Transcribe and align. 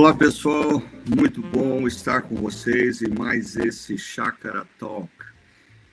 Olá 0.00 0.14
pessoal, 0.14 0.82
muito 1.14 1.42
bom 1.42 1.86
estar 1.86 2.22
com 2.22 2.34
vocês 2.34 3.02
em 3.02 3.10
mais 3.10 3.54
esse 3.54 3.98
Chácara 3.98 4.66
Talk. 4.78 5.12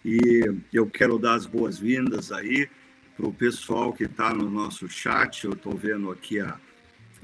E 0.06 0.50
eu 0.72 0.90
quero 0.90 1.20
dar 1.20 1.34
as 1.34 1.46
boas-vindas 1.46 2.32
aí 2.32 2.70
para 3.18 3.28
o 3.28 3.34
pessoal 3.34 3.92
que 3.92 4.06
está 4.06 4.34
no 4.34 4.50
nosso 4.50 4.88
chat. 4.88 5.44
Eu 5.44 5.52
estou 5.52 5.76
vendo 5.76 6.10
aqui 6.10 6.40
a, 6.40 6.58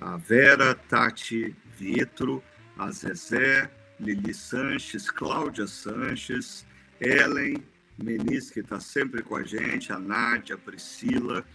a 0.02 0.18
Vera, 0.18 0.76
Tati 0.76 1.55
Vietro, 1.80 2.44
a 2.77 2.91
Zezé, 2.91 3.72
Lili 3.98 4.34
Sanches, 4.34 5.09
Cláudia 5.09 5.68
Sanches, 5.68 6.66
Ellen 7.00 7.63
Menis, 7.98 8.52
que 8.52 8.59
está 8.59 8.81
sempre 8.81 9.23
com 9.23 9.38
a 9.38 9.44
gente, 9.44 9.94
a 9.94 9.98
Nádia, 9.98 10.55
a 10.55 10.58
Priscila, 10.58 11.45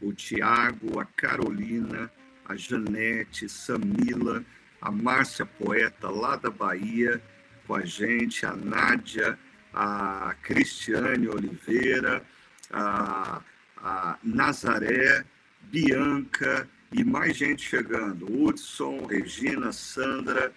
o 0.00 0.12
Tiago, 0.12 1.00
a 1.00 1.04
Carolina, 1.04 2.08
a 2.44 2.54
Janete, 2.54 3.48
Samila, 3.48 4.44
a 4.86 4.90
Márcia 4.92 5.44
Poeta, 5.44 6.08
lá 6.08 6.36
da 6.36 6.48
Bahia, 6.48 7.20
com 7.66 7.74
a 7.74 7.84
gente, 7.84 8.46
a 8.46 8.54
Nádia, 8.54 9.36
a 9.74 10.32
Cristiane 10.44 11.26
Oliveira, 11.26 12.22
a, 12.70 13.42
a 13.78 14.16
Nazaré, 14.22 15.24
Bianca 15.62 16.68
e 16.92 17.02
mais 17.02 17.36
gente 17.36 17.62
chegando. 17.62 18.26
Hudson, 18.30 19.06
Regina, 19.06 19.72
Sandra, 19.72 20.52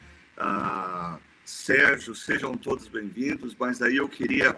Sérgio, 1.44 2.14
sejam 2.14 2.56
todos 2.56 2.88
bem-vindos. 2.88 3.56
Mas 3.60 3.82
aí 3.82 3.98
eu 3.98 4.08
queria 4.08 4.56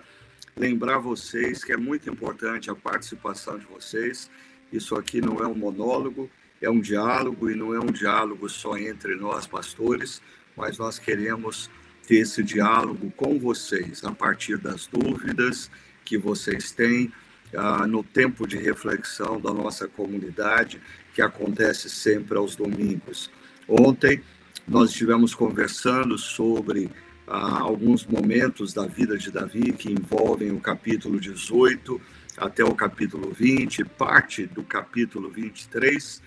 lembrar 0.53 0.97
vocês 0.97 1.63
que 1.63 1.71
é 1.71 1.77
muito 1.77 2.09
importante 2.09 2.69
a 2.69 2.75
participação 2.75 3.57
de 3.57 3.65
vocês. 3.67 4.29
Isso 4.69 4.97
aqui 4.97 5.21
não 5.21 5.39
é 5.39 5.47
um 5.47 5.55
monólogo, 5.55 6.29
é 6.61 6.69
um 6.69 6.79
diálogo 6.79 7.49
e 7.49 7.55
não 7.55 7.73
é 7.73 7.79
um 7.79 7.91
diálogo 7.91 8.47
só 8.47 8.77
entre 8.77 9.15
nós 9.15 9.47
pastores, 9.47 10.21
mas 10.55 10.77
nós 10.77 10.99
queremos 10.99 11.69
ter 12.07 12.17
esse 12.17 12.43
diálogo 12.43 13.11
com 13.17 13.39
vocês 13.39 14.03
a 14.03 14.11
partir 14.11 14.57
das 14.57 14.85
dúvidas 14.85 15.71
que 16.05 16.17
vocês 16.17 16.71
têm 16.71 17.11
ah, 17.55 17.87
no 17.87 18.03
tempo 18.03 18.47
de 18.47 18.57
reflexão 18.57 19.41
da 19.41 19.53
nossa 19.53 19.87
comunidade, 19.87 20.79
que 21.13 21.21
acontece 21.21 21.89
sempre 21.89 22.37
aos 22.37 22.55
domingos. 22.55 23.31
Ontem 23.67 24.21
nós 24.67 24.91
estivemos 24.91 25.33
conversando 25.33 26.17
sobre 26.17 26.89
ah, 27.27 27.59
alguns 27.59 28.05
momentos 28.05 28.73
da 28.73 28.85
vida 28.85 29.17
de 29.17 29.31
Davi 29.31 29.73
que 29.73 29.91
envolvem 29.91 30.51
o 30.51 30.59
capítulo 30.59 31.19
18 31.19 31.99
até 32.37 32.63
o 32.63 32.73
capítulo 32.73 33.31
20, 33.31 33.83
parte 33.83 34.45
do 34.45 34.63
capítulo 34.63 35.29
23, 35.29 36.21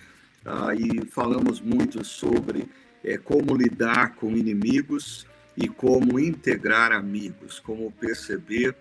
ah, 0.44 0.74
e 0.74 1.06
falamos 1.06 1.60
muito 1.60 2.04
sobre 2.04 2.68
é, 3.02 3.16
como 3.16 3.56
lidar 3.56 4.14
com 4.14 4.30
inimigos 4.36 5.26
e 5.56 5.68
como 5.68 6.18
integrar 6.18 6.92
amigos, 6.92 7.58
como 7.60 7.90
perceber 7.92 8.74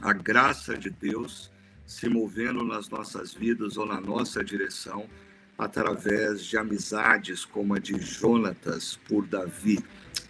a 0.00 0.12
graça 0.12 0.76
de 0.76 0.90
Deus 0.90 1.50
se 1.86 2.08
movendo 2.08 2.64
nas 2.64 2.88
nossas 2.88 3.32
vidas 3.32 3.76
ou 3.76 3.86
na 3.86 4.00
nossa 4.00 4.44
direção 4.44 5.08
através 5.56 6.44
de 6.44 6.58
amizades 6.58 7.44
como 7.44 7.74
a 7.74 7.78
de 7.78 7.98
Jonatas 7.98 8.98
por 9.08 9.26
Davi. 9.26 9.78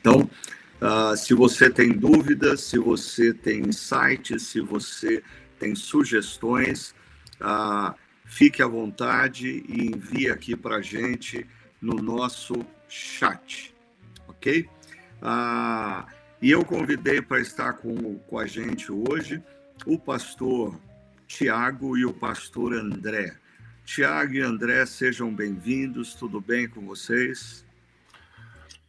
Então, 0.00 0.30
uh, 0.80 1.16
se 1.16 1.34
você 1.34 1.68
tem 1.68 1.92
dúvidas, 1.92 2.60
se 2.60 2.78
você 2.78 3.32
tem 3.32 3.60
insights, 3.60 4.42
se 4.44 4.60
você 4.60 5.22
tem 5.58 5.74
sugestões, 5.74 6.94
uh, 7.40 7.94
fique 8.26 8.62
à 8.62 8.66
vontade 8.66 9.64
e 9.68 9.86
envie 9.86 10.30
aqui 10.30 10.54
para 10.54 10.76
a 10.76 10.82
gente 10.82 11.46
no 11.80 11.94
nosso 11.94 12.54
chat, 12.88 13.74
ok? 14.28 14.68
Ah, 15.22 16.06
e 16.42 16.50
eu 16.50 16.64
convidei 16.64 17.22
para 17.22 17.40
estar 17.40 17.72
com, 17.74 18.18
com 18.18 18.38
a 18.38 18.46
gente 18.46 18.92
hoje 18.92 19.42
o 19.86 19.98
pastor 19.98 20.78
Tiago 21.26 21.96
e 21.96 22.04
o 22.04 22.12
pastor 22.12 22.74
André. 22.74 23.36
Tiago 23.84 24.34
e 24.34 24.40
André, 24.40 24.84
sejam 24.84 25.32
bem-vindos. 25.32 26.14
Tudo 26.14 26.40
bem 26.40 26.68
com 26.68 26.84
vocês? 26.86 27.64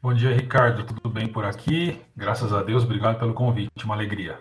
Bom 0.02 0.14
dia, 0.14 0.36
Ricardo. 0.36 0.84
Tudo 0.86 1.10
bem 1.10 1.28
por 1.28 1.46
aqui? 1.46 2.02
Graças 2.16 2.52
a 2.54 2.64
Deus. 2.64 2.84
Obrigado 2.84 3.20
pelo 3.20 3.34
convite. 3.34 3.86
Uma 3.86 3.96
alegria. 3.96 4.40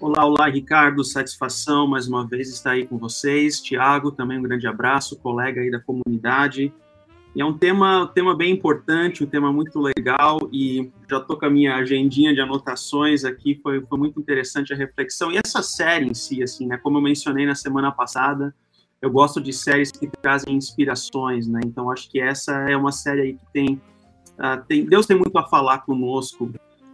Olá, 0.00 0.24
olá, 0.24 0.48
Ricardo. 0.48 1.02
Satisfação 1.02 1.84
mais 1.88 2.06
uma 2.06 2.24
vez 2.24 2.48
estar 2.48 2.70
aí 2.70 2.86
com 2.86 2.96
vocês. 2.96 3.60
Tiago, 3.60 4.12
também 4.12 4.38
um 4.38 4.42
grande 4.42 4.64
abraço, 4.68 5.18
colega 5.18 5.60
aí 5.60 5.72
da 5.72 5.80
comunidade. 5.80 6.72
E 7.34 7.40
é 7.40 7.44
um 7.44 7.58
tema, 7.58 8.08
tema 8.14 8.32
bem 8.36 8.52
importante, 8.52 9.24
um 9.24 9.26
tema 9.26 9.52
muito 9.52 9.80
legal 9.80 10.38
e 10.52 10.88
já 11.10 11.18
estou 11.18 11.36
com 11.36 11.46
a 11.46 11.50
minha 11.50 11.74
agendinha 11.74 12.32
de 12.32 12.40
anotações 12.40 13.24
aqui, 13.24 13.58
foi, 13.60 13.80
foi 13.80 13.98
muito 13.98 14.20
interessante 14.20 14.72
a 14.72 14.76
reflexão. 14.76 15.32
E 15.32 15.40
essa 15.44 15.62
série 15.62 16.06
em 16.06 16.14
si, 16.14 16.44
assim, 16.44 16.68
né, 16.68 16.78
como 16.78 16.98
eu 16.98 17.02
mencionei 17.02 17.44
na 17.44 17.56
semana 17.56 17.90
passada, 17.90 18.54
eu 19.02 19.10
gosto 19.10 19.40
de 19.40 19.52
séries 19.52 19.90
que 19.90 20.06
trazem 20.22 20.54
inspirações, 20.54 21.48
né, 21.48 21.60
então 21.64 21.90
acho 21.90 22.08
que 22.08 22.20
essa 22.20 22.52
é 22.70 22.76
uma 22.76 22.92
série 22.92 23.20
aí 23.20 23.34
que 23.34 23.46
tem, 23.52 23.80
uh, 24.38 24.64
tem 24.66 24.84
Deus 24.86 25.06
tem 25.06 25.16
muito 25.16 25.36
a 25.36 25.46
falar 25.46 25.78
conosco 25.78 26.50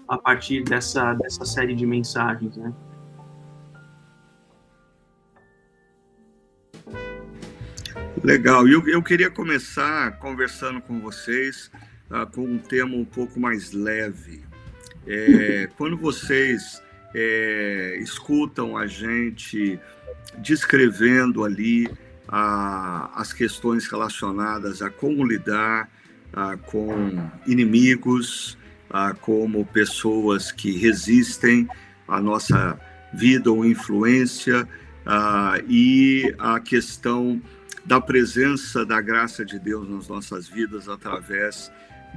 a 0.09 0.19
partir 0.19 0.65
dessa, 0.65 1.15
dessa 1.15 1.45
série 1.45 1.75
de 1.75 1.87
mensagens, 1.87 2.57
né. 2.57 2.73
Legal. 8.25 8.67
Eu, 8.67 8.89
eu 8.89 9.03
queria 9.03 9.29
começar 9.29 10.13
conversando 10.13 10.81
com 10.81 10.99
vocês 10.99 11.71
uh, 12.11 12.27
com 12.33 12.43
um 12.47 12.57
tema 12.57 12.97
um 12.97 13.05
pouco 13.05 13.39
mais 13.39 13.73
leve. 13.73 14.43
É, 15.07 15.69
quando 15.77 15.95
vocês 15.95 16.83
é, 17.15 17.99
escutam 18.01 18.79
a 18.79 18.87
gente 18.87 19.79
descrevendo 20.39 21.45
ali 21.45 21.87
uh, 21.87 23.11
as 23.15 23.31
questões 23.35 23.87
relacionadas 23.89 24.81
a 24.81 24.89
como 24.89 25.23
lidar 25.23 25.91
uh, 26.33 26.57
com 26.65 27.31
inimigos, 27.47 28.57
como 29.21 29.67
pessoas 29.67 30.51
que 30.51 30.79
resistem 30.79 31.69
à 32.09 32.23
nossa 32.23 32.81
vida 33.13 33.51
ou 33.51 33.67
influência, 33.67 34.67
e 35.67 36.33
a 36.39 36.61
questão 36.61 37.43
da 37.85 38.01
presença 38.01 38.85
da 38.85 39.01
graça 39.01 39.45
de 39.45 39.59
Deus 39.59 39.89
nas 39.89 40.09
nossas 40.09 40.49
vidas 40.49 40.89
através 40.89 41.71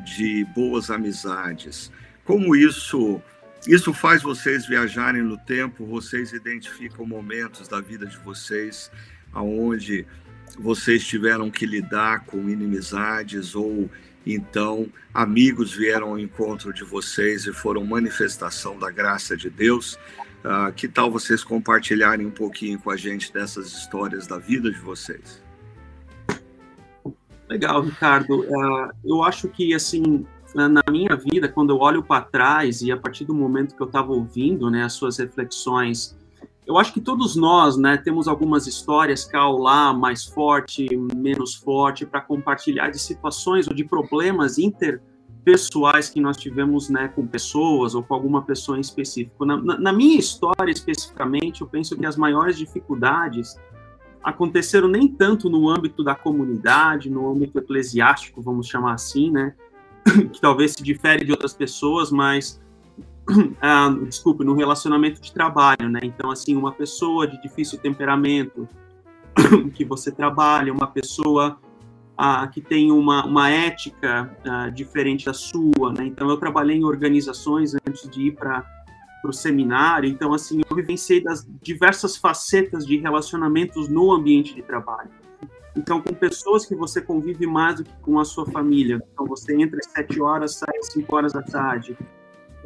de 0.03 0.45
boas 0.55 0.89
amizades. 0.89 1.91
Como 2.23 2.55
isso 2.55 3.21
isso 3.67 3.93
faz 3.93 4.21
vocês 4.21 4.65
viajarem 4.65 5.21
no 5.21 5.37
tempo, 5.37 5.85
vocês 5.85 6.31
identificam 6.31 7.05
momentos 7.05 7.67
da 7.67 7.81
vida 7.81 8.05
de 8.05 8.17
vocês 8.17 8.89
aonde 9.33 10.05
vocês 10.57 11.05
tiveram 11.05 11.51
que 11.51 11.65
lidar 11.65 12.25
com 12.25 12.49
inimizades 12.49 13.55
ou 13.55 13.89
então 14.25 14.87
amigos 15.13 15.73
vieram 15.73 16.09
ao 16.09 16.19
encontro 16.19 16.73
de 16.73 16.83
vocês 16.83 17.45
e 17.45 17.53
foram 17.53 17.85
manifestação 17.85 18.77
da 18.77 18.89
graça 18.89 19.35
de 19.35 19.49
Deus. 19.49 19.97
Uh, 20.43 20.71
que 20.73 20.87
tal 20.87 21.11
vocês 21.11 21.43
compartilharem 21.43 22.25
um 22.25 22.31
pouquinho 22.31 22.79
com 22.79 22.89
a 22.89 22.95
gente 22.95 23.33
dessas 23.33 23.67
histórias 23.73 24.27
da 24.27 24.37
vida 24.37 24.71
de 24.71 24.79
vocês? 24.79 25.46
Legal, 27.49 27.81
Ricardo. 27.81 28.41
Uh, 28.41 28.91
eu 29.03 29.23
acho 29.23 29.47
que, 29.47 29.73
assim, 29.73 30.25
na 30.53 30.83
minha 30.89 31.15
vida, 31.15 31.47
quando 31.47 31.71
eu 31.71 31.77
olho 31.77 32.03
para 32.03 32.21
trás 32.21 32.81
e 32.81 32.91
a 32.91 32.97
partir 32.97 33.25
do 33.25 33.33
momento 33.33 33.75
que 33.75 33.81
eu 33.81 33.87
estava 33.87 34.11
ouvindo 34.11 34.69
né, 34.69 34.83
as 34.83 34.93
suas 34.93 35.17
reflexões, 35.17 36.17
eu 36.65 36.77
acho 36.77 36.93
que 36.93 36.99
todos 36.99 37.35
nós 37.35 37.77
né, 37.77 37.95
temos 37.97 38.27
algumas 38.27 38.67
histórias 38.67 39.23
cá 39.23 39.47
ou 39.47 39.59
lá, 39.59 39.93
mais 39.93 40.25
forte, 40.25 40.85
menos 41.15 41.55
forte, 41.55 42.05
para 42.05 42.19
compartilhar 42.19 42.89
de 42.89 42.99
situações 42.99 43.67
ou 43.67 43.73
de 43.73 43.85
problemas 43.85 44.57
interpessoais 44.57 46.09
que 46.09 46.19
nós 46.19 46.35
tivemos 46.35 46.89
né, 46.89 47.07
com 47.07 47.25
pessoas 47.25 47.95
ou 47.95 48.03
com 48.03 48.13
alguma 48.13 48.41
pessoa 48.41 48.77
em 48.77 48.81
específico. 48.81 49.45
Na, 49.45 49.57
na 49.57 49.93
minha 49.93 50.19
história, 50.19 50.71
especificamente, 50.71 51.61
eu 51.61 51.67
penso 51.67 51.95
que 51.95 52.05
as 52.05 52.17
maiores 52.17 52.57
dificuldades 52.57 53.55
aconteceram 54.27 54.89
nem 54.89 55.07
tanto 55.07 55.49
no 55.49 55.69
âmbito 55.69 56.03
da 56.03 56.13
comunidade, 56.13 57.09
no 57.09 57.31
âmbito 57.31 57.59
eclesiástico, 57.59 58.41
vamos 58.41 58.67
chamar 58.67 58.93
assim, 58.93 59.31
né? 59.31 59.53
que 60.33 60.41
talvez 60.41 60.73
se 60.73 60.83
difere 60.83 61.23
de 61.23 61.31
outras 61.31 61.53
pessoas, 61.53 62.11
mas 62.11 62.61
ah, 63.61 63.89
desculpe, 64.05 64.43
no 64.43 64.53
relacionamento 64.53 65.21
de 65.21 65.31
trabalho, 65.31 65.89
né? 65.89 66.01
Então, 66.03 66.29
assim, 66.29 66.57
uma 66.57 66.73
pessoa 66.73 67.25
de 67.25 67.41
difícil 67.41 67.79
temperamento 67.79 68.67
que 69.73 69.85
você 69.85 70.11
trabalha, 70.11 70.73
uma 70.73 70.87
pessoa 70.87 71.57
ah, 72.17 72.45
que 72.47 72.59
tem 72.59 72.91
uma, 72.91 73.25
uma 73.25 73.49
ética 73.49 74.35
ah, 74.45 74.69
diferente 74.69 75.25
da 75.25 75.33
sua, 75.33 75.93
né? 75.97 76.05
Então, 76.05 76.29
eu 76.29 76.35
trabalhei 76.35 76.75
em 76.75 76.83
organizações 76.83 77.73
antes 77.87 78.09
de 78.09 78.23
ir 78.23 78.31
para 78.35 78.65
para 79.27 79.31
o 79.31 79.33
seminário. 79.33 80.09
Então, 80.09 80.33
assim, 80.33 80.61
eu 80.67 80.75
vivenciei 80.75 81.21
das 81.21 81.45
diversas 81.61 82.15
facetas 82.15 82.85
de 82.85 82.97
relacionamentos 82.97 83.89
no 83.89 84.13
ambiente 84.13 84.55
de 84.55 84.61
trabalho. 84.61 85.09
Então, 85.75 86.01
com 86.01 86.13
pessoas 86.13 86.65
que 86.65 86.73
você 86.73 87.01
convive 87.01 87.45
mais 87.45 87.75
do 87.75 87.83
que 87.83 87.93
com 88.01 88.19
a 88.19 88.25
sua 88.25 88.45
família. 88.45 89.03
Então, 89.13 89.25
você 89.25 89.53
entra 89.53 89.77
às 89.79 89.91
sete 89.91 90.21
horas, 90.21 90.55
sai 90.55 90.75
às 90.77 90.93
cinco 90.93 91.15
horas 91.15 91.33
da 91.33 91.41
tarde. 91.41 91.97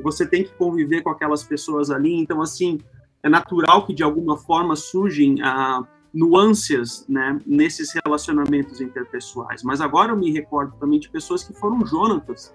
Você 0.04 0.25
tem 0.25 0.44
que 0.44 0.54
conviver 0.54 1.02
com 1.02 1.10
aquelas 1.10 1.44
pessoas 1.44 1.90
ali. 1.90 2.13
Então, 2.13 2.42
assim, 2.42 2.80
é 3.24 3.28
natural 3.28 3.86
que 3.86 3.94
de 3.94 4.04
alguma 4.04 4.38
forma 4.38 4.75
surgem 4.75 5.42
ah, 5.42 5.84
nuances 6.13 7.06
né, 7.10 7.40
nesses 7.46 7.92
relacionamentos 8.06 8.80
interpessoais. 8.80 9.63
Mas 9.63 9.81
agora 9.81 10.12
eu 10.12 10.16
me 10.16 10.31
recordo 10.31 10.75
também 10.80 11.00
de 11.00 11.10
pessoas 11.10 11.44
que 11.44 11.54
foram 11.54 11.86
Jonatas 11.86 12.54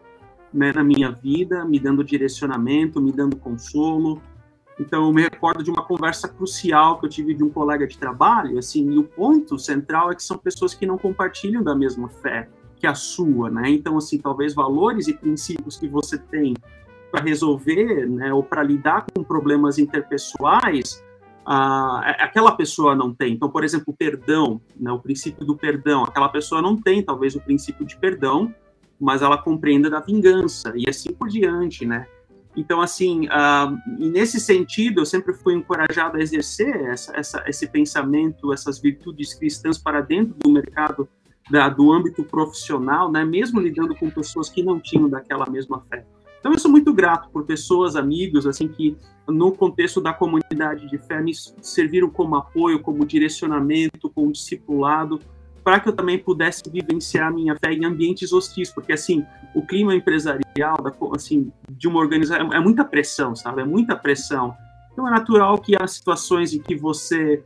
né, 0.57 0.73
na 0.73 0.83
minha 0.83 1.11
vida, 1.13 1.65
me 1.65 1.79
dando 1.79 2.03
direcionamento, 2.03 3.01
me 3.01 3.13
dando 3.13 3.37
consolo. 3.37 4.23
Então 4.81 5.07
eu 5.07 5.13
me 5.13 5.23
recordo 5.23 5.63
de 5.63 5.71
uma 5.71 5.83
conversa 5.83 6.29
crucial 6.29 6.99
que 6.99 7.07
eu 7.07 7.11
tive 7.11 7.35
de 7.35 7.45
um 7.45 7.51
colega 7.51 7.87
de 7.87 7.99
trabalho, 7.99 8.59
assim, 8.59 8.91
e 8.91 8.99
o 8.99 9.05
ponto 9.05 9.59
central 9.59 10.11
é 10.11 10.15
que 10.15 10.23
são 10.23 10.39
pessoas 10.39 10.75
que 10.75 10.87
não 10.87 10.99
compartilham 10.99 11.63
da 11.63 11.75
mesma 11.75 12.09
fé 12.09 12.49
que 12.77 12.87
a 12.87 12.95
sua, 12.95 13.51
né? 13.51 13.71
Então 13.71 13.97
assim, 13.97 14.19
talvez 14.19 14.55
valores 14.55 15.09
e 15.09 15.15
princípios 15.15 15.79
que 15.79 15.89
você 15.89 16.19
tem 16.19 16.55
para 17.11 17.23
resolver, 17.23 18.07
né, 18.09 18.33
ou 18.33 18.43
para 18.43 18.63
lidar 18.63 19.07
com 19.15 19.23
problemas 19.23 19.79
interpessoais, 19.79 21.03
ah, 21.47 22.01
aquela 22.19 22.53
pessoa 22.53 22.95
não 22.95 23.15
tem. 23.15 23.33
Então, 23.33 23.49
por 23.49 23.65
exemplo, 23.65 23.87
o 23.89 23.97
perdão, 23.97 24.61
né, 24.77 24.91
o 24.91 24.99
princípio 24.99 25.47
do 25.47 25.57
perdão, 25.57 26.03
aquela 26.03 26.29
pessoa 26.29 26.61
não 26.61 26.77
tem, 26.77 27.03
talvez, 27.03 27.35
o 27.35 27.41
princípio 27.41 27.87
de 27.87 27.97
perdão, 27.97 28.53
mas 29.01 29.23
ela 29.23 29.39
compreenda 29.39 29.91
da 29.91 30.01
vingança 30.01 30.73
e 30.77 30.89
assim 30.89 31.13
por 31.13 31.29
diante, 31.29 31.85
né? 31.85 32.07
Então, 32.57 32.81
assim, 32.81 33.27
uh, 33.27 33.79
nesse 33.99 34.41
sentido, 34.41 35.03
eu 35.03 35.07
sempre 35.07 35.35
fui 35.35 35.55
encorajado 35.55 36.17
a 36.17 36.21
exercer 36.21 36.75
essa, 36.87 37.15
essa, 37.15 37.45
esse 37.47 37.69
pensamento, 37.69 38.51
essas 38.51 38.79
virtudes 38.79 39.35
cristãs 39.35 39.77
para 39.77 40.01
dentro 40.01 40.35
do 40.39 40.51
mercado 40.51 41.07
da, 41.51 41.69
do 41.69 41.93
âmbito 41.93 42.25
profissional, 42.25 43.13
né? 43.13 43.25
Mesmo 43.25 43.61
lidando 43.61 43.95
com 43.95 44.09
pessoas 44.09 44.49
que 44.49 44.63
não 44.63 44.81
tinham 44.81 45.09
daquela 45.09 45.45
mesma 45.51 45.85
fé. 45.91 46.07
Então, 46.41 46.53
eu 46.53 46.59
sou 46.59 46.71
muito 46.71 46.95
grato 46.95 47.29
por 47.31 47.45
pessoas, 47.45 47.95
amigos, 47.95 48.47
assim, 48.47 48.69
que 48.69 48.97
no 49.29 49.53
contexto 49.53 50.01
da 50.01 50.15
comunidade 50.15 50.89
de 50.89 50.97
fé 50.97 51.21
me 51.21 51.33
serviram 51.35 52.09
como 52.09 52.37
apoio, 52.37 52.81
como 52.81 53.05
direcionamento, 53.05 54.09
como 54.09 54.33
discipulado, 54.33 55.21
para 55.67 55.81
que 55.81 55.89
eu 55.89 55.93
também 55.93 56.17
pudesse 56.17 56.63
vivenciar 56.71 57.35
minha 57.35 57.57
fé 57.57 57.73
em 57.73 57.85
ambientes 57.85 58.33
hostis, 58.33 58.71
porque, 58.71 58.93
assim, 58.93 59.27
o 59.53 59.67
clima 59.67 59.97
empresarial, 59.97 60.77
assim, 61.13 61.51
de 61.69 61.89
uma 61.89 61.99
organização, 61.99 62.55
é 62.55 62.61
muita 62.61 62.85
pressão, 62.85 63.35
sabe? 63.35 63.63
É 63.63 63.65
muita 63.65 63.97
pressão. 63.97 64.55
Então, 64.93 65.09
é 65.09 65.11
natural 65.11 65.59
que 65.59 65.75
há 65.75 65.85
situações 65.89 66.55
em 66.55 66.63
que 66.63 66.77
você 66.77 67.43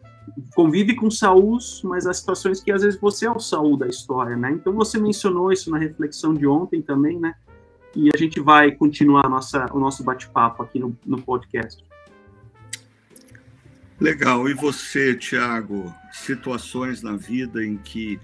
convive 0.54 0.94
com 0.94 1.10
Saúl, 1.10 1.56
mas 1.84 2.06
há 2.06 2.12
situações 2.12 2.62
que 2.62 2.70
às 2.70 2.82
vezes 2.82 3.00
você 3.00 3.24
é 3.24 3.30
o 3.30 3.40
Saúl 3.40 3.78
da 3.78 3.86
história, 3.86 4.36
né? 4.36 4.50
Então 4.52 4.74
você 4.74 4.98
mencionou 4.98 5.50
isso 5.50 5.70
na 5.70 5.78
reflexão 5.78 6.34
de 6.34 6.46
ontem 6.46 6.82
também, 6.82 7.18
né? 7.18 7.34
e 7.96 8.08
a 8.14 8.16
gente 8.16 8.40
vai 8.40 8.70
continuar 8.72 9.28
nossa, 9.28 9.66
o 9.72 9.80
nosso 9.80 10.04
bate-papo 10.04 10.62
aqui 10.62 10.78
no, 10.78 10.96
no 11.04 11.20
podcast. 11.20 11.84
Legal. 14.00 14.48
E 14.48 14.54
você, 14.54 15.14
Tiago, 15.14 15.94
situações 16.10 17.02
na 17.02 17.16
vida 17.16 17.64
em 17.64 17.76
que 17.76 18.18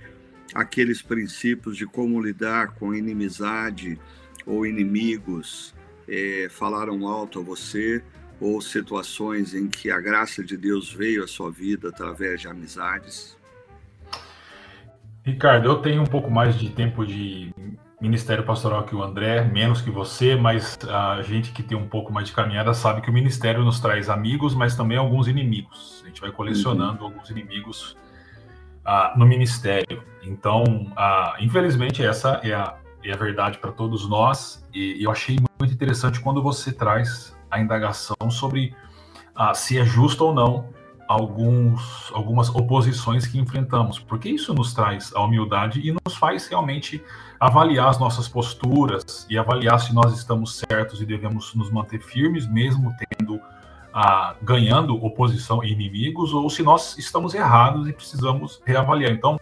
aqueles 0.55 1.03
princípios 1.03 1.77
de 1.77 1.85
como 1.87 2.21
lidar 2.21 2.69
com 2.69 2.95
inimizade 2.95 3.99
ou 4.47 4.65
inimigos 4.65 5.75
é, 6.09 6.49
falaram 6.51 7.07
alto 7.07 7.41
a 7.41 7.43
você, 7.43 8.03
ou 8.41 8.61
situações 8.61 9.55
em 9.55 9.67
que 9.67 9.91
a 9.91 10.01
graça 10.01 10.43
de 10.43 10.57
Deus 10.57 10.93
veio 10.93 11.25
à 11.25 11.27
sua 11.27 11.51
vida 11.51 11.89
através 11.89 12.41
de 12.41 12.49
amizades? 12.49 13.37
Ricardo, 15.25 15.69
eu 15.69 15.77
tenho 15.77 16.03
um 16.03 16.07
pouco 16.07 16.31
mais 16.31 16.57
de 16.57 16.71
tempo 16.71 17.05
de 17.05 17.53
ministério 18.01 18.45
pastoral 18.45 18.85
que 18.85 18.95
o 18.95 19.03
André, 19.03 19.45
menos 19.45 19.81
que 19.81 19.91
você, 19.91 20.37
mas 20.37 20.79
a 20.89 21.23
gente 21.23 21.53
que 21.53 21.63
tem 21.63 21.77
um 21.77 21.89
pouco 21.89 22.13
mais 22.13 22.29
de 22.29 22.35
caminhada 22.35 22.75
sabe 22.75 23.01
que 23.01 23.09
o 23.09 23.13
ministério 23.13 23.65
nos 23.65 23.81
traz 23.81 24.11
amigos, 24.11 24.55
mas 24.55 24.77
também 24.77 24.99
alguns 24.99 25.29
inimigos. 25.29 26.03
A 26.05 26.09
gente 26.09 26.21
vai 26.21 26.31
colecionando 26.31 27.01
uhum. 27.01 27.07
alguns 27.07 27.31
inimigos 27.31 27.97
uh, 28.87 29.19
no 29.19 29.27
ministério. 29.27 30.03
Então, 30.23 30.63
uh, 30.93 31.43
infelizmente, 31.43 32.05
essa 32.05 32.41
é 32.43 32.53
a, 32.53 32.77
é 33.03 33.13
a 33.13 33.17
verdade 33.17 33.59
para 33.59 33.73
todos 33.73 34.09
nós. 34.09 34.67
E, 34.75 35.03
eu 35.03 35.11
achei 35.11 35.39
muito 35.59 35.73
interessante 35.73 36.21
quando 36.21 36.43
você 36.43 36.73
traz 36.73 37.35
a 37.51 37.59
indagação 37.59 38.31
sobre 38.31 38.75
uh, 39.35 39.55
se 39.55 39.79
é 39.79 39.85
justo 39.85 40.27
ou 40.27 40.35
não 40.35 40.69
alguns, 41.09 42.11
algumas 42.13 42.49
oposições 42.51 43.27
que 43.27 43.39
enfrentamos, 43.39 43.99
porque 43.99 44.29
isso 44.29 44.53
nos 44.53 44.75
traz 44.75 45.13
a 45.15 45.23
humildade 45.23 45.81
e 45.81 45.93
nos 45.93 46.17
faz 46.17 46.49
realmente 46.49 47.03
avaliar 47.39 47.89
as 47.89 47.99
nossas 47.99 48.29
posturas 48.29 49.27
e 49.29 49.37
avaliar 49.39 49.79
se 49.79 49.95
nós 49.95 50.13
estamos 50.13 50.57
certos 50.57 51.01
e 51.01 51.07
devemos 51.07 51.55
nos 51.55 51.71
manter 51.71 52.01
firmes, 52.01 52.47
mesmo 52.47 52.95
tendo 53.11 53.41
ah, 53.93 54.35
ganhando 54.43 54.95
oposição 55.05 55.65
e 55.65 55.73
inimigos, 55.73 56.33
ou 56.33 56.49
se 56.51 56.63
nós 56.63 56.99
estamos 56.99 57.35
errados 57.35 57.89
e 57.89 57.93
precisamos 57.93 58.61
reavaliar. 58.65 59.13
Então, 59.13 59.39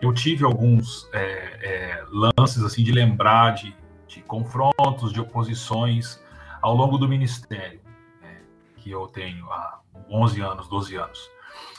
eu 0.00 0.12
tive 0.12 0.44
alguns 0.44 1.08
é, 1.12 1.22
é, 1.22 2.04
lances 2.38 2.62
assim 2.62 2.82
de 2.82 2.92
lembrar 2.92 3.54
de, 3.54 3.74
de, 4.06 4.20
confrontos, 4.20 5.12
de 5.12 5.20
oposições 5.20 6.20
ao 6.60 6.74
longo 6.74 6.98
do 6.98 7.08
ministério 7.08 7.80
né, 8.20 8.40
que 8.76 8.90
eu 8.90 9.06
tenho 9.06 9.50
há 9.50 9.80
11 10.10 10.40
anos, 10.42 10.68
12 10.68 10.96
anos. 10.96 11.33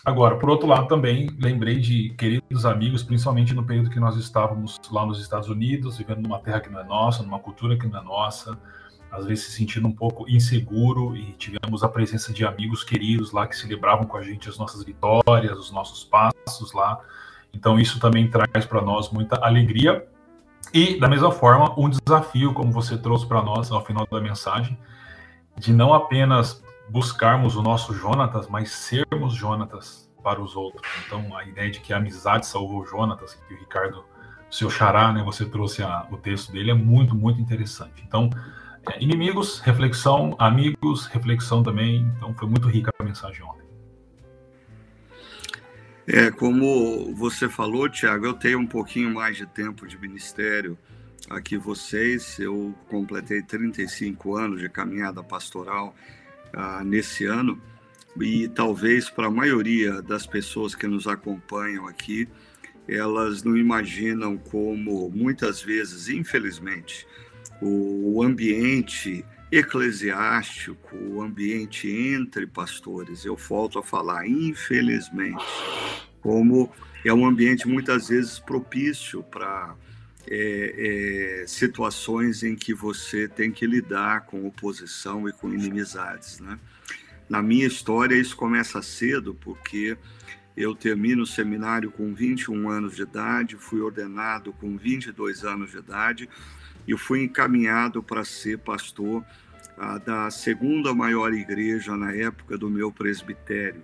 Agora, 0.05 0.37
por 0.37 0.51
outro 0.51 0.67
lado, 0.67 0.87
também 0.87 1.27
lembrei 1.39 1.79
de 1.79 2.09
queridos 2.11 2.63
amigos, 2.63 3.01
principalmente 3.01 3.55
no 3.55 3.63
período 3.63 3.89
que 3.89 3.99
nós 3.99 4.15
estávamos 4.15 4.79
lá 4.91 5.03
nos 5.03 5.19
Estados 5.19 5.49
Unidos, 5.49 5.97
vivendo 5.97 6.21
numa 6.21 6.37
terra 6.37 6.59
que 6.59 6.69
não 6.69 6.79
é 6.79 6.83
nossa, 6.83 7.23
numa 7.23 7.39
cultura 7.39 7.75
que 7.75 7.87
não 7.87 7.99
é 7.99 8.03
nossa, 8.03 8.55
às 9.11 9.25
vezes 9.25 9.45
se 9.45 9.51
sentindo 9.53 9.87
um 9.87 9.91
pouco 9.91 10.29
inseguro 10.29 11.15
e 11.17 11.31
tivemos 11.33 11.83
a 11.83 11.89
presença 11.89 12.31
de 12.31 12.45
amigos 12.45 12.83
queridos 12.83 13.31
lá 13.31 13.47
que 13.47 13.55
celebravam 13.55 14.05
com 14.05 14.15
a 14.15 14.21
gente 14.21 14.47
as 14.47 14.59
nossas 14.59 14.83
vitórias, 14.83 15.57
os 15.57 15.71
nossos 15.71 16.03
passos 16.03 16.71
lá. 16.71 16.99
Então 17.51 17.79
isso 17.79 17.99
também 17.99 18.29
traz 18.29 18.63
para 18.65 18.81
nós 18.81 19.09
muita 19.09 19.43
alegria 19.43 20.05
e 20.71 20.99
da 20.99 21.07
mesma 21.07 21.31
forma 21.31 21.73
um 21.79 21.89
desafio, 21.89 22.53
como 22.53 22.71
você 22.71 22.95
trouxe 22.95 23.25
para 23.25 23.41
nós 23.41 23.71
ao 23.71 23.83
final 23.83 24.05
da 24.05 24.21
mensagem, 24.21 24.77
de 25.57 25.73
não 25.73 25.93
apenas 25.95 26.63
buscarmos 26.89 27.55
o 27.55 27.61
nosso 27.61 27.93
Jonatas, 27.93 28.47
mas 28.47 28.71
sermos 28.71 29.33
Jonatas 29.33 30.09
para 30.23 30.41
os 30.41 30.55
outros. 30.55 30.81
Então, 31.05 31.35
a 31.37 31.45
ideia 31.45 31.69
de 31.69 31.79
que 31.79 31.93
a 31.93 31.97
amizade 31.97 32.47
salvou 32.47 32.85
Jonatas, 32.85 33.35
que 33.35 33.53
o 33.53 33.57
Ricardo, 33.57 34.03
seu 34.49 34.69
xará, 34.69 35.11
né, 35.11 35.23
você 35.23 35.45
trouxe 35.45 35.83
a, 35.83 36.07
o 36.11 36.17
texto 36.17 36.51
dele, 36.51 36.71
é 36.71 36.73
muito, 36.73 37.15
muito 37.15 37.39
interessante. 37.39 38.03
Então, 38.07 38.29
é, 38.91 39.03
inimigos, 39.03 39.59
reflexão, 39.59 40.35
amigos, 40.39 41.05
reflexão 41.07 41.61
também. 41.61 42.11
Então, 42.17 42.33
foi 42.33 42.47
muito 42.47 42.67
rica 42.67 42.91
a 42.97 43.03
mensagem 43.03 43.43
ontem. 43.43 43.65
É, 46.07 46.29
como 46.29 47.15
você 47.15 47.49
falou, 47.49 47.89
Tiago, 47.89 48.25
eu 48.25 48.33
tenho 48.33 48.59
um 48.59 48.67
pouquinho 48.67 49.11
mais 49.11 49.37
de 49.37 49.45
tempo 49.47 49.87
de 49.87 49.97
ministério 49.97 50.77
aqui 51.29 51.57
vocês. 51.57 52.39
Eu 52.39 52.75
completei 52.87 53.41
35 53.41 54.35
anos 54.35 54.59
de 54.59 54.69
caminhada 54.69 55.23
pastoral 55.23 55.95
ah, 56.55 56.83
nesse 56.83 57.25
ano. 57.25 57.61
E 58.19 58.47
talvez 58.47 59.09
para 59.09 59.27
a 59.27 59.31
maioria 59.31 60.01
das 60.01 60.25
pessoas 60.25 60.73
que 60.73 60.87
nos 60.87 61.05
acompanham 61.05 61.85
aqui, 61.85 62.27
elas 62.87 63.43
não 63.43 63.57
imaginam 63.57 64.37
como 64.37 65.09
muitas 65.09 65.61
vezes, 65.61 66.07
infelizmente, 66.07 67.05
o 67.61 68.23
ambiente 68.23 69.25
eclesiástico, 69.51 70.95
o 70.95 71.21
ambiente 71.21 71.89
entre 71.89 72.47
pastores, 72.47 73.25
eu 73.25 73.35
volto 73.35 73.79
a 73.79 73.83
falar, 73.83 74.27
infelizmente, 74.27 75.43
como 76.21 76.71
é 77.03 77.13
um 77.13 77.25
ambiente 77.25 77.67
muitas 77.67 78.09
vezes 78.09 78.39
propício 78.39 79.23
para 79.23 79.75
é, 80.29 81.41
é, 81.43 81.47
situações 81.47 82.43
em 82.43 82.55
que 82.55 82.73
você 82.73 83.27
tem 83.27 83.51
que 83.51 83.65
lidar 83.65 84.25
com 84.25 84.45
oposição 84.45 85.27
e 85.29 85.31
com 85.31 85.53
inimizades. 85.53 86.39
Né? 86.39 86.59
Na 87.29 87.41
minha 87.41 87.65
história, 87.65 88.15
isso 88.15 88.35
começa 88.35 88.81
cedo, 88.81 89.35
porque 89.35 89.97
eu 90.55 90.73
termino 90.73 91.23
o 91.23 91.27
seminário 91.27 91.91
com 91.91 92.13
21 92.13 92.69
anos 92.69 92.95
de 92.95 93.01
idade, 93.01 93.55
fui 93.55 93.81
ordenado 93.81 94.53
com 94.53 94.77
22 94.77 95.43
anos 95.43 95.71
de 95.71 95.77
idade 95.77 96.29
e 96.87 96.97
fui 96.97 97.23
encaminhado 97.23 98.01
para 98.01 98.23
ser 98.23 98.59
pastor 98.59 99.25
ah, 99.77 99.97
da 99.97 100.31
segunda 100.31 100.93
maior 100.93 101.33
igreja 101.33 101.97
na 101.97 102.13
época 102.13 102.57
do 102.57 102.69
meu 102.69 102.91
presbitério. 102.91 103.83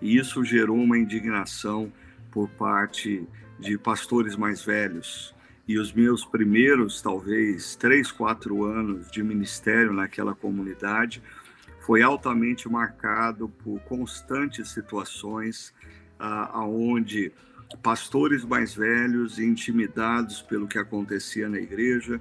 E 0.00 0.16
isso 0.16 0.44
gerou 0.44 0.76
uma 0.76 0.98
indignação 0.98 1.92
por 2.30 2.48
parte 2.48 3.26
de 3.58 3.78
pastores 3.78 4.36
mais 4.36 4.62
velhos, 4.62 5.33
e 5.66 5.78
os 5.78 5.92
meus 5.92 6.24
primeiros, 6.24 7.00
talvez, 7.00 7.74
três, 7.76 8.12
quatro 8.12 8.64
anos 8.64 9.10
de 9.10 9.22
ministério 9.22 9.92
naquela 9.92 10.34
comunidade 10.34 11.22
foi 11.80 12.02
altamente 12.02 12.68
marcado 12.68 13.48
por 13.48 13.78
constantes 13.80 14.70
situações 14.70 15.72
ah, 16.18 16.64
onde 16.64 17.32
pastores 17.82 18.44
mais 18.44 18.74
velhos, 18.74 19.38
intimidados 19.38 20.42
pelo 20.42 20.68
que 20.68 20.78
acontecia 20.78 21.48
na 21.48 21.58
igreja, 21.58 22.20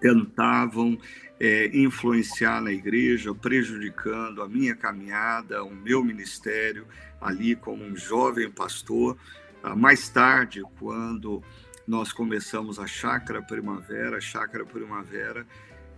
tentavam 0.00 0.98
é, 1.38 1.70
influenciar 1.76 2.60
na 2.60 2.72
igreja, 2.72 3.34
prejudicando 3.34 4.42
a 4.42 4.48
minha 4.48 4.74
caminhada, 4.74 5.62
o 5.62 5.74
meu 5.74 6.02
ministério 6.02 6.86
ali 7.20 7.54
como 7.54 7.84
um 7.84 7.96
jovem 7.96 8.50
pastor. 8.50 9.16
Ah, 9.62 9.76
mais 9.76 10.08
tarde, 10.08 10.62
quando 10.78 11.42
nós 11.86 12.12
começamos 12.12 12.78
a 12.78 12.86
Chácara 12.86 13.40
Primavera, 13.40 14.16
a 14.16 14.20
Chácara 14.20 14.64
Primavera, 14.64 15.46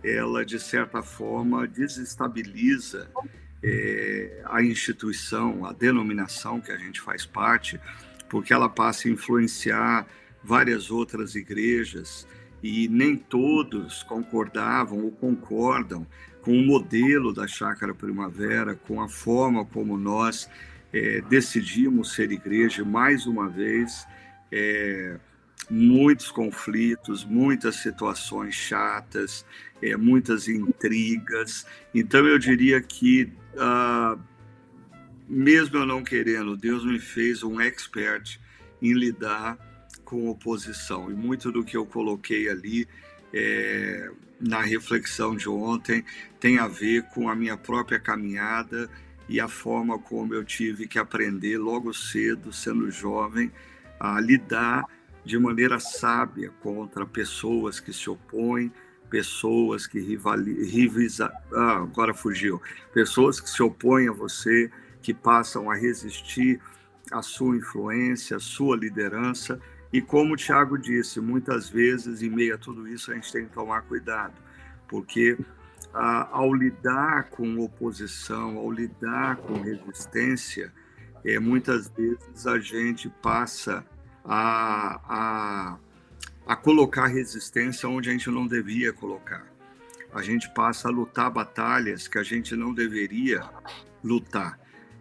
ela 0.03 0.45
de 0.45 0.59
certa 0.59 1.01
forma 1.01 1.67
desestabiliza 1.67 3.09
é, 3.63 4.41
a 4.45 4.61
instituição, 4.61 5.65
a 5.65 5.73
denominação 5.73 6.61
que 6.61 6.71
a 6.71 6.77
gente 6.77 7.01
faz 7.01 7.25
parte, 7.25 7.79
porque 8.29 8.53
ela 8.53 8.69
passa 8.69 9.07
a 9.07 9.11
influenciar 9.11 10.07
várias 10.43 10.89
outras 10.91 11.35
igrejas 11.35 12.27
e 12.61 12.87
nem 12.87 13.15
todos 13.15 14.03
concordavam 14.03 15.03
ou 15.03 15.11
concordam 15.11 16.05
com 16.41 16.51
o 16.51 16.65
modelo 16.65 17.33
da 17.33 17.47
Chácara 17.47 17.93
Primavera, 17.93 18.75
com 18.75 19.01
a 19.01 19.09
forma 19.09 19.65
como 19.65 19.97
nós 19.97 20.49
é, 20.93 21.21
decidimos 21.21 22.13
ser 22.13 22.31
igreja. 22.31 22.85
Mais 22.85 23.25
uma 23.25 23.49
vez, 23.49 24.07
é, 24.51 25.19
muitos 25.69 26.31
conflitos, 26.31 27.23
muitas 27.23 27.75
situações 27.75 28.55
chatas, 28.55 29.45
é, 29.81 29.95
muitas 29.95 30.47
intrigas. 30.47 31.65
Então, 31.93 32.25
eu 32.27 32.39
diria 32.39 32.81
que, 32.81 33.31
ah, 33.57 34.17
mesmo 35.27 35.77
eu 35.77 35.85
não 35.85 36.03
querendo, 36.03 36.57
Deus 36.57 36.83
me 36.83 36.99
fez 36.99 37.43
um 37.43 37.61
expert 37.61 38.39
em 38.81 38.93
lidar 38.93 39.57
com 40.03 40.27
oposição. 40.27 41.11
E 41.11 41.13
muito 41.13 41.51
do 41.51 41.63
que 41.63 41.77
eu 41.77 41.85
coloquei 41.85 42.49
ali 42.49 42.87
é, 43.31 44.09
na 44.39 44.61
reflexão 44.61 45.35
de 45.35 45.47
ontem 45.47 46.03
tem 46.39 46.57
a 46.57 46.67
ver 46.67 47.03
com 47.09 47.29
a 47.29 47.35
minha 47.35 47.57
própria 47.57 47.99
caminhada 47.99 48.89
e 49.27 49.39
a 49.39 49.47
forma 49.47 49.99
como 49.99 50.33
eu 50.33 50.43
tive 50.43 50.87
que 50.87 50.97
aprender 50.97 51.59
logo 51.59 51.93
cedo, 51.93 52.51
sendo 52.51 52.89
jovem, 52.89 53.51
a 53.99 54.19
lidar 54.19 54.83
de 55.29 55.37
maneira 55.37 55.79
sábia 55.79 56.51
contra 56.59 57.05
pessoas 57.05 57.79
que 57.79 57.93
se 57.93 58.09
opõem, 58.09 58.71
pessoas 59.09 59.85
que 59.85 59.99
rivalizam. 59.99 61.29
Ah, 61.53 61.77
agora 61.77 62.13
fugiu. 62.13 62.61
Pessoas 62.93 63.39
que 63.39 63.49
se 63.49 63.61
opõem 63.61 64.09
a 64.09 64.11
você, 64.11 64.71
que 65.01 65.13
passam 65.13 65.69
a 65.69 65.75
resistir 65.75 66.59
à 67.11 67.21
sua 67.21 67.55
influência, 67.55 68.37
à 68.37 68.39
sua 68.39 68.75
liderança 68.75 69.59
e 69.91 70.01
como 70.01 70.33
o 70.33 70.37
Tiago 70.37 70.77
disse, 70.77 71.19
muitas 71.19 71.69
vezes, 71.69 72.21
em 72.21 72.29
meio 72.29 72.55
a 72.55 72.57
tudo 72.57 72.87
isso, 72.87 73.11
a 73.11 73.15
gente 73.15 73.31
tem 73.31 73.45
que 73.45 73.53
tomar 73.53 73.81
cuidado, 73.83 74.33
porque 74.87 75.37
ah, 75.93 76.27
ao 76.31 76.53
lidar 76.53 77.29
com 77.29 77.59
oposição, 77.59 78.57
ao 78.57 78.71
lidar 78.71 79.37
com 79.37 79.61
resistência, 79.61 80.71
é, 81.25 81.39
muitas 81.39 81.89
vezes 81.89 82.47
a 82.47 82.59
gente 82.59 83.09
passa 83.21 83.83
a, 84.31 85.01
a, 85.09 85.77
a 86.45 86.55
colocar 86.55 87.07
resistência 87.07 87.89
onde 87.89 88.09
a 88.09 88.11
gente 88.11 88.29
não 88.29 88.45
devia 88.45 88.93
colocar. 88.93 89.51
A 90.13 90.21
gente 90.21 90.47
passa 90.53 90.87
a 90.87 90.91
lutar 90.91 91.31
batalhas 91.31 92.07
que 92.07 92.19
a 92.19 92.23
gente 92.23 92.55
não 92.55 92.71
deveria 92.71 93.43
lutar. 94.03 94.59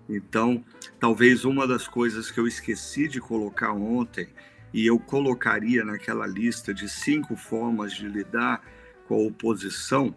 Então, 0.09 0.65
talvez 0.99 1.45
uma 1.45 1.67
das 1.67 1.87
coisas 1.87 2.31
que 2.31 2.41
eu 2.41 2.47
esqueci 2.47 3.07
de 3.07 3.21
colocar 3.21 3.73
ontem 3.73 4.29
e 4.73 4.87
eu 4.87 4.99
colocaria 4.99 5.85
naquela 5.85 6.27
lista 6.27 6.73
de 6.73 6.89
cinco 6.89 7.37
formas 7.37 7.93
de 7.93 8.09
lidar 8.09 8.63
com 9.07 9.15
a 9.15 9.27
oposição 9.27 10.15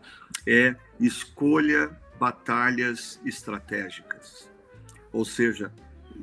é 0.48 0.74
escolha 1.00 1.92
batalhas 2.18 3.20
estratégicas. 3.26 4.50
Ou 5.12 5.26
seja, 5.26 5.74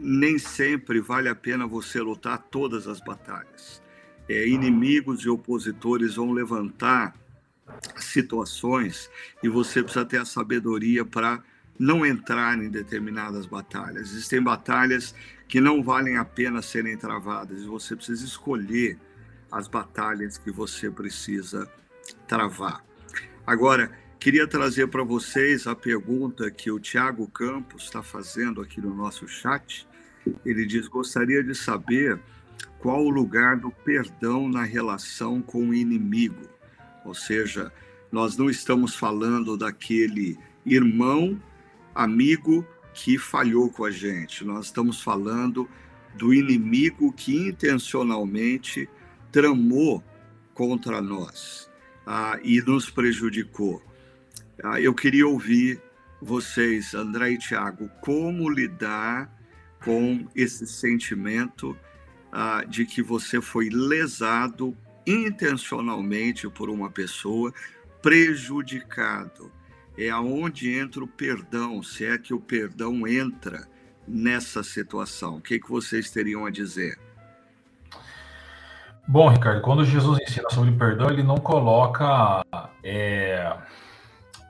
nem 0.01 0.39
sempre 0.39 1.01
vale 1.01 1.29
a 1.29 1.35
pena 1.35 1.67
você 1.67 2.01
lutar 2.01 2.39
todas 2.51 2.87
as 2.87 3.01
batalhas. 3.01 3.83
É, 4.29 4.47
inimigos 4.47 5.25
e 5.25 5.29
opositores 5.29 6.15
vão 6.15 6.33
levantar 6.33 7.15
situações 7.97 9.11
e 9.43 9.49
você 9.49 9.83
precisa 9.83 10.05
ter 10.05 10.19
a 10.19 10.25
sabedoria 10.25 11.05
para 11.05 11.43
não 11.79 12.05
entrar 12.05 12.59
em 12.59 12.69
determinadas 12.69 13.47
batalhas. 13.47 14.11
Existem 14.11 14.43
batalhas 14.43 15.15
que 15.47 15.61
não 15.61 15.83
valem 15.83 16.17
a 16.17 16.25
pena 16.25 16.61
serem 16.61 16.97
travadas 16.97 17.63
e 17.63 17.67
você 17.67 17.97
precisa 17.97 18.25
escolher 18.25 18.99
as 19.51 19.67
batalhas 19.67 20.37
que 20.37 20.51
você 20.51 20.91
precisa 20.91 21.71
travar. 22.27 22.85
Agora, 23.47 23.91
queria 24.21 24.47
trazer 24.47 24.89
para 24.89 25.03
vocês 25.03 25.67
a 25.67 25.75
pergunta 25.75 26.51
que 26.51 26.71
o 26.71 26.79
Tiago 26.79 27.27
Campos 27.29 27.85
está 27.85 28.03
fazendo 28.03 28.61
aqui 28.61 28.81
no 28.81 28.95
nosso 28.95 29.27
chat. 29.27 29.88
Ele 30.45 30.67
diz: 30.67 30.89
gostaria 30.89 31.43
de 31.43 31.55
saber 31.55 32.21
qual 32.79 33.05
o 33.05 33.11
lugar 33.11 33.57
do 33.57 33.71
perdão 33.71 34.49
na 34.49 34.63
relação 34.63 35.43
com 35.43 35.69
o 35.69 35.75
inimigo. 35.75 36.49
Ou 37.05 37.15
seja, 37.15 37.73
nós 38.11 38.37
não 38.37 38.49
estamos 38.49 38.95
falando 38.95 39.57
daquele 39.57 40.39
irmão 40.65 41.41
amigo 41.95 42.67
que 42.95 43.19
falhou 43.19 43.71
com 43.71 43.85
a 43.85 43.91
gente. 43.91 44.45
Nós 44.45 44.67
estamos 44.67 45.03
falando 45.03 45.69
do 46.15 46.33
inimigo 46.33 47.13
que 47.13 47.37
intencionalmente 47.37 48.89
tramou 49.31 50.03
contra 50.55 51.01
nós 51.01 51.71
ah, 52.07 52.39
e 52.43 52.61
nos 52.63 52.91
prejudicou. 52.91 53.83
Ah, 54.63 54.81
eu 54.81 54.95
queria 54.95 55.27
ouvir 55.27 55.81
vocês, 56.21 56.95
André 56.95 57.33
e 57.33 57.39
Tiago, 57.39 57.89
como 58.01 58.51
lidar 58.51 59.33
com 59.89 60.27
esse 60.37 60.67
sentimento 60.67 61.75
ah, 62.31 62.63
de 62.69 62.85
que 62.85 63.03
você 63.03 63.41
foi 63.41 63.71
lesado 63.71 64.77
intencionalmente 65.07 66.47
por 66.51 66.69
uma 66.69 66.91
pessoa, 66.91 67.55
prejudicado 68.03 69.51
é 69.97 70.11
aonde 70.11 70.79
entra 70.79 71.03
o 71.03 71.09
perdão, 71.09 71.83
se 71.83 72.05
é 72.05 72.19
que 72.19 72.35
o 72.35 72.39
perdão 72.39 73.09
entra 73.09 73.67
nessa 74.07 74.63
situação. 74.63 75.39
O 75.39 75.41
que, 75.41 75.59
que 75.59 75.71
vocês 75.71 76.11
teriam 76.11 76.45
a 76.45 76.51
dizer? 76.51 76.99
Bom, 79.09 79.31
Ricardo, 79.31 79.63
quando 79.63 79.87
Jesus 79.87 80.19
ensina 80.21 80.51
sobre 80.51 80.71
perdão, 80.73 81.09
ele 81.09 81.23
não 81.23 81.39
coloca 81.39 82.45
é, 82.85 83.57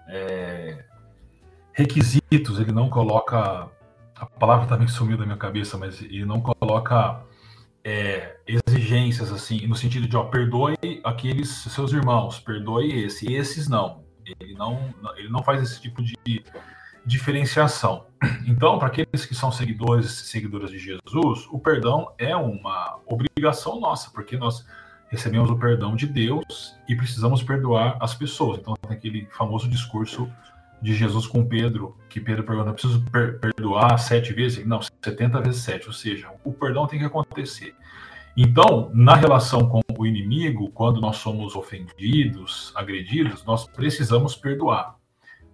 é, 0.09 0.85
requisitos, 1.73 2.59
ele 2.59 2.73
não 2.73 2.90
coloca. 2.90 3.71
A 4.21 4.27
palavra 4.27 4.67
também 4.67 4.89
sumiu 4.89 5.17
da 5.17 5.25
minha 5.25 5.37
cabeça, 5.37 5.79
mas 5.79 6.03
ele 6.03 6.25
não 6.25 6.41
coloca 6.41 7.23
é, 7.85 8.37
exigências 8.47 9.33
assim, 9.33 9.67
no 9.67 9.75
sentido 9.75 10.09
de, 10.09 10.17
ó, 10.17 10.25
perdoe 10.25 10.77
aqueles 11.05 11.49
seus 11.49 11.93
irmãos, 11.93 12.41
perdoe 12.41 13.05
esse, 13.05 13.33
esses 13.33 13.69
não. 13.69 14.05
Ele 14.41 14.55
não, 14.55 14.93
ele 15.17 15.29
não 15.29 15.43
faz 15.43 15.63
esse 15.63 15.81
tipo 15.81 16.03
de 16.03 16.17
diferenciação. 17.07 18.07
Então, 18.47 18.79
para 18.79 18.89
aqueles 18.89 19.25
que 19.25 19.35
são 19.35 19.53
seguidores 19.53 20.07
e 20.07 20.27
seguidoras 20.27 20.71
de 20.71 20.79
Jesus, 20.79 21.47
o 21.51 21.59
perdão 21.59 22.13
é 22.19 22.35
uma 22.35 22.99
obrigação 23.07 23.81
nossa, 23.81 24.11
porque 24.11 24.37
nós 24.37 24.67
recebemos 25.09 25.49
o 25.49 25.57
perdão 25.57 25.95
de 25.97 26.07
Deus 26.07 26.77
e 26.89 26.95
precisamos 26.95 27.43
perdoar 27.43 27.97
as 28.01 28.15
pessoas. 28.15 28.59
Então, 28.59 28.75
tem 28.75 28.97
aquele 28.97 29.27
famoso 29.31 29.69
discurso 29.69 30.31
de 30.81 30.95
Jesus 30.95 31.27
com 31.27 31.45
Pedro, 31.45 31.97
que 32.09 32.21
Pedro 32.21 32.45
pergunta: 32.45 32.73
preciso 32.73 33.03
per 33.11 33.39
perdoar 33.39 33.99
sete 33.99 34.33
vezes? 34.33 34.65
Não, 34.67 34.81
70 34.83 35.41
vezes 35.41 35.63
sete. 35.63 35.87
Ou 35.87 35.93
seja, 35.93 36.31
o 36.45 36.53
perdão 36.53 36.87
tem 36.87 36.99
que 36.99 37.05
acontecer. 37.05 37.75
Então, 38.37 38.91
na 38.95 39.17
relação 39.17 39.69
com 39.69 39.81
o 39.99 40.07
inimigo, 40.07 40.71
quando 40.71 41.01
nós 41.01 41.17
somos 41.17 41.57
ofendidos, 41.57 42.73
agredidos, 42.77 43.45
nós 43.45 43.67
precisamos 43.67 44.37
perdoar. 44.37 44.95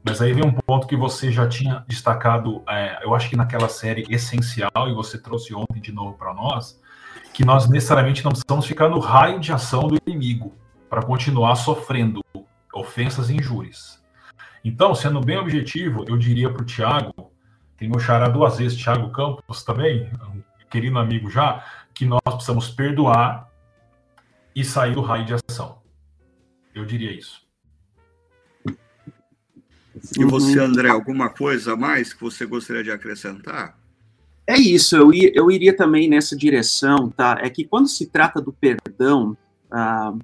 Mas 0.06 0.20
aí 0.20 0.34
vem 0.34 0.44
um 0.44 0.52
ponto 0.52 0.86
que 0.86 0.94
você 0.94 1.32
já 1.32 1.48
tinha 1.48 1.82
destacado, 1.88 2.62
é, 2.68 3.02
eu 3.02 3.14
acho 3.14 3.30
que 3.30 3.36
naquela 3.36 3.70
série 3.70 4.04
essencial, 4.10 4.86
e 4.86 4.92
você 4.92 5.16
trouxe 5.16 5.54
ontem 5.54 5.80
de 5.80 5.92
novo 5.92 6.12
para 6.18 6.34
nós, 6.34 6.78
que 7.32 7.42
nós 7.42 7.66
necessariamente 7.66 8.22
não 8.22 8.32
precisamos 8.32 8.66
ficar 8.66 8.90
no 8.90 8.98
raio 8.98 9.40
de 9.40 9.50
ação 9.50 9.88
do 9.88 9.96
inimigo 10.06 10.52
para 10.90 11.02
continuar 11.02 11.56
sofrendo 11.56 12.22
ofensas 12.74 13.30
e 13.30 13.36
injúrias. 13.36 14.03
Então, 14.64 14.94
sendo 14.94 15.20
bem 15.20 15.36
objetivo, 15.36 16.04
eu 16.08 16.16
diria 16.16 16.50
para 16.50 16.62
o 16.62 16.64
Tiago, 16.64 17.30
tem 17.76 17.88
meu 17.88 18.00
xará 18.00 18.28
duas 18.28 18.56
vezes, 18.56 18.78
Tiago 18.78 19.10
Campos 19.10 19.62
também, 19.62 20.10
um 20.34 20.42
querido 20.70 20.98
amigo 20.98 21.28
já, 21.30 21.62
que 21.92 22.06
nós 22.06 22.20
precisamos 22.24 22.70
perdoar 22.70 23.50
e 24.56 24.64
sair 24.64 24.94
do 24.94 25.02
raio 25.02 25.26
de 25.26 25.34
ação. 25.34 25.78
Eu 26.74 26.86
diria 26.86 27.12
isso. 27.12 27.44
E 30.18 30.24
você, 30.24 30.58
André, 30.58 30.88
alguma 30.88 31.28
coisa 31.28 31.74
a 31.74 31.76
mais 31.76 32.12
que 32.12 32.20
você 32.20 32.46
gostaria 32.46 32.82
de 32.82 32.90
acrescentar? 32.90 33.78
É 34.46 34.56
isso, 34.56 34.96
eu, 34.96 35.12
ia, 35.12 35.30
eu 35.34 35.50
iria 35.50 35.74
também 35.74 36.08
nessa 36.08 36.36
direção, 36.36 37.08
tá? 37.10 37.38
É 37.40 37.48
que 37.48 37.64
quando 37.64 37.88
se 37.88 38.06
trata 38.06 38.40
do 38.40 38.52
perdão, 38.52 39.36
ah, 39.70 40.12
ah, 40.12 40.14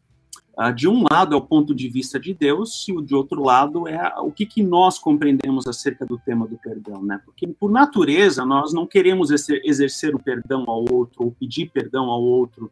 de 0.68 0.86
um 0.86 1.04
lado 1.10 1.34
é 1.34 1.38
o 1.38 1.40
ponto 1.40 1.74
de 1.74 1.88
vista 1.88 2.20
de 2.20 2.34
Deus 2.34 2.86
e 2.86 2.92
o 2.92 3.00
de 3.00 3.14
outro 3.14 3.42
lado 3.42 3.88
é 3.88 4.20
o 4.20 4.30
que, 4.30 4.44
que 4.44 4.62
nós 4.62 4.98
compreendemos 4.98 5.66
acerca 5.66 6.04
do 6.04 6.18
tema 6.18 6.46
do 6.46 6.58
perdão, 6.58 7.02
né? 7.02 7.18
Porque 7.24 7.46
por 7.46 7.70
natureza 7.70 8.44
nós 8.44 8.74
não 8.74 8.86
queremos 8.86 9.30
exercer 9.30 10.14
o 10.14 10.18
perdão 10.18 10.64
ao 10.66 10.84
outro 10.92 11.24
ou 11.24 11.30
pedir 11.30 11.70
perdão 11.70 12.10
ao 12.10 12.22
outro, 12.22 12.70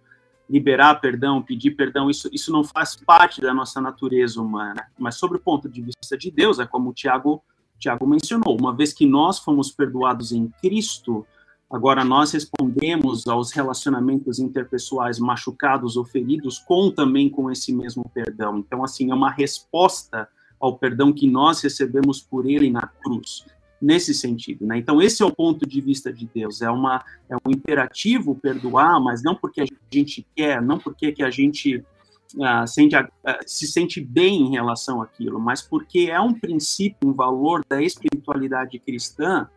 liberar 0.50 0.96
perdão, 0.96 1.40
pedir 1.40 1.70
perdão, 1.70 2.10
isso, 2.10 2.28
isso 2.30 2.52
não 2.52 2.62
faz 2.62 2.94
parte 2.94 3.40
da 3.40 3.54
nossa 3.54 3.80
natureza 3.80 4.38
humana. 4.38 4.86
Mas 4.98 5.16
sobre 5.16 5.38
o 5.38 5.40
ponto 5.40 5.66
de 5.66 5.80
vista 5.80 6.18
de 6.18 6.30
Deus, 6.30 6.58
é 6.58 6.66
como 6.66 6.90
o 6.90 6.92
Tiago, 6.92 7.42
Tiago 7.78 8.06
mencionou, 8.06 8.54
uma 8.58 8.74
vez 8.74 8.92
que 8.92 9.06
nós 9.06 9.38
fomos 9.38 9.70
perdoados 9.70 10.32
em 10.32 10.52
Cristo, 10.60 11.26
Agora, 11.70 12.02
nós 12.02 12.32
respondemos 12.32 13.26
aos 13.26 13.52
relacionamentos 13.52 14.38
interpessoais 14.38 15.18
machucados 15.18 15.96
ou 15.96 16.04
feridos 16.04 16.58
com 16.58 16.90
também 16.90 17.28
com 17.28 17.50
esse 17.50 17.74
mesmo 17.74 18.10
perdão. 18.14 18.58
Então, 18.58 18.82
assim, 18.82 19.10
é 19.10 19.14
uma 19.14 19.30
resposta 19.30 20.26
ao 20.58 20.78
perdão 20.78 21.12
que 21.12 21.30
nós 21.30 21.60
recebemos 21.60 22.22
por 22.22 22.48
ele 22.48 22.70
na 22.70 22.86
cruz, 22.86 23.44
nesse 23.80 24.14
sentido, 24.14 24.66
né? 24.66 24.78
Então, 24.78 25.00
esse 25.00 25.22
é 25.22 25.26
o 25.26 25.34
ponto 25.34 25.68
de 25.68 25.80
vista 25.80 26.10
de 26.10 26.28
Deus, 26.34 26.62
é, 26.62 26.70
uma, 26.70 27.04
é 27.28 27.36
um 27.36 27.50
imperativo 27.50 28.34
perdoar, 28.34 28.98
mas 28.98 29.22
não 29.22 29.34
porque 29.34 29.60
a 29.60 29.66
gente 29.92 30.26
quer, 30.34 30.62
não 30.62 30.78
porque 30.78 31.12
que 31.12 31.22
a 31.22 31.30
gente 31.30 31.76
uh, 31.76 32.66
sente, 32.66 32.96
uh, 32.96 33.06
se 33.46 33.66
sente 33.66 34.00
bem 34.00 34.42
em 34.42 34.50
relação 34.50 35.02
àquilo, 35.02 35.38
mas 35.38 35.62
porque 35.62 36.08
é 36.10 36.18
um 36.18 36.32
princípio, 36.32 37.08
um 37.08 37.12
valor 37.12 37.62
da 37.68 37.80
espiritualidade 37.80 38.78
cristã 38.78 39.48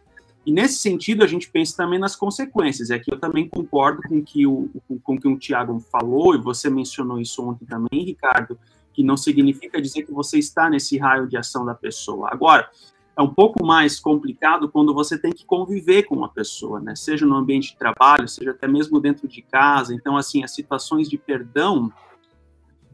e 0.45 0.51
nesse 0.51 0.79
sentido, 0.79 1.23
a 1.23 1.27
gente 1.27 1.49
pensa 1.49 1.77
também 1.77 1.99
nas 1.99 2.15
consequências. 2.15 2.89
É 2.89 2.97
que 2.97 3.13
eu 3.13 3.19
também 3.19 3.47
concordo 3.47 4.01
com 4.01 4.21
que 4.23 4.47
o, 4.47 4.69
com 5.03 5.17
que 5.17 5.27
o 5.27 5.37
Tiago 5.37 5.79
falou, 5.91 6.33
e 6.33 6.39
você 6.39 6.69
mencionou 6.69 7.19
isso 7.19 7.47
ontem 7.47 7.65
também, 7.65 8.03
Ricardo, 8.05 8.57
que 8.93 9.03
não 9.03 9.15
significa 9.15 9.81
dizer 9.81 10.03
que 10.03 10.11
você 10.11 10.39
está 10.39 10.69
nesse 10.69 10.97
raio 10.97 11.27
de 11.27 11.37
ação 11.37 11.63
da 11.63 11.75
pessoa. 11.75 12.29
Agora, 12.31 12.69
é 13.15 13.21
um 13.21 13.31
pouco 13.33 13.63
mais 13.63 13.99
complicado 13.99 14.69
quando 14.69 14.93
você 14.93 15.17
tem 15.17 15.31
que 15.31 15.45
conviver 15.45 16.03
com 16.03 16.15
uma 16.15 16.29
pessoa, 16.29 16.79
né? 16.79 16.95
Seja 16.95 17.25
no 17.25 17.35
ambiente 17.35 17.71
de 17.71 17.77
trabalho, 17.77 18.27
seja 18.27 18.51
até 18.51 18.67
mesmo 18.67 18.99
dentro 18.99 19.27
de 19.27 19.41
casa. 19.41 19.93
Então, 19.93 20.17
assim, 20.17 20.43
as 20.43 20.51
situações 20.51 21.07
de 21.07 21.17
perdão 21.17 21.91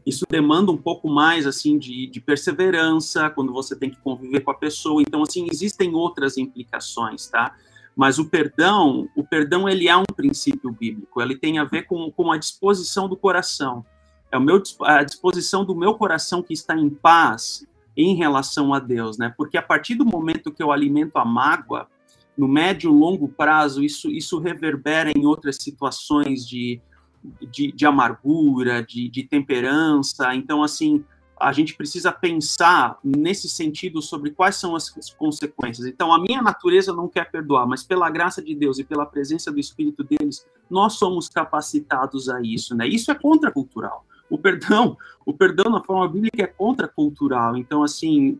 isso 0.08 0.24
demanda 0.28 0.72
um 0.72 0.76
pouco 0.76 1.08
mais 1.08 1.46
assim 1.46 1.78
de, 1.78 2.06
de, 2.06 2.20
perseverança 2.20 3.28
quando 3.28 3.52
você 3.52 3.76
tem 3.76 3.90
que 3.90 4.00
conviver 4.00 4.40
com 4.40 4.50
a 4.50 4.54
pessoa. 4.54 5.02
Então, 5.02 5.22
assim, 5.22 5.46
existem 5.50 5.94
outras 5.94 6.38
implicações, 6.38 7.28
tá? 7.28 7.54
Mas 7.94 8.18
o 8.18 8.24
perdão, 8.24 9.08
o 9.14 9.22
perdão 9.22 9.68
ele 9.68 9.86
é 9.86 9.96
um 9.96 10.04
princípio 10.04 10.70
bíblico. 10.72 11.20
Ele 11.20 11.36
tem 11.36 11.58
a 11.58 11.64
ver 11.64 11.82
com, 11.82 12.10
com 12.10 12.32
a 12.32 12.38
disposição 12.38 13.08
do 13.08 13.16
coração. 13.16 13.84
É 14.32 14.38
o 14.38 14.40
meu, 14.40 14.62
a 14.82 15.02
disposição 15.02 15.64
do 15.64 15.74
meu 15.74 15.94
coração 15.94 16.42
que 16.42 16.54
está 16.54 16.74
em 16.74 16.88
paz 16.88 17.66
em 17.96 18.14
relação 18.14 18.72
a 18.72 18.78
Deus, 18.78 19.18
né? 19.18 19.34
Porque 19.36 19.58
a 19.58 19.62
partir 19.62 19.94
do 19.94 20.06
momento 20.06 20.52
que 20.52 20.62
eu 20.62 20.72
alimento 20.72 21.16
a 21.16 21.24
mágoa, 21.24 21.88
no 22.36 22.46
médio 22.46 22.90
e 22.90 22.94
longo 22.94 23.28
prazo, 23.28 23.82
isso, 23.82 24.08
isso 24.08 24.38
reverbera 24.38 25.10
em 25.14 25.26
outras 25.26 25.56
situações 25.56 26.46
de, 26.46 26.80
de, 27.40 27.72
de 27.72 27.86
amargura, 27.86 28.82
de, 28.82 29.08
de 29.08 29.24
temperança. 29.24 30.34
Então, 30.34 30.62
assim, 30.62 31.04
a 31.40 31.52
gente 31.52 31.74
precisa 31.74 32.10
pensar 32.10 32.98
nesse 33.02 33.48
sentido 33.48 34.02
sobre 34.02 34.30
quais 34.30 34.56
são 34.56 34.74
as 34.74 34.90
consequências. 35.16 35.86
Então, 35.86 36.12
a 36.12 36.20
minha 36.20 36.42
natureza 36.42 36.92
não 36.92 37.08
quer 37.08 37.30
perdoar, 37.30 37.66
mas 37.66 37.82
pela 37.82 38.10
graça 38.10 38.42
de 38.42 38.54
Deus 38.54 38.78
e 38.78 38.84
pela 38.84 39.06
presença 39.06 39.52
do 39.52 39.60
Espírito 39.60 40.02
deles, 40.02 40.46
nós 40.68 40.94
somos 40.94 41.28
capacitados 41.28 42.28
a 42.28 42.40
isso, 42.42 42.74
né? 42.74 42.86
Isso 42.86 43.10
é 43.10 43.14
contracultural. 43.14 44.04
O 44.28 44.36
perdão, 44.36 44.96
o 45.24 45.32
perdão 45.32 45.70
na 45.70 45.82
forma 45.82 46.08
bíblica 46.08 46.42
é 46.42 46.46
contracultural. 46.46 47.56
Então, 47.56 47.82
assim, 47.82 48.38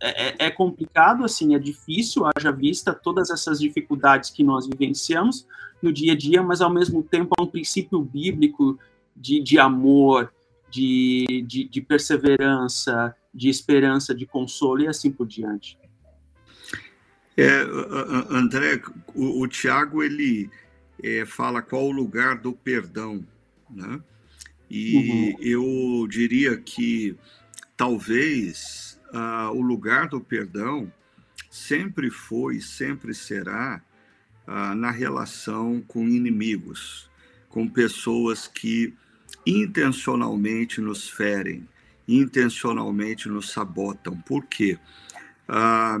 é, 0.00 0.28
é, 0.28 0.36
é 0.46 0.50
complicado, 0.50 1.24
assim, 1.24 1.54
é 1.54 1.58
difícil, 1.58 2.24
haja 2.26 2.52
vista 2.52 2.94
todas 2.94 3.30
essas 3.30 3.58
dificuldades 3.58 4.30
que 4.30 4.44
nós 4.44 4.66
vivenciamos, 4.66 5.46
no 5.82 5.92
dia 5.92 6.12
a 6.12 6.16
dia, 6.16 6.42
mas 6.42 6.60
ao 6.60 6.72
mesmo 6.72 7.02
tempo 7.02 7.34
é 7.38 7.42
um 7.42 7.46
princípio 7.46 8.00
bíblico 8.00 8.78
de, 9.16 9.40
de 9.40 9.58
amor, 9.58 10.32
de, 10.70 11.44
de, 11.46 11.64
de 11.64 11.80
perseverança, 11.80 13.14
de 13.32 13.48
esperança, 13.48 14.14
de 14.14 14.26
consolo 14.26 14.82
e 14.82 14.88
assim 14.88 15.10
por 15.10 15.26
diante. 15.26 15.78
É, 17.36 17.64
André, 18.30 18.82
o, 19.14 19.42
o 19.42 19.48
Tiago 19.48 20.02
ele 20.02 20.50
é, 21.02 21.24
fala 21.24 21.62
qual 21.62 21.84
o 21.84 21.92
lugar 21.92 22.38
do 22.40 22.52
perdão, 22.52 23.24
né? 23.70 24.00
E 24.68 24.96
uhum. 24.96 25.36
eu 25.40 26.08
diria 26.08 26.56
que 26.56 27.16
talvez 27.76 28.87
uh, 29.12 29.50
o 29.52 29.60
lugar 29.60 30.08
do 30.08 30.20
perdão 30.20 30.92
sempre 31.50 32.10
foi, 32.10 32.60
sempre 32.60 33.14
será 33.14 33.82
ah, 34.46 34.74
na 34.74 34.90
relação 34.90 35.82
com 35.86 36.08
inimigos, 36.08 37.10
com 37.48 37.68
pessoas 37.68 38.46
que 38.46 38.94
intencionalmente 39.46 40.80
nos 40.80 41.08
ferem, 41.08 41.68
intencionalmente 42.06 43.28
nos 43.28 43.50
sabotam. 43.50 44.16
Por 44.22 44.46
quê? 44.46 44.78
Ah, 45.46 46.00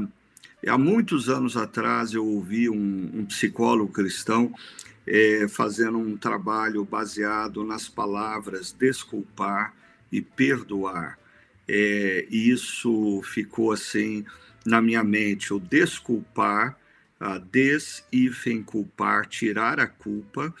há 0.66 0.78
muitos 0.78 1.28
anos 1.28 1.56
atrás 1.56 2.14
eu 2.14 2.26
ouvi 2.26 2.68
um, 2.68 3.10
um 3.14 3.26
psicólogo 3.26 3.92
cristão 3.92 4.52
é, 5.06 5.46
fazendo 5.48 5.98
um 5.98 6.16
trabalho 6.16 6.84
baseado 6.84 7.64
nas 7.64 7.88
palavras 7.88 8.72
desculpar 8.72 9.74
e 10.12 10.20
perdoar. 10.20 11.18
É, 11.68 12.26
isso 12.30 13.20
ficou 13.24 13.72
assim 13.72 14.24
na 14.64 14.80
minha 14.80 15.04
mente, 15.04 15.52
o 15.52 15.60
desculpar 15.60 16.78
uh, 17.20 17.38
des 17.38 18.04
hífen 18.12 18.62
culpar, 18.62 19.26
tirar 19.26 19.80
a 19.80 19.86
culpa, 19.86 20.54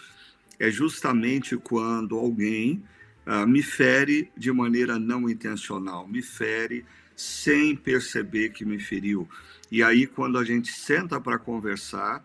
é 0.58 0.70
justamente 0.70 1.56
quando 1.56 2.16
alguém 2.16 2.82
uh, 3.26 3.46
me 3.46 3.62
fere 3.62 4.30
de 4.36 4.50
maneira 4.50 4.98
não 4.98 5.28
intencional, 5.28 6.06
me 6.06 6.22
fere 6.22 6.84
sem 7.14 7.76
perceber 7.76 8.50
que 8.50 8.64
me 8.64 8.78
feriu. 8.78 9.28
E 9.70 9.82
aí, 9.82 10.06
quando 10.06 10.38
a 10.38 10.44
gente 10.44 10.72
senta 10.72 11.20
para 11.20 11.38
conversar 11.38 12.24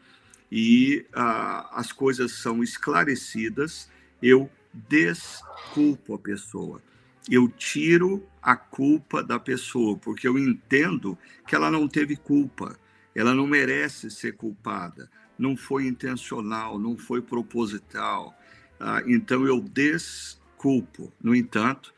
e 0.52 1.06
uh, 1.10 1.68
as 1.72 1.92
coisas 1.92 2.32
são 2.34 2.64
esclarecidas, 2.64 3.90
eu 4.22 4.50
desculpo 4.74 6.16
a 6.16 6.20
pessoa. 6.20 6.82
Eu 7.30 7.48
tiro 7.48 8.28
a 8.42 8.56
culpa 8.56 9.24
da 9.24 9.40
pessoa, 9.40 9.98
porque 9.98 10.28
eu 10.28 10.38
entendo 10.38 11.18
que 11.48 11.56
ela 11.56 11.72
não 11.72 11.88
teve 11.88 12.16
culpa. 12.16 12.78
Ela 13.16 13.34
não 13.34 13.48
merece 13.48 14.10
ser 14.12 14.36
culpada. 14.36 15.10
Não 15.38 15.56
foi 15.56 15.88
intencional, 15.88 16.78
não 16.78 16.98
foi 16.98 17.22
proposital. 17.22 18.36
Ah, 18.80 19.02
então 19.08 19.48
eu 19.48 19.62
desculpo. 19.62 21.14
No 21.22 21.34
entanto, 21.34 21.94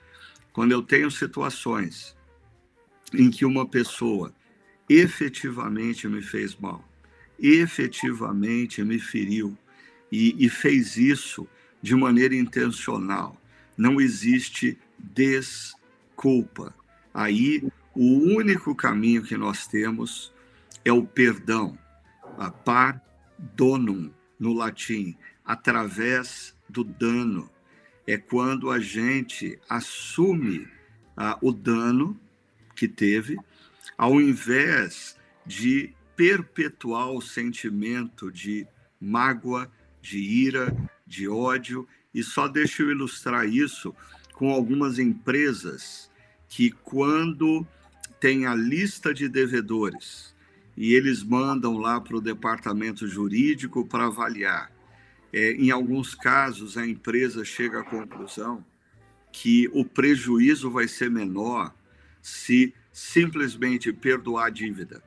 quando 0.54 0.72
eu 0.72 0.82
tenho 0.82 1.10
situações 1.10 2.16
em 3.14 3.30
que 3.30 3.46
uma 3.46 3.68
pessoa 3.68 4.34
efetivamente 4.88 6.08
me 6.08 6.22
fez 6.22 6.56
mal, 6.56 6.88
efetivamente 7.40 8.84
me 8.84 9.00
feriu 9.00 9.58
e, 10.12 10.36
e 10.38 10.50
fez 10.50 10.96
isso 10.96 11.48
de 11.82 11.96
maneira 11.96 12.36
intencional, 12.36 13.40
não 13.78 14.00
existe 14.00 14.78
desculpa. 15.14 16.74
Aí, 17.14 17.64
o 17.94 18.36
único 18.36 18.76
caminho 18.76 19.24
que 19.24 19.38
nós 19.38 19.68
temos 19.68 20.34
é 20.84 20.92
o 20.92 21.06
perdão, 21.06 21.78
a 22.38 22.52
pardonum 22.52 24.12
no 24.40 24.54
latim, 24.54 25.16
através 25.44 26.56
do 26.68 26.84
dano. 26.84 27.50
É 28.08 28.18
quando 28.18 28.70
a 28.70 28.80
gente 28.80 29.58
assume 29.70 30.68
ah, 31.18 31.38
o 31.42 31.52
dano 31.52 32.20
que 32.76 32.88
teve, 32.88 33.38
ao 33.98 34.20
invés 34.22 35.16
de 35.46 35.94
perpetuar 36.16 37.12
o 37.12 37.22
sentimento 37.22 38.32
de 38.32 38.68
mágoa, 39.00 39.72
de 40.02 40.18
ira, 40.18 40.76
de 41.06 41.28
ódio. 41.28 41.88
E 42.14 42.24
só 42.24 42.48
deixa 42.48 42.84
eu 42.84 42.92
ilustrar 42.92 43.48
isso 43.48 43.94
com 44.36 44.52
algumas 44.52 45.00
empresas 45.00 46.12
que, 46.48 46.70
quando 46.70 47.66
tem 48.20 48.46
a 48.46 48.54
lista 48.54 49.14
de 49.14 49.30
devedores, 49.30 50.36
e 50.76 50.94
eles 50.94 51.24
mandam 51.24 51.78
lá 51.78 52.02
para 52.02 52.18
o 52.18 52.22
departamento 52.22 53.08
jurídico 53.08 53.86
para 53.88 54.08
avaliar. 54.08 54.70
É, 55.32 55.54
em 55.54 55.72
alguns 55.72 56.14
casos, 56.14 56.78
a 56.78 56.86
empresa 56.86 57.46
chega 57.46 57.80
à 57.80 57.84
conclusão 57.84 58.64
que 59.32 59.70
o 59.74 59.86
prejuízo 59.86 60.70
vai 60.70 60.88
ser 60.88 61.10
menor 61.10 61.74
se 62.22 62.74
simplesmente 62.92 63.92
perdoar 63.94 64.48
a 64.48 64.50
dívida, 64.50 65.02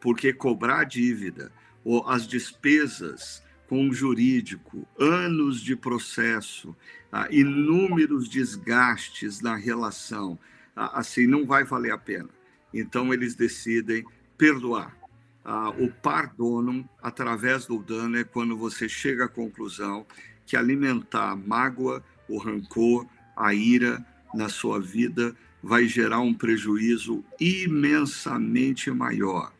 porque 0.00 0.32
cobrar 0.32 0.80
a 0.80 0.84
dívida 0.84 1.50
ou 1.84 2.08
as 2.08 2.26
despesas 2.26 3.42
com 3.68 3.88
o 3.88 3.92
jurídico, 3.92 4.86
anos 4.98 5.60
de 5.60 5.76
processo, 5.76 6.74
ah, 7.12 7.28
inúmeros 7.30 8.28
desgastes 8.28 9.40
na 9.40 9.54
relação, 9.54 10.38
ah, 10.74 10.98
assim, 10.98 11.26
não 11.26 11.46
vai 11.46 11.64
valer 11.64 11.92
a 11.92 11.98
pena. 11.98 12.30
Então, 12.72 13.12
eles 13.12 13.34
decidem 13.34 14.04
perdoar. 14.38 14.96
Ah, 15.44 15.70
o 15.70 15.90
pardonum, 15.90 16.84
através 17.02 17.66
do 17.66 17.78
dano, 17.78 18.16
é 18.16 18.24
quando 18.24 18.56
você 18.56 18.88
chega 18.88 19.26
à 19.26 19.28
conclusão 19.28 20.06
que 20.46 20.56
alimentar 20.56 21.30
a 21.30 21.36
mágoa, 21.36 22.02
o 22.26 22.38
rancor, 22.38 23.06
a 23.36 23.52
ira 23.52 24.04
na 24.34 24.48
sua 24.48 24.80
vida 24.80 25.36
vai 25.62 25.86
gerar 25.86 26.20
um 26.20 26.32
prejuízo 26.32 27.22
imensamente 27.38 28.90
maior 28.90 29.52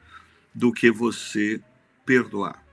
do 0.55 0.73
que 0.73 0.91
você 0.91 1.61
perdoar. 2.07 2.68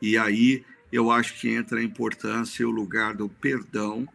E 0.00 0.16
aí 0.16 0.64
eu 0.92 1.10
acho 1.10 1.34
que 1.34 1.48
entra 1.48 1.80
a 1.80 1.84
importância 1.84 2.62
e 2.62 2.66
o 2.66 2.70
lugar 2.70 3.14
do 3.14 3.28
perdão 3.28 4.08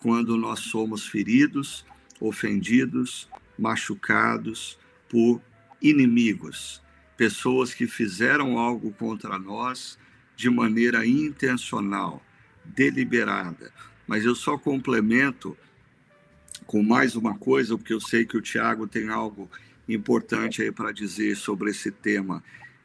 quando 0.00 0.36
nós 0.36 0.60
somos 0.60 1.06
feridos, 1.06 1.84
ofendidos, 2.20 3.28
machucados 3.58 4.78
por 5.08 5.40
inimigos, 5.80 6.82
pessoas 7.16 7.74
que 7.74 7.86
fizeram 7.86 8.58
algo 8.58 8.92
contra 8.92 9.38
nós 9.38 9.98
de 10.36 10.48
maneira 10.50 11.06
intencional, 11.06 12.24
deliberada. 12.64 13.72
Mas 14.06 14.24
eu 14.24 14.34
só 14.34 14.58
complemento 14.58 15.56
com 16.66 16.82
mais 16.82 17.14
uma 17.16 17.36
coisa, 17.36 17.76
porque 17.76 17.92
eu 17.92 18.00
sei 18.00 18.24
que 18.24 18.36
o 18.36 18.42
Tiago 18.42 18.86
tem 18.86 19.08
algo 19.08 19.50
importante 19.88 20.62
aí 20.62 20.72
para 20.72 20.92
dizer 20.92 21.36
sobre 21.36 21.70
esse 21.70 21.90
tema. 21.90 22.42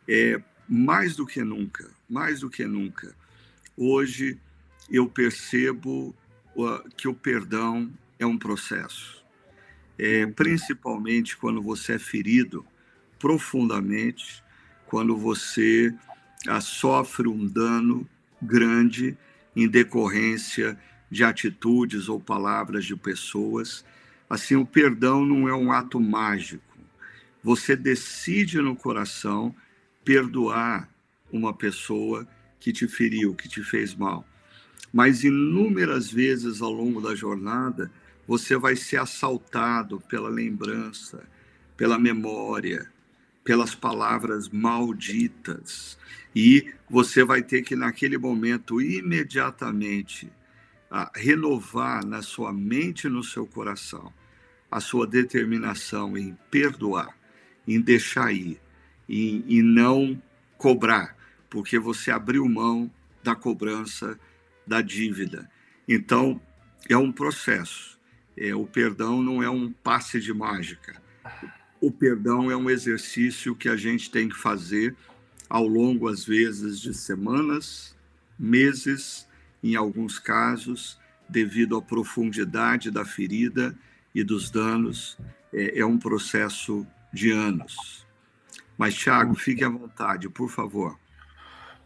É 0.08 0.42
mais 0.68 1.16
do 1.16 1.26
que 1.26 1.44
nunca, 1.44 1.90
mais 2.10 2.41
do 2.41 2.50
que 2.50 2.65
nunca, 2.65 3.15
hoje 3.76 4.38
eu 4.89 5.08
percebo 5.08 6.15
que 6.96 7.08
o 7.08 7.13
perdão 7.13 7.91
é 8.17 8.26
um 8.26 8.38
processo. 8.38 9.24
É, 10.00 10.26
principalmente 10.28 11.38
quando 11.38 11.62
você 11.62 11.93
é 11.93 12.00
ferido 12.00 12.65
profundamente, 13.20 14.43
quando 14.86 15.17
você 15.17 15.93
uh, 16.48 16.62
sofre 16.62 17.28
um 17.28 17.46
dano 17.46 18.08
grande 18.41 19.17
em 19.56 19.67
decorrência 19.67 20.78
de 21.10 21.24
atitudes 21.24 22.10
ou 22.10 22.20
palavras 22.20 22.86
de 22.86 22.96
pessoas. 22.96 23.84
Assim, 24.30 24.56
o 24.56 24.65
perdão 24.65 25.26
não 25.26 25.48
é 25.48 25.56
um 25.56 25.72
ato 25.72 26.00
mágico. 26.00 26.63
Você 27.43 27.76
decide 27.76 28.60
no 28.60 28.76
coração 28.76 29.56
perdoar 30.04 30.89
uma 31.32 31.54
pessoa 31.54 32.28
que 32.60 32.72
te 32.72 32.88
feriu, 32.88 33.36
que 33.36 33.48
te 33.48 33.63
fez 33.63 33.94
mal. 33.94 34.28
Mas 34.92 35.24
inúmeras 35.24 36.12
vezes 36.12 36.62
ao 36.62 36.72
longo 36.72 37.02
da 37.02 37.13
jornada, 37.13 37.92
você 38.28 38.58
vai 38.58 38.76
ser 38.76 38.98
assaltado 38.98 40.00
pela 40.02 40.30
lembrança, 40.30 41.24
pela 41.76 41.98
memória, 42.00 42.90
pelas 43.44 43.74
palavras 43.74 44.50
malditas. 44.50 45.98
E 46.36 46.74
você 46.90 47.24
vai 47.24 47.42
ter 47.42 47.62
que, 47.62 47.76
naquele 47.76 48.18
momento, 48.18 48.82
imediatamente 48.82 50.32
a 50.90 51.12
renovar 51.16 52.06
na 52.06 52.22
sua 52.22 52.54
mente 52.54 53.08
e 53.08 53.10
no 53.10 53.24
seu 53.24 53.46
coração 53.46 54.13
a 54.70 54.80
sua 54.80 55.08
determinação 55.08 56.18
em 56.18 56.38
perdoar, 56.52 57.18
em 57.68 57.80
deixar 57.80 58.34
ir, 58.34 58.60
em, 59.08 59.44
em 59.48 59.62
não 59.62 60.22
cobrar, 60.58 61.16
porque 61.50 61.80
você 61.80 62.12
abriu 62.12 62.48
mão 62.48 62.92
da 63.24 63.36
cobrança 63.36 64.20
da 64.66 64.82
dívida. 64.82 65.50
Então, 65.88 66.42
é 66.90 66.98
um 66.98 67.12
processo. 67.12 68.00
É, 68.36 68.54
o 68.54 68.66
perdão 68.66 69.22
não 69.22 69.42
é 69.42 69.50
um 69.50 69.72
passe 69.72 70.20
de 70.20 70.34
mágica. 70.34 71.02
O 71.82 71.92
perdão 71.92 72.52
é 72.52 72.56
um 72.56 72.70
exercício 72.70 73.56
que 73.56 73.70
a 73.70 73.76
gente 73.76 74.12
tem 74.12 74.30
que 74.30 74.36
fazer 74.36 74.96
ao 75.50 75.66
longo, 75.66 76.08
às 76.08 76.26
vezes, 76.26 76.80
de 76.80 76.94
semanas, 76.94 77.96
meses 78.38 79.28
em 79.64 79.76
alguns 79.76 80.20
casos, 80.20 81.00
devido 81.28 81.78
à 81.78 81.82
profundidade 81.82 82.92
da 82.92 83.06
ferida 83.06 83.78
e 84.14 84.24
dos 84.24 84.50
danos, 84.50 85.18
é, 85.54 85.80
é 85.80 85.86
um 85.86 85.98
processo 85.98 86.86
de 87.14 87.32
anos. 87.32 88.06
Mas, 88.78 88.96
Thiago, 88.96 89.36
fique 89.36 89.64
à 89.64 89.70
vontade, 89.70 90.30
por 90.30 90.50
favor. 90.50 90.98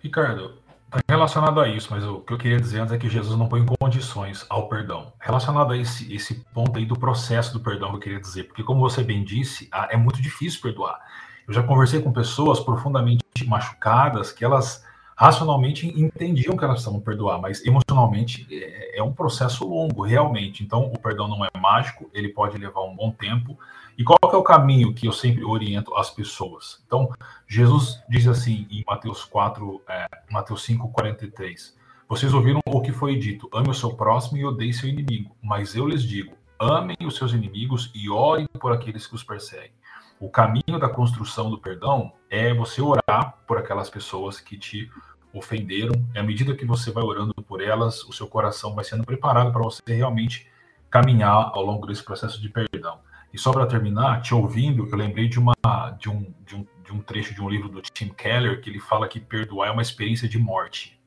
Ricardo, 0.01 0.55
está 0.85 0.99
relacionado 1.07 1.59
a 1.59 1.67
isso, 1.67 1.87
mas 1.91 2.03
o 2.03 2.19
que 2.19 2.33
eu 2.33 2.37
queria 2.37 2.59
dizer 2.59 2.79
antes 2.79 2.93
é 2.93 2.97
que 2.97 3.07
Jesus 3.07 3.37
não 3.37 3.47
põe 3.47 3.65
condições 3.79 4.45
ao 4.49 4.67
perdão. 4.67 5.13
Relacionado 5.19 5.71
a 5.71 5.77
esse, 5.77 6.13
esse 6.13 6.43
ponto 6.53 6.77
aí 6.77 6.85
do 6.85 6.97
processo 6.97 7.53
do 7.53 7.59
perdão, 7.59 7.93
eu 7.93 7.99
queria 7.99 8.19
dizer, 8.19 8.45
porque 8.45 8.63
como 8.63 8.79
você 8.79 9.03
bem 9.03 9.23
disse, 9.23 9.69
é 9.89 9.95
muito 9.95 10.21
difícil 10.21 10.61
perdoar. 10.61 10.99
Eu 11.47 11.53
já 11.53 11.63
conversei 11.63 12.01
com 12.01 12.11
pessoas 12.11 12.59
profundamente 12.59 13.23
machucadas 13.45 14.31
que 14.31 14.43
elas 14.43 14.85
racionalmente 15.21 15.85
entendiam 15.87 16.57
que 16.57 16.63
elas 16.63 16.77
precisavam 16.77 16.99
perdoar, 16.99 17.39
mas 17.39 17.63
emocionalmente 17.63 18.47
é, 18.49 18.97
é, 18.97 19.03
um 19.03 19.13
processo 19.13 19.69
longo, 19.69 20.01
realmente. 20.01 20.63
Então, 20.63 20.91
o 20.91 20.97
perdão 20.97 21.27
não 21.27 21.45
é 21.45 21.49
mágico, 21.59 22.09
ele 22.11 22.29
pode 22.29 22.57
levar 22.57 22.81
um 22.81 22.95
bom 22.95 23.11
tempo. 23.11 23.55
E 23.95 24.03
qual 24.03 24.17
é 24.23 24.35
o 24.35 24.41
caminho 24.41 24.95
que 24.95 25.07
eu 25.07 25.11
sempre 25.11 25.43
oriento 25.43 25.93
as 25.93 26.09
pessoas? 26.09 26.81
Então, 26.87 27.07
Jesus 27.47 28.01
diz 28.09 28.27
assim 28.27 28.65
em 28.71 28.83
Mateus 28.87 29.23
4, 29.23 29.83
é, 29.87 30.07
Mateus 30.31 30.63
5, 30.63 30.89
43. 30.89 31.77
Vocês 32.09 32.33
ouviram 32.33 32.59
o 32.65 32.81
que 32.81 32.91
foi 32.91 33.15
dito: 33.15 33.47
ame 33.53 33.69
o 33.69 33.75
seu 33.75 33.93
próximo 33.93 34.39
e 34.39 34.45
odeie 34.45 34.73
seu 34.73 34.89
inimigo. 34.89 35.35
Mas 35.39 35.75
eu 35.75 35.87
lhes 35.87 36.01
digo: 36.01 36.35
amem 36.59 36.97
os 37.05 37.15
seus 37.15 37.31
inimigos 37.31 37.91
e 37.93 38.09
orem 38.09 38.47
por 38.59 38.71
aqueles 38.71 39.05
que 39.05 39.13
os 39.13 39.23
perseguem. 39.23 39.79
O 40.19 40.29
caminho 40.29 40.79
da 40.79 40.87
construção 40.87 41.49
do 41.49 41.57
perdão 41.57 42.11
é 42.29 42.53
você 42.53 42.79
orar 42.79 43.37
por 43.47 43.57
aquelas 43.57 43.89
pessoas 43.89 44.39
que 44.39 44.55
te 44.55 44.87
ofenderam. 45.33 45.93
E 46.13 46.19
à 46.19 46.23
medida 46.23 46.55
que 46.55 46.65
você 46.65 46.91
vai 46.91 47.03
orando 47.03 47.33
por 47.33 47.61
elas, 47.61 48.03
o 48.03 48.13
seu 48.13 48.27
coração 48.27 48.75
vai 48.75 48.83
sendo 48.83 49.03
preparado 49.03 49.51
para 49.51 49.61
você 49.61 49.81
realmente 49.87 50.47
caminhar 50.89 51.51
ao 51.53 51.63
longo 51.63 51.87
desse 51.87 52.03
processo 52.03 52.41
de 52.41 52.49
perdão. 52.49 52.99
E 53.33 53.37
só 53.37 53.51
para 53.51 53.65
terminar, 53.65 54.21
te 54.21 54.35
ouvindo, 54.35 54.87
eu 54.91 54.97
lembrei 54.97 55.29
de, 55.29 55.39
uma, 55.39 55.53
de, 55.97 56.09
um, 56.09 56.33
de, 56.45 56.55
um, 56.55 56.67
de 56.83 56.91
um 56.91 56.99
trecho 56.99 57.33
de 57.33 57.41
um 57.41 57.49
livro 57.49 57.69
do 57.69 57.81
Tim 57.81 58.09
Keller 58.09 58.59
que 58.61 58.69
ele 58.69 58.79
fala 58.79 59.07
que 59.07 59.19
perdoar 59.19 59.69
é 59.69 59.71
uma 59.71 59.81
experiência 59.81 60.27
de 60.27 60.37
morte. 60.37 60.99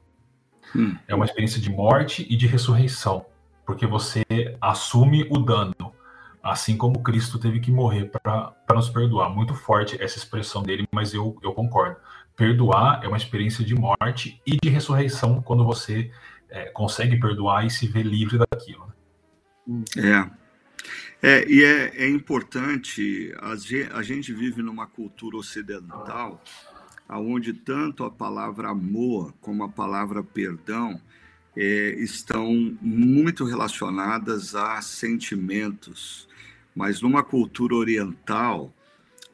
Hum. 0.75 0.97
É 1.07 1.15
uma 1.15 1.27
experiência 1.27 1.61
de 1.61 1.71
morte 1.71 2.27
e 2.29 2.35
de 2.37 2.47
ressurreição, 2.47 3.27
porque 3.67 3.87
você 3.87 4.25
assume 4.59 5.27
o 5.31 5.39
dano, 5.39 5.93
assim 6.43 6.79
como 6.79 7.03
Cristo 7.03 7.39
teve 7.39 7.61
que 7.61 7.71
morrer 7.71 8.11
para 8.11 8.55
nos 8.75 8.89
perdoar. 8.89 9.29
Muito 9.29 9.55
forte 9.55 10.03
essa 10.03 10.17
expressão 10.17 10.63
dele, 10.63 10.89
mas 10.91 11.13
eu, 11.13 11.37
eu 11.43 11.53
concordo 11.53 11.99
perdoar 12.37 13.01
é 13.05 13.09
uma 13.09 13.17
experiência 13.17 13.65
de 13.65 13.75
morte 13.75 14.41
e 14.47 14.57
de 14.57 14.69
ressurreição 14.69 15.43
quando 15.43 15.65
você 15.65 16.11
é, 16.49 16.67
consegue 16.67 17.19
perdoar 17.19 17.67
e 17.67 17.71
se 17.71 17.87
vê 17.87 18.03
livre 18.03 18.39
daquilo. 18.39 18.93
Né? 19.67 19.85
É. 19.97 20.45
É, 21.23 21.49
e 21.49 21.65
é, 21.65 22.05
é 22.05 22.09
importante, 22.09 23.35
a 23.93 24.03
gente 24.03 24.31
vive 24.33 24.61
numa 24.61 24.87
cultura 24.87 25.39
ocidental 25.39 26.43
onde 27.09 27.53
tanto 27.53 28.05
a 28.05 28.11
palavra 28.11 28.69
amor 28.69 29.33
como 29.41 29.65
a 29.65 29.69
palavra 29.69 30.23
perdão 30.23 31.01
é, 31.57 31.95
estão 31.99 32.77
muito 32.81 33.45
relacionadas 33.45 34.55
a 34.55 34.81
sentimentos. 34.83 36.29
Mas 36.75 37.01
numa 37.01 37.23
cultura 37.23 37.75
oriental, 37.75 38.75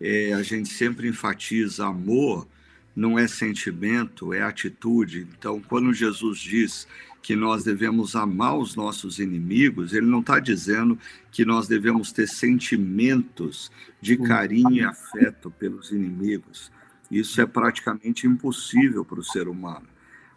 é, 0.01 0.33
a 0.33 0.43
gente 0.43 0.69
sempre 0.69 1.09
enfatiza 1.09 1.87
amor 1.87 2.47
não 2.95 3.19
é 3.19 3.27
sentimento, 3.27 4.33
é 4.33 4.43
atitude. 4.43 5.27
Então, 5.37 5.61
quando 5.61 5.93
Jesus 5.93 6.39
diz 6.39 6.87
que 7.23 7.37
nós 7.37 7.65
devemos 7.65 8.17
amar 8.17 8.57
os 8.57 8.75
nossos 8.75 9.19
inimigos, 9.19 9.93
ele 9.93 10.07
não 10.07 10.21
está 10.21 10.39
dizendo 10.39 10.99
que 11.31 11.45
nós 11.45 11.69
devemos 11.69 12.13
ter 12.13 12.27
sentimentos 12.27 13.71
de 14.01 14.17
carinho 14.17 14.73
e 14.73 14.85
afeto 14.85 15.51
pelos 15.51 15.91
inimigos. 15.91 16.73
Isso 17.11 17.41
é 17.41 17.47
praticamente 17.47 18.27
impossível 18.27 19.05
para 19.05 19.21
o 19.21 19.25
ser 19.25 19.49
humano. 19.49 19.87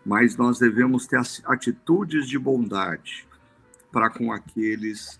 Mas 0.06 0.36
nós 0.36 0.60
devemos 0.60 1.06
ter 1.08 1.22
atitudes 1.46 2.28
de 2.28 2.38
bondade 2.38 3.26
para 3.92 4.10
com 4.10 4.32
aqueles 4.32 5.20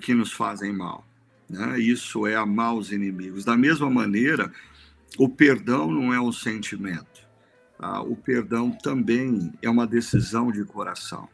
que 0.00 0.14
nos 0.14 0.32
fazem 0.32 0.72
mal. 0.72 1.06
Né? 1.50 1.78
Isso 1.80 2.26
é 2.26 2.34
amar 2.34 2.74
os 2.74 2.92
inimigos. 2.92 3.44
Da 3.44 3.56
mesma 3.56 3.90
maneira, 3.90 4.50
o 5.18 5.28
perdão 5.28 5.90
não 5.90 6.12
é 6.12 6.20
um 6.20 6.32
sentimento. 6.32 7.28
Tá? 7.78 8.00
O 8.00 8.16
perdão 8.16 8.70
também 8.70 9.52
é 9.60 9.68
uma 9.68 9.86
decisão 9.86 10.50
de 10.50 10.64
coração. 10.64 11.28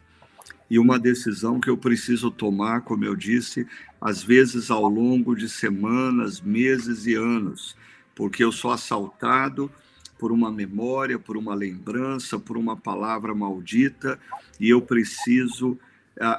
E 0.71 0.79
uma 0.79 0.99
decisão 0.99 1.61
que 1.61 1.71
eu 1.71 1.79
preciso 1.79 2.31
tomar, 2.31 2.83
como 2.83 3.05
eu 3.05 3.17
disse, 3.17 3.67
às 4.01 4.23
vezes 4.23 4.71
ao 4.71 4.87
longo 4.87 5.35
de 5.35 5.49
semanas, 5.49 6.41
meses 6.41 7.07
e 7.07 7.15
anos, 7.15 7.77
porque 8.15 8.45
eu 8.45 8.53
sou 8.53 8.71
assaltado 8.71 9.71
por 10.19 10.33
uma 10.33 10.51
memória, 10.51 11.19
por 11.19 11.37
uma 11.37 11.55
lembrança, 11.55 12.39
por 12.39 12.59
uma 12.59 12.77
palavra 12.77 13.35
maldita, 13.35 14.19
e 14.59 14.69
eu 14.69 14.83
preciso 14.83 15.71
uh, 15.71 15.79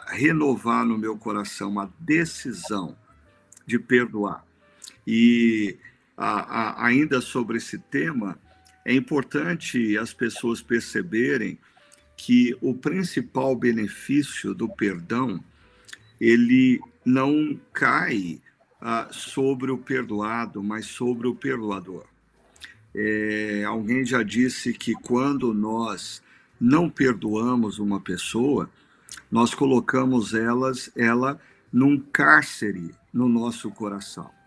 renovar 0.10 0.86
no 0.86 0.98
meu 0.98 1.18
coração 1.18 1.80
a 1.80 1.90
decisão 2.00 2.96
de 3.66 3.80
perdoar. 3.80 4.44
E 5.08 5.78
uh, 6.20 6.22
uh, 6.22 6.76
ainda 6.78 7.22
sobre 7.22 7.58
esse 7.58 7.80
tema, 7.80 8.38
é 8.86 8.94
importante 8.94 9.98
as 9.98 10.14
pessoas 10.14 10.62
perceberem 10.62 11.58
que 12.18 12.56
o 12.62 12.74
principal 12.74 13.56
benefício 13.56 14.54
do 14.54 14.68
perdão 14.68 15.42
ele 16.20 16.82
não 17.06 17.58
cai 17.72 18.42
uh, 18.82 19.14
sobre 19.14 19.72
o 19.72 19.78
perdoado, 19.78 20.62
mas 20.62 20.86
sobre 20.86 21.28
o 21.28 21.34
perdoador. 21.34 22.06
É, 22.94 23.64
alguém 23.66 24.04
já 24.04 24.22
disse 24.24 24.74
que 24.74 24.94
quando 24.94 25.54
nós 25.54 26.22
não 26.60 26.90
perdoamos 26.90 27.80
uma 27.80 28.02
pessoa, 28.02 28.70
nós 29.32 29.54
colocamos 29.54 30.34
elas, 30.34 30.92
ela 30.96 31.40
num 31.72 32.00
cárcere 32.00 32.92
no 33.14 33.30
nosso 33.30 33.70
coração. 33.72 34.39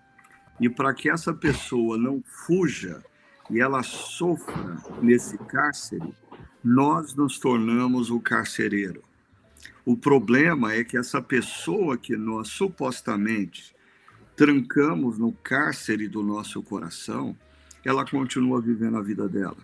E 0.63 0.69
para 0.69 0.95
que 0.95 1.11
essa 1.11 1.35
pessoa 1.35 1.99
não 1.99 2.23
fuja 2.25 3.03
e 3.51 3.61
ela 3.61 3.83
sofra 3.83 4.79
nesse 5.03 5.37
cárcere, 5.37 6.15
nós 6.63 7.17
nos 7.17 7.41
tornamos 7.41 8.11
o 8.11 8.21
carcereiro. 8.21 9.03
O 9.85 9.97
problema 9.97 10.73
é 10.73 10.85
que 10.85 10.97
essa 10.97 11.21
pessoa 11.21 11.99
que 11.99 12.17
nós 12.17 12.47
supostamente 12.47 13.75
trancamos 14.37 15.19
no 15.19 15.33
cárcere 15.33 16.07
do 16.07 16.23
nosso 16.23 16.63
coração, 16.63 17.37
ela 17.85 18.07
continua 18.07 18.61
vivendo 18.61 18.97
a 18.97 19.03
vida 19.03 19.29
dela. 19.29 19.57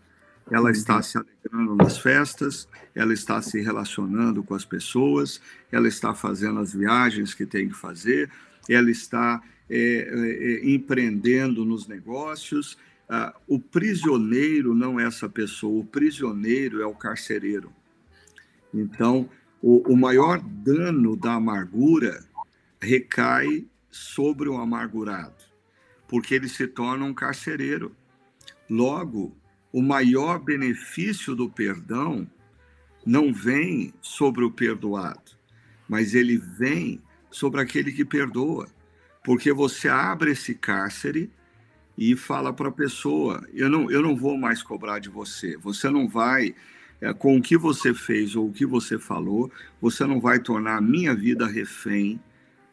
Ela 0.51 0.73
está 0.73 0.97
uhum. 0.97 1.03
se 1.03 1.17
alegrando 1.17 1.77
nas 1.77 1.97
festas, 1.97 2.69
ela 2.93 3.13
está 3.13 3.41
se 3.41 3.61
relacionando 3.61 4.43
com 4.43 4.55
as 4.55 4.65
pessoas, 4.65 5.41
ela 5.71 5.87
está 5.87 6.13
fazendo 6.13 6.59
as 6.59 6.75
viagens 6.75 7.35
que 7.35 7.47
tem 7.47 7.69
que 7.69 7.75
fazer, 7.75 8.29
ela 8.69 8.91
está 8.91 9.41
é, 9.71 9.79
é, 9.79 10.71
empreendendo 10.71 11.65
nos 11.65 11.87
negócios, 11.87 12.79
ah, 13.09 13.35
o 13.47 13.59
prisioneiro 13.59 14.75
não 14.75 15.01
é 15.01 15.05
essa 15.05 15.29
pessoa, 15.29 15.81
o 15.81 15.85
prisioneiro 15.85 16.83
é 16.83 16.87
o 16.87 16.95
carcereiro. 16.95 17.73
Então, 18.73 19.29
o, 19.63 19.93
o 19.93 19.97
maior 19.97 20.41
dano 20.41 21.17
da 21.17 21.35
amargura 21.35 22.25
recai 22.81 23.67
sobre 23.91 24.49
o 24.49 24.59
amargurado, 24.59 25.45
porque 26.07 26.35
ele 26.35 26.49
se 26.49 26.67
torna 26.67 27.05
um 27.05 27.15
carcereiro. 27.15 27.95
Logo, 28.69 29.37
o 29.73 29.83
maior 29.83 30.39
benefício 30.39 31.35
do 31.35 31.49
perdão 31.49 32.29
não 33.05 33.33
vem 33.33 33.93
sobre 34.01 34.45
o 34.45 34.51
perdoado, 34.51 35.33
mas 35.89 36.15
ele 36.15 36.37
vem 36.37 37.01
sobre 37.31 37.61
aquele 37.61 37.93
que 37.93 38.05
perdoa, 38.05 38.69
porque 39.29 39.53
você 39.53 39.91
abre 39.91 40.31
esse 40.31 40.55
cárcere 40.55 41.31
e 41.99 42.17
fala 42.17 42.51
para 42.51 42.71
a 42.71 42.73
pessoa: 42.73 43.47
eu 43.53 43.69
não, 43.69 43.91
eu 43.91 44.01
não 44.01 44.17
vou 44.17 44.39
mais 44.39 44.63
cobrar 44.63 45.01
de 45.01 45.11
você, 45.11 45.55
você 45.59 45.91
não 45.91 46.09
vai, 46.09 46.55
é, 46.99 47.13
com 47.13 47.37
o 47.37 47.43
que 47.43 47.55
você 47.55 47.93
fez 47.93 48.35
ou 48.35 48.49
o 48.49 48.53
que 48.55 48.65
você 48.65 48.99
falou, 48.99 49.53
você 49.83 50.07
não 50.07 50.19
vai 50.19 50.39
tornar 50.39 50.79
a 50.79 50.81
minha 50.81 51.15
vida 51.15 51.47
refém 51.47 52.19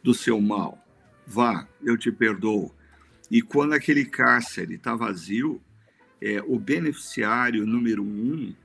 do 0.02 0.14
seu 0.14 0.40
mal. 0.40 0.80
Vá, 1.28 1.68
eu 1.84 1.98
te 1.98 2.10
perdoo. 2.10 2.74
E 3.30 3.42
quando 3.42 3.74
aquele 3.74 4.06
cárcere 4.06 4.76
está 4.76 4.96
vazio, 4.96 5.62
é, 6.22 6.42
o 6.42 6.58
beneficiário 6.58 7.68
número 7.68 8.02
um 8.02 8.56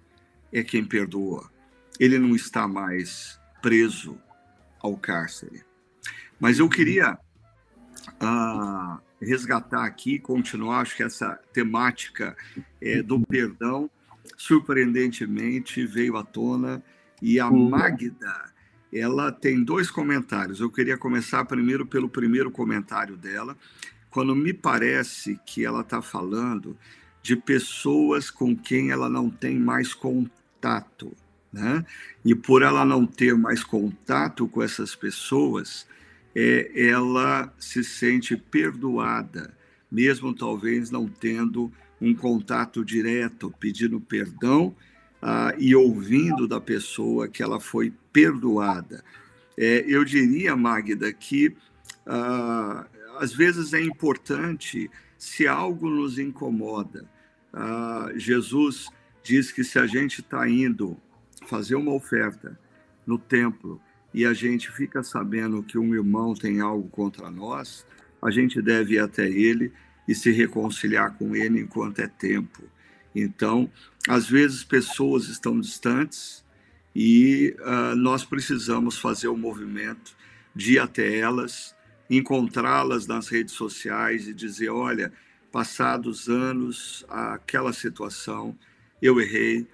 é 0.53 0.63
quem 0.63 0.85
perdoa. 0.85 1.51
Ele 1.99 2.21
não 2.21 2.37
está 2.37 2.69
mais 2.69 3.41
preso 3.61 4.17
ao 4.79 4.97
cárcere. 4.97 5.65
Mas 6.39 6.61
eu 6.61 6.69
queria 6.69 7.19
ah, 8.21 9.01
resgatar 9.21 9.85
aqui, 9.85 10.19
continuar, 10.19 10.81
acho 10.81 10.97
que 10.97 11.03
essa 11.03 11.41
temática 11.53 12.37
é, 12.81 13.03
do 13.03 13.21
perdão, 13.21 13.91
surpreendentemente, 14.37 15.87
veio 15.87 16.17
à 16.17 16.25
tona. 16.25 16.83
E 17.23 17.41
a 17.41 17.49
uhum. 17.49 17.71
Magda, 17.71 18.51
ela 18.93 19.33
tem 19.33 19.63
dois 19.63 19.91
comentários. 19.91 20.61
Eu 20.61 20.71
queria 20.71 20.97
começar 20.97 21.45
primeiro 21.45 21.87
pelo 21.87 22.09
primeiro 22.09 22.51
comentário 22.51 23.17
dela, 23.17 23.57
quando 24.11 24.35
me 24.35 24.53
parece 24.53 25.39
que 25.47 25.65
ela 25.65 25.81
está 25.83 26.03
falando 26.03 26.77
de 27.23 27.37
pessoas 27.37 28.31
com 28.31 28.57
quem 28.57 28.91
ela 28.91 29.09
não 29.09 29.31
tem 29.31 29.59
mais 29.59 29.95
contato. 29.95 31.15
Né? 31.53 31.85
E 32.25 32.35
por 32.35 32.63
ela 32.63 32.85
não 32.85 33.07
ter 33.07 33.37
mais 33.37 33.63
contato 33.63 34.47
com 34.49 34.63
essas 34.63 34.95
pessoas, 34.95 35.87
é, 36.35 36.89
ela 36.89 37.53
se 37.59 37.83
sente 37.83 38.37
perdoada, 38.37 39.55
mesmo 39.91 40.35
talvez 40.35 40.91
não 40.91 41.09
tendo 41.09 41.73
um 42.01 42.15
contato 42.15 42.85
direto, 42.85 43.53
pedindo 43.59 44.01
perdão 44.01 44.75
ah, 45.21 45.53
e 45.59 45.75
ouvindo 45.75 46.49
da 46.49 46.61
pessoa 46.61 47.29
que 47.29 47.43
ela 47.43 47.61
foi 47.61 47.93
perdoada. 48.13 49.05
É, 49.57 49.85
eu 49.87 50.05
diria, 50.05 50.57
Magda, 50.57 51.13
que 51.13 51.55
ah, 52.07 52.87
às 53.19 53.33
vezes 53.35 53.75
é 53.75 53.83
importante, 53.83 54.91
se 55.19 55.47
algo 55.47 55.91
nos 55.91 56.19
incomoda, 56.19 57.05
ah, 57.53 58.11
Jesus 58.17 58.87
diz 59.23 59.53
que 59.53 59.63
se 59.63 59.79
a 59.79 59.87
gente 59.87 60.21
está 60.23 60.49
indo 60.49 60.97
fazer 61.47 61.75
uma 61.75 61.93
oferta 61.93 62.59
no 63.07 63.19
templo 63.19 63.81
e 64.13 64.25
a 64.25 64.33
gente 64.33 64.71
fica 64.73 65.03
sabendo 65.03 65.63
que 65.63 65.79
um 65.79 65.95
irmão 65.95 66.35
tem 66.35 66.61
algo 66.61 66.89
contra 66.89 67.31
nós, 67.31 67.87
a 68.21 68.31
gente 68.31 68.61
deve 68.61 68.95
ir 68.95 68.99
até 68.99 69.29
ele 69.29 69.73
e 70.07 70.15
se 70.15 70.31
reconciliar 70.31 71.15
com 71.17 71.35
ele 71.37 71.61
enquanto 71.61 72.01
é 72.01 72.09
tempo. 72.09 72.63
Então, 73.15 73.71
às 74.09 74.29
vezes 74.29 74.65
pessoas 74.65 75.29
estão 75.29 75.61
distantes 75.61 76.45
e 76.95 77.57
uh, 77.61 77.95
nós 77.95 78.25
precisamos 78.25 78.99
fazer 78.99 79.29
o 79.29 79.37
movimento 79.37 80.17
de 80.55 80.75
ir 80.75 80.79
até 80.81 81.19
elas, 81.19 81.75
encontrá-las 82.09 83.07
nas 83.07 83.29
redes 83.29 83.55
sociais 83.55 84.27
e 84.27 84.35
dizer: 84.35 84.71
olha, 84.71 85.13
passados 85.53 86.29
anos, 86.29 87.05
aquela 87.09 87.73
situação, 87.73 88.57
eu 89.01 89.21
errei, 89.21 89.67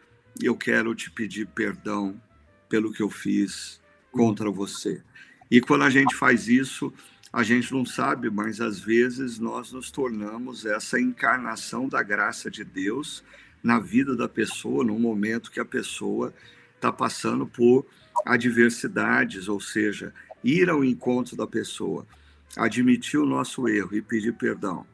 eu 0.42 0.56
quero 0.56 0.94
te 0.94 1.10
pedir 1.10 1.46
perdão 1.46 2.20
pelo 2.68 2.92
que 2.92 3.02
eu 3.02 3.10
fiz, 3.10 3.80
contra 4.16 4.50
você. 4.50 5.02
E 5.50 5.60
quando 5.60 5.84
a 5.84 5.90
gente 5.90 6.16
faz 6.16 6.48
isso, 6.48 6.90
a 7.30 7.42
gente 7.42 7.70
não 7.70 7.84
sabe, 7.84 8.30
mas 8.30 8.62
às 8.62 8.80
vezes 8.80 9.38
nós 9.38 9.70
nos 9.70 9.90
tornamos 9.90 10.64
essa 10.64 10.98
encarnação 10.98 11.86
da 11.86 12.02
graça 12.02 12.50
de 12.50 12.64
Deus 12.64 13.22
na 13.62 13.78
vida 13.78 14.16
da 14.16 14.26
pessoa, 14.26 14.82
no 14.82 14.98
momento 14.98 15.50
que 15.50 15.60
a 15.60 15.64
pessoa 15.64 16.32
está 16.74 16.90
passando 16.90 17.46
por 17.46 17.86
adversidades, 18.24 19.48
ou 19.48 19.60
seja, 19.60 20.14
ir 20.42 20.70
ao 20.70 20.82
encontro 20.82 21.36
da 21.36 21.46
pessoa, 21.46 22.06
admitir 22.56 23.20
o 23.20 23.26
nosso 23.26 23.68
erro 23.68 23.94
e 23.94 24.00
pedir 24.00 24.32
perdão, 24.32 24.86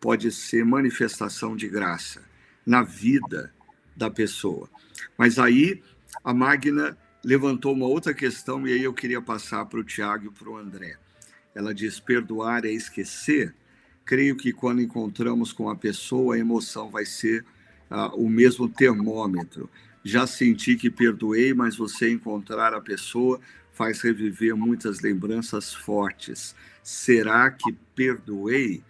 pode 0.00 0.30
ser 0.30 0.64
manifestação 0.64 1.56
de 1.56 1.68
graça 1.68 2.22
na 2.64 2.82
vida 2.82 3.52
da 3.96 4.08
pessoa. 4.08 4.70
Mas 5.18 5.38
aí 5.38 5.82
a 6.22 6.32
Magna 6.32 6.96
levantou 7.24 7.74
uma 7.74 7.86
outra 7.86 8.14
questão 8.14 8.66
e 8.66 8.72
aí 8.72 8.82
eu 8.82 8.94
queria 8.94 9.20
passar 9.20 9.66
para 9.66 9.80
o 9.80 9.84
Tiago 9.84 10.26
e 10.26 10.30
para 10.30 10.48
o 10.48 10.56
André. 10.56 10.96
Ela 11.54 11.74
diz: 11.74 12.00
perdoar 12.00 12.64
é 12.64 12.70
esquecer. 12.70 13.54
Creio 14.04 14.36
que 14.36 14.52
quando 14.52 14.82
encontramos 14.82 15.52
com 15.52 15.68
a 15.68 15.76
pessoa, 15.76 16.34
a 16.34 16.38
emoção 16.38 16.90
vai 16.90 17.04
ser 17.04 17.44
uh, 17.90 18.14
o 18.16 18.28
mesmo 18.28 18.68
termômetro. 18.68 19.68
Já 20.02 20.26
senti 20.26 20.76
que 20.76 20.90
perdoei, 20.90 21.52
mas 21.52 21.76
você 21.76 22.10
encontrar 22.10 22.72
a 22.72 22.80
pessoa 22.80 23.40
faz 23.72 24.00
reviver 24.00 24.56
muitas 24.56 25.00
lembranças 25.00 25.74
fortes. 25.74 26.54
Será 26.82 27.50
que 27.50 27.72
perdoei? 27.94 28.82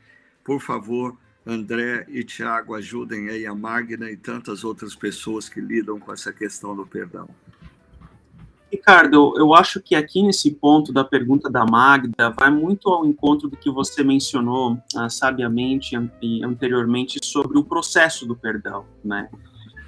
Por 0.44 0.60
favor, 0.60 1.18
André 1.44 2.06
e 2.08 2.22
Tiago, 2.22 2.74
ajudem 2.74 3.28
aí 3.28 3.46
a 3.46 3.54
Magna 3.54 4.10
e 4.10 4.16
tantas 4.16 4.64
outras 4.64 4.94
pessoas 4.94 5.48
que 5.48 5.60
lidam 5.60 5.98
com 5.98 6.12
essa 6.12 6.32
questão 6.32 6.74
do 6.74 6.86
perdão. 6.86 7.28
Ricardo, 8.70 9.34
eu 9.36 9.52
acho 9.52 9.80
que 9.80 9.96
aqui 9.96 10.22
nesse 10.22 10.52
ponto 10.52 10.92
da 10.92 11.02
pergunta 11.02 11.50
da 11.50 11.66
Magda 11.66 12.30
vai 12.30 12.50
muito 12.50 12.88
ao 12.88 13.04
encontro 13.04 13.48
do 13.48 13.56
que 13.56 13.70
você 13.70 14.04
mencionou 14.04 14.78
ah, 14.96 15.08
sabiamente 15.08 15.96
anteriormente 16.44 17.18
sobre 17.24 17.58
o 17.58 17.64
processo 17.64 18.24
do 18.24 18.36
perdão, 18.36 18.84
né? 19.04 19.28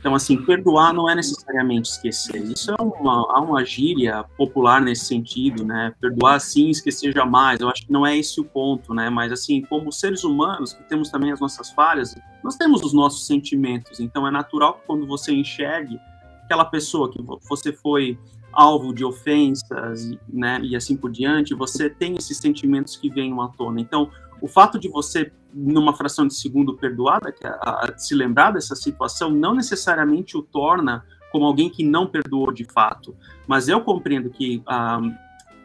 Então, 0.02 0.16
assim, 0.16 0.36
perdoar 0.36 0.92
não 0.92 1.08
é 1.08 1.14
necessariamente 1.14 1.88
esquecer. 1.88 2.42
Isso 2.42 2.72
é 2.72 2.82
uma, 2.82 3.38
uma 3.38 3.64
gíria 3.64 4.24
popular 4.36 4.80
nesse 4.80 5.04
sentido, 5.04 5.64
né? 5.64 5.94
Perdoar 6.00 6.40
sim, 6.40 6.70
esquecer 6.70 7.12
jamais. 7.14 7.60
Eu 7.60 7.68
acho 7.68 7.86
que 7.86 7.92
não 7.92 8.04
é 8.04 8.18
esse 8.18 8.40
o 8.40 8.44
ponto, 8.44 8.92
né? 8.92 9.08
Mas, 9.08 9.30
assim, 9.30 9.62
como 9.62 9.92
seres 9.92 10.24
humanos, 10.24 10.72
que 10.72 10.82
temos 10.88 11.08
também 11.08 11.30
as 11.30 11.38
nossas 11.38 11.70
falhas, 11.70 12.16
nós 12.42 12.56
temos 12.56 12.82
os 12.82 12.92
nossos 12.92 13.28
sentimentos. 13.28 14.00
Então, 14.00 14.26
é 14.26 14.30
natural 14.32 14.74
que 14.74 14.86
quando 14.88 15.06
você 15.06 15.32
enxergue 15.32 16.00
aquela 16.42 16.64
pessoa 16.64 17.08
que 17.08 17.22
você 17.48 17.72
foi 17.72 18.18
alvo 18.52 18.92
de 18.92 19.04
ofensas, 19.04 20.10
né, 20.28 20.60
e 20.62 20.76
assim 20.76 20.96
por 20.96 21.10
diante, 21.10 21.54
você 21.54 21.88
tem 21.88 22.16
esses 22.16 22.38
sentimentos 22.38 22.96
que 22.96 23.08
vêm 23.08 23.32
à 23.40 23.48
tona. 23.48 23.80
Então, 23.80 24.10
o 24.40 24.48
fato 24.48 24.78
de 24.78 24.88
você, 24.88 25.32
numa 25.54 25.94
fração 25.94 26.26
de 26.26 26.34
segundo 26.34 26.74
perdoada, 26.76 27.32
é 27.42 27.46
a, 27.46 27.86
a, 27.86 27.98
se 27.98 28.14
lembrar 28.14 28.50
dessa 28.50 28.74
situação, 28.74 29.30
não 29.30 29.54
necessariamente 29.54 30.36
o 30.36 30.42
torna 30.42 31.04
como 31.30 31.46
alguém 31.46 31.70
que 31.70 31.84
não 31.84 32.06
perdoou 32.06 32.52
de 32.52 32.64
fato. 32.64 33.16
Mas 33.46 33.68
eu 33.68 33.80
compreendo 33.80 34.28
que, 34.28 34.62
ah, 34.66 35.00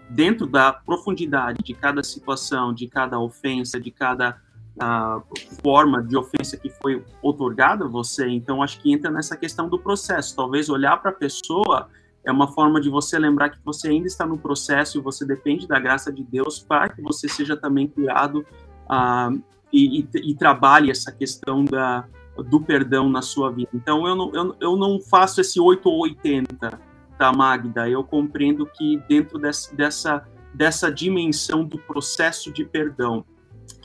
dentro 0.10 0.48
da 0.48 0.72
profundidade 0.72 1.64
de 1.64 1.74
cada 1.74 2.02
situação, 2.04 2.74
de 2.74 2.88
cada 2.88 3.20
ofensa, 3.20 3.80
de 3.80 3.92
cada 3.92 4.40
ah, 4.80 5.22
forma 5.62 6.04
de 6.04 6.16
ofensa 6.16 6.56
que 6.56 6.70
foi 6.70 7.04
otorgada 7.22 7.86
a 7.86 7.88
você, 7.88 8.30
então 8.30 8.62
acho 8.62 8.80
que 8.80 8.94
entra 8.94 9.12
nessa 9.12 9.36
questão 9.36 9.68
do 9.68 9.80
processo. 9.80 10.36
Talvez 10.36 10.70
olhar 10.70 10.98
para 10.98 11.10
a 11.12 11.16
pessoa 11.16 11.90
é 12.28 12.32
uma 12.32 12.50
forma 12.50 12.82
de 12.82 12.90
você 12.90 13.18
lembrar 13.18 13.50
que 13.50 13.60
você 13.64 13.88
ainda 13.88 14.06
está 14.06 14.26
no 14.26 14.38
processo 14.38 14.98
e 14.98 15.02
você 15.02 15.26
depende 15.26 15.66
da 15.66 15.80
graça 15.80 16.12
de 16.12 16.22
Deus 16.26 16.60
para 16.60 16.90
que 16.90 17.02
você 17.02 17.30
seja 17.30 17.56
também 17.56 17.88
curado 17.88 18.46
uh, 18.84 19.42
e, 19.72 20.02
e, 20.02 20.10
e, 20.14 20.36
trabalhe 20.36 20.92
essa 20.92 21.10
questão 21.10 21.64
da, 21.64 22.06
do 22.50 22.60
perdão 22.60 23.10
na 23.10 23.22
sua 23.22 23.50
vida. 23.50 23.70
Então, 23.74 24.06
eu 24.06 24.14
não, 24.14 24.36
eu, 24.36 24.56
eu 24.60 24.76
não 24.76 25.00
faço 25.00 25.40
esse 25.40 25.58
8 25.58 25.88
ou 25.88 26.02
80, 26.02 26.78
tá, 27.18 27.32
Magda? 27.32 27.90
Eu 27.90 28.04
compreendo 28.04 28.66
que 28.66 29.02
dentro 29.08 29.40
desse, 29.40 29.74
dessa, 29.74 30.28
dessa 30.54 30.92
dimensão 30.92 31.64
do 31.64 31.78
processo 31.78 32.52
de 32.52 32.66
perdão, 32.66 33.24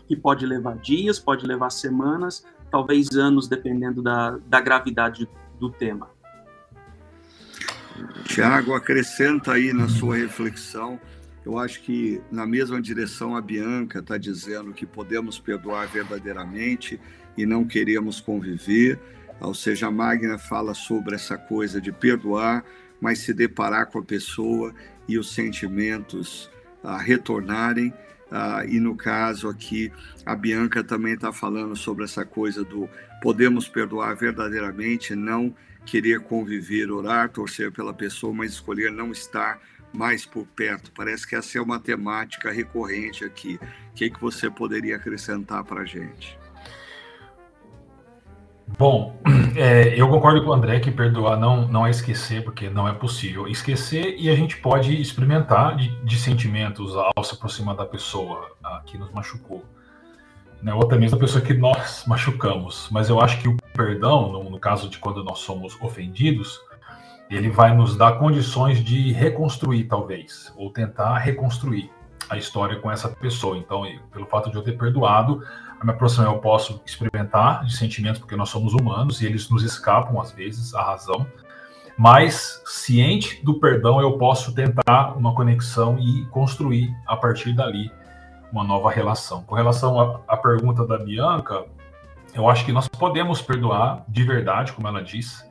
que 0.08 0.16
pode 0.16 0.44
levar 0.44 0.76
dias, 0.78 1.16
pode 1.16 1.46
levar 1.46 1.70
semanas, 1.70 2.44
talvez 2.72 3.08
anos, 3.10 3.46
dependendo 3.46 4.02
da, 4.02 4.36
da 4.48 4.60
gravidade 4.60 5.28
do 5.60 5.70
tema. 5.70 6.11
Tiago, 8.24 8.74
acrescenta 8.74 9.52
aí 9.52 9.72
na 9.72 9.88
sua 9.88 10.16
reflexão. 10.16 11.00
Eu 11.44 11.58
acho 11.58 11.82
que 11.82 12.20
na 12.30 12.46
mesma 12.46 12.80
direção 12.80 13.36
a 13.36 13.40
Bianca 13.40 13.98
está 13.98 14.16
dizendo 14.16 14.72
que 14.72 14.86
podemos 14.86 15.38
perdoar 15.38 15.86
verdadeiramente 15.88 17.00
e 17.36 17.44
não 17.44 17.64
queremos 17.64 18.20
conviver. 18.20 18.98
Ou 19.40 19.54
seja, 19.54 19.88
a 19.88 19.90
Magna 19.90 20.38
fala 20.38 20.72
sobre 20.72 21.16
essa 21.16 21.36
coisa 21.36 21.80
de 21.80 21.90
perdoar, 21.90 22.64
mas 23.00 23.18
se 23.18 23.34
deparar 23.34 23.86
com 23.86 23.98
a 23.98 24.04
pessoa 24.04 24.72
e 25.08 25.18
os 25.18 25.34
sentimentos 25.34 26.48
ah, 26.82 26.96
retornarem. 26.96 27.92
Ah, 28.30 28.64
e 28.66 28.78
no 28.78 28.96
caso 28.96 29.48
aqui, 29.48 29.92
a 30.24 30.36
Bianca 30.36 30.84
também 30.84 31.14
está 31.14 31.32
falando 31.32 31.74
sobre 31.74 32.04
essa 32.04 32.24
coisa 32.24 32.62
do 32.64 32.88
podemos 33.20 33.68
perdoar 33.68 34.14
verdadeiramente, 34.16 35.14
não 35.14 35.54
querer 35.84 36.20
conviver, 36.20 36.90
orar, 36.90 37.28
torcer 37.28 37.72
pela 37.72 37.92
pessoa, 37.92 38.32
mas 38.32 38.52
escolher 38.52 38.90
não 38.90 39.12
estar 39.12 39.60
mais 39.92 40.24
por 40.24 40.46
perto. 40.46 40.90
Parece 40.92 41.26
que 41.26 41.36
essa 41.36 41.58
é 41.58 41.60
uma 41.60 41.78
temática 41.78 42.50
recorrente 42.50 43.24
aqui. 43.24 43.58
O 43.90 43.94
que, 43.94 44.10
que 44.10 44.20
você 44.20 44.50
poderia 44.50 44.96
acrescentar 44.96 45.64
para 45.64 45.82
a 45.82 45.84
gente? 45.84 46.38
Bom, 48.78 49.20
é, 49.54 50.00
eu 50.00 50.08
concordo 50.08 50.42
com 50.42 50.50
o 50.50 50.52
André 50.52 50.80
que 50.80 50.90
perdoar 50.90 51.38
não, 51.38 51.68
não 51.68 51.86
é 51.86 51.90
esquecer, 51.90 52.42
porque 52.42 52.70
não 52.70 52.88
é 52.88 52.92
possível 52.94 53.46
esquecer, 53.46 54.16
e 54.18 54.30
a 54.30 54.34
gente 54.34 54.56
pode 54.56 54.98
experimentar 55.00 55.76
de, 55.76 55.94
de 56.04 56.16
sentimentos 56.18 56.94
ao 56.96 57.22
se 57.22 57.34
aproximar 57.34 57.76
da 57.76 57.84
pessoa 57.84 58.50
que 58.86 58.96
nos 58.96 59.12
machucou 59.12 59.64
né, 60.62 60.72
ou 60.72 60.82
até 60.82 60.96
mesmo 60.96 61.16
a 61.16 61.20
pessoa 61.20 61.44
que 61.44 61.52
nós 61.52 62.04
machucamos. 62.06 62.88
Mas 62.90 63.08
eu 63.08 63.20
acho 63.20 63.40
que 63.40 63.48
o 63.48 63.56
perdão, 63.74 64.30
no, 64.30 64.50
no, 64.50 64.58
caso 64.58 64.88
de 64.88 64.98
quando 64.98 65.24
nós 65.24 65.40
somos 65.40 65.76
ofendidos, 65.80 66.60
ele 67.28 67.50
vai 67.50 67.74
nos 67.74 67.96
dar 67.96 68.12
condições 68.12 68.82
de 68.82 69.12
reconstruir, 69.12 69.84
talvez, 69.84 70.52
ou 70.56 70.70
tentar 70.70 71.18
reconstruir 71.18 71.90
a 72.30 72.36
história 72.36 72.78
com 72.78 72.90
essa 72.90 73.08
pessoa. 73.08 73.58
Então, 73.58 73.82
pelo 74.12 74.26
fato 74.26 74.50
de 74.50 74.56
eu 74.56 74.62
ter 74.62 74.78
perdoado, 74.78 75.42
a 75.80 75.84
minha 75.84 75.96
próxima 75.96 76.26
eu 76.26 76.38
posso 76.38 76.80
experimentar 76.86 77.64
de 77.64 77.76
sentimentos, 77.76 78.20
porque 78.20 78.36
nós 78.36 78.48
somos 78.48 78.72
humanos 78.72 79.20
e 79.20 79.26
eles 79.26 79.50
nos 79.50 79.64
escapam 79.64 80.20
às 80.20 80.30
vezes, 80.30 80.74
a 80.74 80.82
razão. 80.82 81.26
Mas, 81.98 82.62
ciente 82.64 83.44
do 83.44 83.58
perdão, 83.58 84.00
eu 84.00 84.16
posso 84.16 84.54
tentar 84.54 85.16
uma 85.16 85.34
conexão 85.34 85.98
e 85.98 86.24
construir 86.26 86.94
a 87.06 87.16
partir 87.16 87.52
dali 87.52 87.90
uma 88.52 88.62
nova 88.62 88.90
relação. 88.90 89.42
Com 89.44 89.54
relação 89.54 90.22
à, 90.28 90.36
pergunta 90.36 90.86
da 90.86 90.98
Bianca, 90.98 91.64
eu 92.34 92.48
acho 92.48 92.64
que 92.64 92.72
nós 92.72 92.86
podemos 92.86 93.40
perdoar 93.40 94.04
de 94.06 94.22
verdade, 94.22 94.72
como 94.72 94.86
ela 94.86 95.02
disse, 95.02 95.42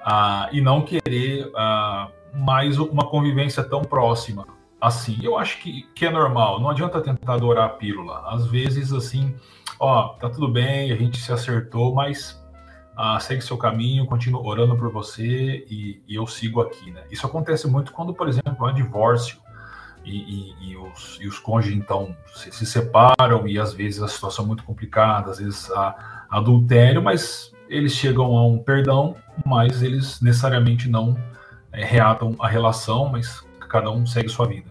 uh, 0.00 0.48
e 0.50 0.60
não 0.60 0.80
querer 0.80 1.46
uh, 1.48 2.10
mais 2.34 2.78
uma 2.78 3.06
convivência 3.08 3.62
tão 3.62 3.82
próxima 3.82 4.46
assim. 4.80 5.18
Eu 5.22 5.36
acho 5.36 5.60
que, 5.60 5.82
que 5.94 6.06
é 6.06 6.10
normal, 6.10 6.58
não 6.58 6.70
adianta 6.70 7.00
tentar 7.00 7.34
adorar 7.34 7.66
a 7.66 7.68
pílula. 7.68 8.24
Às 8.26 8.46
vezes, 8.46 8.92
assim, 8.92 9.34
ó, 9.78 10.08
tá 10.14 10.30
tudo 10.30 10.48
bem, 10.48 10.90
a 10.90 10.96
gente 10.96 11.18
se 11.18 11.32
acertou, 11.32 11.94
mas 11.94 12.42
uh, 12.96 13.20
segue 13.20 13.42
seu 13.42 13.58
caminho, 13.58 14.06
continuo 14.06 14.46
orando 14.46 14.76
por 14.76 14.90
você 14.90 15.66
e, 15.68 16.02
e 16.08 16.14
eu 16.14 16.26
sigo 16.26 16.62
aqui, 16.62 16.90
né? 16.90 17.04
Isso 17.10 17.26
acontece 17.26 17.68
muito 17.68 17.92
quando, 17.92 18.14
por 18.14 18.26
exemplo, 18.28 18.64
há 18.64 18.72
divórcio 18.72 19.38
e, 20.08 20.54
e, 20.60 20.70
e, 20.70 20.76
os, 20.76 21.18
e 21.20 21.28
os 21.28 21.38
cônjuges 21.38 21.76
então 21.76 22.16
se, 22.34 22.50
se, 22.50 22.64
separam 22.64 23.46
e 23.46 23.58
às 23.58 23.74
vezes 23.74 24.02
a 24.02 24.08
situação 24.08 24.44
é 24.44 24.48
muito 24.48 24.64
complicada, 24.64 25.30
às 25.30 25.38
vezes 25.38 25.70
há 25.70 26.26
adultério, 26.30 27.02
mas 27.02 27.52
eles 27.68 27.92
chegam 27.92 28.36
a 28.36 28.46
um 28.46 28.58
perdão, 28.58 29.14
mas 29.44 29.82
eles 29.82 30.20
necessariamente 30.20 30.88
não 30.88 31.18
é, 31.70 31.84
reatam 31.84 32.34
a 32.40 32.48
relação, 32.48 33.10
mas 33.10 33.44
cada 33.68 33.90
um 33.90 34.06
segue 34.06 34.30
sua 34.30 34.46
vida. 34.46 34.70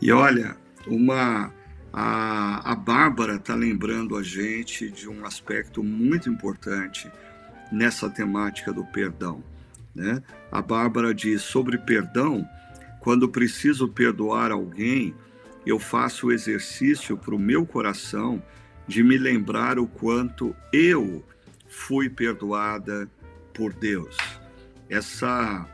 E 0.00 0.12
olha, 0.12 0.56
uma 0.86 1.52
a, 1.92 2.72
a 2.72 2.74
Bárbara 2.76 3.34
está 3.34 3.54
lembrando 3.54 4.16
a 4.16 4.22
gente 4.22 4.88
de 4.90 5.08
um 5.08 5.26
aspecto 5.26 5.82
muito 5.82 6.30
importante 6.30 7.10
nessa 7.72 8.08
temática 8.08 8.72
do 8.72 8.84
perdão. 8.84 9.42
Né? 9.94 10.22
A 10.52 10.62
Bárbara 10.62 11.12
diz 11.12 11.42
sobre 11.42 11.76
perdão 11.78 12.48
quando 13.00 13.28
preciso 13.28 13.88
perdoar 13.88 14.52
alguém, 14.52 15.14
eu 15.66 15.78
faço 15.78 16.28
o 16.28 16.32
exercício 16.32 17.16
para 17.16 17.34
o 17.34 17.38
meu 17.38 17.66
coração 17.66 18.42
de 18.86 19.02
me 19.02 19.16
lembrar 19.16 19.78
o 19.78 19.86
quanto 19.86 20.54
eu 20.72 21.24
fui 21.68 22.08
perdoada 22.08 23.10
por 23.54 23.72
Deus. 23.72 24.16
Essa 24.88 25.66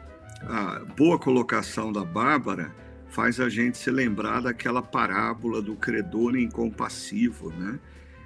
boa 0.96 1.18
colocação 1.18 1.92
da 1.92 2.04
Bárbara 2.04 2.74
faz 3.08 3.40
a 3.40 3.48
gente 3.48 3.78
se 3.78 3.90
lembrar 3.90 4.42
daquela 4.42 4.82
parábola 4.82 5.62
do 5.62 5.74
credor 5.74 6.36
incompassivo, 6.36 7.50
né? 7.50 7.78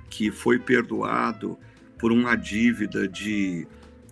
que 0.09 0.31
foi 0.31 0.59
perdoado 0.59 1.57
por 1.97 2.11
uma 2.11 2.35
dívida 2.35 3.07
de 3.07 3.67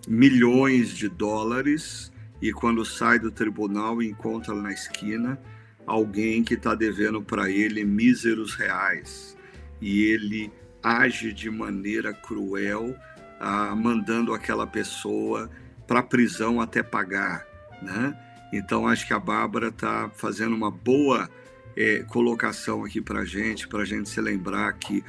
milhões 0.07 0.95
de 0.95 1.09
dólares 1.09 2.11
e 2.41 2.51
quando 2.51 2.85
sai 2.85 3.19
do 3.19 3.31
tribunal 3.31 4.01
encontra 4.01 4.53
na 4.53 4.71
esquina 4.71 5.39
alguém 5.85 6.43
que 6.43 6.53
está 6.53 6.75
devendo 6.75 7.21
para 7.21 7.49
ele 7.49 7.83
míseros 7.83 8.55
reais 8.55 9.37
e 9.81 10.03
ele 10.03 10.51
age 10.83 11.33
de 11.33 11.49
maneira 11.49 12.13
cruel, 12.13 12.95
ah, 13.39 13.75
mandando 13.75 14.33
aquela 14.33 14.67
pessoa 14.67 15.49
para 15.87 15.99
a 15.99 16.03
prisão 16.03 16.61
até 16.61 16.83
pagar, 16.83 17.45
né? 17.81 18.17
Então 18.53 18.87
acho 18.87 19.05
que 19.07 19.13
a 19.13 19.19
Bárbara 19.19 19.67
está 19.69 20.09
fazendo 20.15 20.55
uma 20.55 20.71
boa 20.71 21.29
é, 21.75 21.99
colocação 22.03 22.83
aqui 22.83 23.01
para 23.01 23.25
gente, 23.25 23.67
para 23.67 23.85
gente 23.85 24.09
se 24.09 24.21
lembrar 24.21 24.73
que 24.73 25.03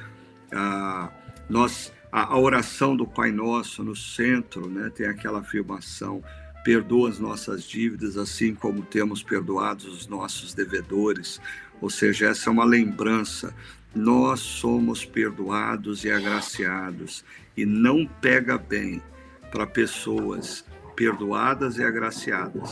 ah, 0.53 1.11
nós 1.49 1.93
a, 2.13 2.35
a 2.35 2.39
oração 2.39 2.97
do 2.97 3.07
Pai 3.07 3.31
Nosso 3.31 3.85
no 3.85 3.95
centro, 3.95 4.69
né? 4.69 4.91
Tem 4.91 5.07
aquela 5.07 5.41
afirmação 5.41 6.23
perdoa 6.65 7.09
as 7.09 7.19
nossas 7.19 7.65
dívidas, 7.65 8.17
assim 8.17 8.55
como 8.55 8.83
temos 8.83 9.23
perdoado 9.23 9.89
os 9.89 10.07
nossos 10.07 10.55
devedores. 10.55 11.41
Ou 11.81 11.91
seja, 11.91 12.29
essa 12.29 12.51
é 12.51 12.53
uma 12.53 12.65
lembrança. 12.65 13.55
Nós 13.95 14.41
somos 14.41 15.05
perdoados 15.05 16.05
e 16.05 16.11
agraciados. 16.11 17.25
E 17.57 17.65
não 17.65 18.07
pega 18.07 18.59
bem 18.59 19.03
para 19.51 19.67
pessoas 19.67 20.65
perdoadas 20.95 21.79
e 21.79 21.83
agraciadas 21.83 22.71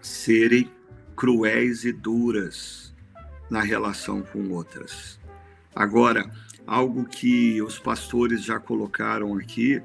serem 0.00 0.70
cruéis 1.14 1.84
e 1.84 1.92
duras 1.92 2.94
na 3.50 3.60
relação 3.60 4.22
com 4.22 4.50
outras. 4.50 5.18
Agora, 5.74 6.30
algo 6.66 7.04
que 7.04 7.60
os 7.62 7.78
pastores 7.78 8.42
já 8.44 8.58
colocaram 8.58 9.36
aqui 9.36 9.82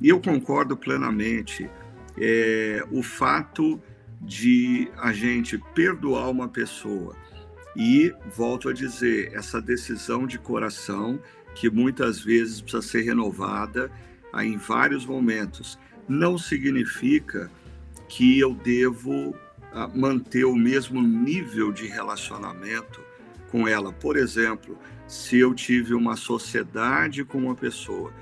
E 0.00 0.10
eu 0.10 0.20
concordo 0.20 0.76
plenamente. 0.76 1.70
É, 2.18 2.84
o 2.90 3.02
fato 3.02 3.80
de 4.20 4.90
a 4.96 5.12
gente 5.12 5.58
perdoar 5.74 6.30
uma 6.30 6.48
pessoa 6.48 7.14
e, 7.76 8.14
volto 8.34 8.68
a 8.68 8.72
dizer, 8.72 9.32
essa 9.34 9.60
decisão 9.60 10.26
de 10.26 10.38
coração 10.38 11.20
que 11.54 11.68
muitas 11.68 12.20
vezes 12.20 12.60
precisa 12.60 12.82
ser 12.82 13.02
renovada 13.02 13.90
em 14.42 14.56
vários 14.56 15.04
momentos, 15.06 15.78
não 16.08 16.38
significa 16.38 17.50
que 18.08 18.38
eu 18.38 18.54
devo 18.54 19.34
ah, 19.72 19.88
manter 19.88 20.44
o 20.44 20.54
mesmo 20.54 21.02
nível 21.02 21.72
de 21.72 21.86
relacionamento 21.86 23.00
com 23.50 23.66
ela. 23.66 23.92
Por 23.92 24.16
exemplo, 24.16 24.78
se 25.06 25.38
eu 25.38 25.54
tive 25.54 25.94
uma 25.94 26.16
sociedade 26.16 27.24
com 27.24 27.38
uma 27.38 27.54
pessoa 27.54 28.12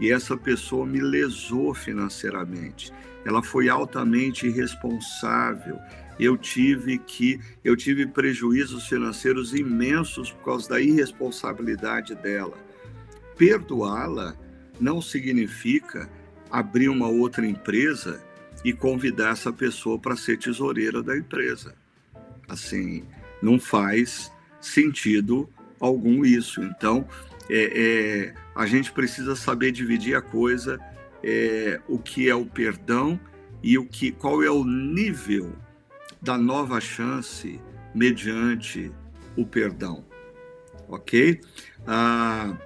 e 0.00 0.10
essa 0.10 0.36
pessoa 0.36 0.86
me 0.86 1.00
lesou 1.00 1.74
financeiramente, 1.74 2.92
ela 3.24 3.42
foi 3.42 3.68
altamente 3.68 4.46
irresponsável. 4.46 5.78
Eu 6.18 6.36
tive 6.36 6.98
que 6.98 7.40
eu 7.64 7.76
tive 7.76 8.06
prejuízos 8.06 8.86
financeiros 8.86 9.52
imensos 9.54 10.30
por 10.30 10.44
causa 10.44 10.68
da 10.68 10.80
irresponsabilidade 10.80 12.14
dela. 12.14 12.56
Perdoá-la 13.36 14.36
não 14.80 15.02
significa 15.02 16.08
abrir 16.50 16.88
uma 16.88 17.08
outra 17.08 17.46
empresa 17.46 18.22
e 18.64 18.72
convidar 18.72 19.30
essa 19.30 19.52
pessoa 19.52 19.98
para 19.98 20.16
ser 20.16 20.38
tesoureira 20.38 21.02
da 21.02 21.16
empresa. 21.16 21.74
Assim, 22.48 23.04
não 23.42 23.58
faz 23.58 24.30
sentido 24.60 25.48
algum 25.80 26.24
isso. 26.24 26.62
Então, 26.62 27.06
é, 27.50 28.30
é, 28.30 28.34
a 28.54 28.66
gente 28.66 28.92
precisa 28.92 29.36
saber 29.36 29.72
dividir 29.72 30.14
a 30.16 30.22
coisa, 30.22 30.78
é, 31.24 31.80
o 31.88 31.98
que 31.98 32.28
é 32.28 32.34
o 32.34 32.44
perdão 32.44 33.18
e 33.62 33.78
o 33.78 33.86
que, 33.86 34.12
qual 34.12 34.42
é 34.42 34.50
o 34.50 34.62
nível 34.62 35.56
da 36.20 36.36
nova 36.36 36.80
chance 36.80 37.58
mediante 37.94 38.92
o 39.34 39.46
perdão, 39.46 40.04
ok? 40.86 41.40
Ah, 41.86 42.56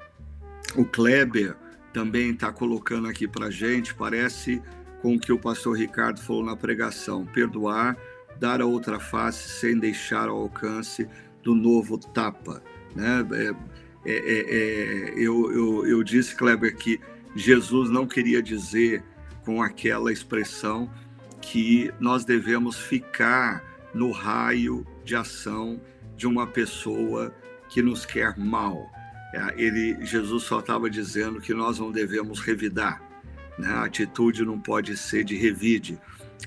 o 0.75 0.85
Kleber 0.85 1.57
também 1.93 2.31
está 2.33 2.53
colocando 2.53 3.07
aqui 3.07 3.29
para 3.29 3.51
gente, 3.51 3.95
parece 3.95 4.61
com 5.01 5.15
o 5.15 5.21
que 5.21 5.33
o 5.33 5.39
pastor 5.39 5.77
Ricardo 5.77 6.21
falou 6.21 6.45
na 6.45 6.57
pregação: 6.57 7.25
perdoar, 7.27 7.97
dar 8.41 8.61
a 8.61 8.67
outra 8.67 8.99
face 8.99 9.49
sem 9.49 9.79
deixar 9.79 10.29
ao 10.29 10.37
alcance 10.37 11.09
do 11.43 11.55
novo 11.55 11.97
tapa. 11.97 12.63
Né? 12.95 13.27
É, 13.33 13.69
é, 14.05 14.13
é, 14.13 14.39
é, 14.41 15.15
eu, 15.17 15.53
eu, 15.53 15.87
eu 15.87 16.03
disse, 16.03 16.35
Kleber, 16.35 16.77
que 16.77 17.01
Jesus 17.35 17.91
não 17.91 18.07
queria 18.07 18.43
dizer 18.43 19.03
com 19.45 19.63
aquela 19.63 20.13
expressão 20.13 20.91
que 21.41 21.93
nós 21.99 22.25
devemos 22.25 22.77
ficar 22.77 23.65
no 23.95 24.11
raio 24.11 24.87
de 25.05 25.17
ação 25.17 25.81
de 26.17 26.27
uma 26.27 26.47
pessoa 26.47 27.35
que 27.69 27.81
nos 27.83 28.05
quer 28.05 28.37
mal. 28.39 28.91
É, 29.33 29.55
ele, 29.57 30.05
Jesus 30.05 30.45
só 30.45 30.61
estava 30.61 30.89
dizendo 30.89 31.41
que 31.41 31.55
nós 31.55 31.79
não 31.79 31.93
devemos 31.93 32.41
revidar. 32.41 33.03
Né? 33.59 33.69
A 33.69 33.85
atitude 33.85 34.45
não 34.45 34.59
pode 34.59 34.97
ser 34.97 35.25
de 35.25 35.37
revide. 35.37 35.99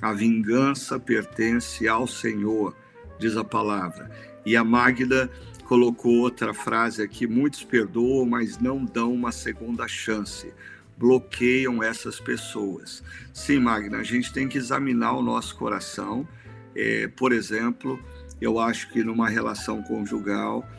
A 0.02 0.14
vingança 0.14 1.00
pertence 1.00 1.88
ao 1.88 2.08
Senhor, 2.08 2.76
diz 3.20 3.38
a 3.38 3.44
palavra. 3.44 4.10
E 4.46 4.56
a 4.56 4.64
Magda 4.64 5.30
colocou 5.72 6.18
outra 6.18 6.54
frase 6.54 7.02
aqui: 7.02 7.26
muitos 7.26 7.64
perdoam, 7.64 8.26
mas 8.26 8.58
não 8.60 8.84
dão 8.84 9.14
uma 9.14 9.32
segunda 9.32 9.88
chance. 9.88 10.54
Bloqueiam 10.98 11.82
essas 11.82 12.20
pessoas. 12.20 13.02
Sim, 13.34 13.60
Magna, 13.60 14.00
a 14.00 14.04
gente 14.04 14.34
tem 14.34 14.50
que 14.50 14.58
examinar 14.58 15.14
o 15.14 15.22
nosso 15.22 15.56
coração. 15.56 16.28
É, 16.76 17.08
por 17.08 17.32
exemplo, 17.32 17.98
eu 18.42 18.60
acho 18.60 18.90
que 18.90 19.02
numa 19.02 19.30
relação 19.30 19.82
conjugal 19.82 20.70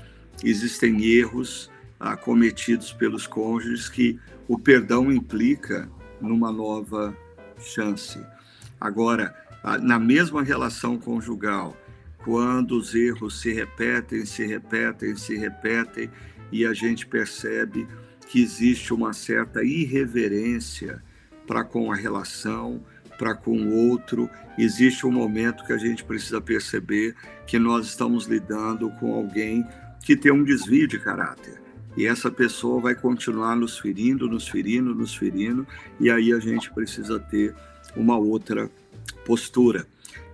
existem 0.44 1.02
erros 1.02 1.70
ah, 1.98 2.14
cometidos 2.14 2.92
pelos 2.92 3.26
cônjuges 3.26 3.88
que 3.88 4.20
o 4.46 4.58
perdão 4.58 5.10
implica 5.10 5.88
numa 6.20 6.52
nova 6.52 7.16
chance. 7.58 8.20
Agora, 8.78 9.34
ah, 9.64 9.78
na 9.78 9.98
mesma 9.98 10.42
relação 10.42 10.98
conjugal, 10.98 11.74
quando 12.24 12.76
os 12.76 12.94
erros 12.94 13.40
se 13.40 13.52
repetem, 13.52 14.24
se 14.24 14.44
repetem, 14.44 15.16
se 15.16 15.36
repetem, 15.36 16.10
e 16.50 16.66
a 16.66 16.72
gente 16.72 17.06
percebe 17.06 17.86
que 18.28 18.42
existe 18.42 18.92
uma 18.92 19.12
certa 19.12 19.62
irreverência 19.62 21.02
para 21.46 21.64
com 21.64 21.92
a 21.92 21.96
relação, 21.96 22.82
para 23.18 23.34
com 23.34 23.56
o 23.56 23.88
outro, 23.90 24.28
existe 24.58 25.06
um 25.06 25.12
momento 25.12 25.64
que 25.64 25.72
a 25.72 25.78
gente 25.78 26.04
precisa 26.04 26.40
perceber 26.40 27.14
que 27.46 27.58
nós 27.58 27.86
estamos 27.86 28.26
lidando 28.26 28.90
com 28.98 29.14
alguém 29.14 29.64
que 30.04 30.16
tem 30.16 30.32
um 30.32 30.44
desvio 30.44 30.88
de 30.88 30.98
caráter 30.98 31.62
e 31.96 32.06
essa 32.06 32.30
pessoa 32.30 32.80
vai 32.80 32.94
continuar 32.94 33.54
nos 33.54 33.78
ferindo, 33.78 34.26
nos 34.26 34.48
ferindo, 34.48 34.94
nos 34.94 35.14
ferindo, 35.14 35.66
e 36.00 36.10
aí 36.10 36.32
a 36.32 36.38
gente 36.38 36.70
precisa 36.70 37.18
ter 37.18 37.54
uma 37.94 38.16
outra 38.16 38.70
postura. 39.24 39.86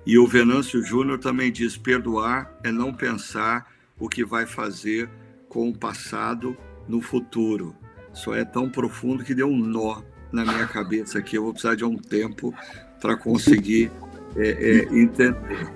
E 0.08 0.18
o 0.18 0.26
Venâncio 0.26 0.82
Júnior 0.82 1.18
também 1.18 1.52
diz: 1.52 1.76
perdoar 1.76 2.50
é 2.64 2.72
não 2.72 2.94
pensar 2.94 3.70
o 4.00 4.08
que 4.08 4.24
vai 4.24 4.46
fazer 4.46 5.06
com 5.50 5.68
o 5.68 5.76
passado 5.76 6.56
no 6.88 7.02
futuro. 7.02 7.76
Isso 8.10 8.32
é 8.32 8.42
tão 8.42 8.70
profundo 8.70 9.22
que 9.22 9.34
deu 9.34 9.48
um 9.48 9.58
nó 9.58 10.00
na 10.32 10.46
minha 10.46 10.66
cabeça 10.66 11.18
aqui. 11.18 11.36
Eu 11.36 11.42
vou 11.42 11.52
precisar 11.52 11.74
de 11.74 11.84
um 11.84 11.98
tempo 11.98 12.54
para 13.02 13.18
conseguir 13.18 13.92
é, 14.34 14.48
é, 14.48 14.98
entender. 14.98 15.68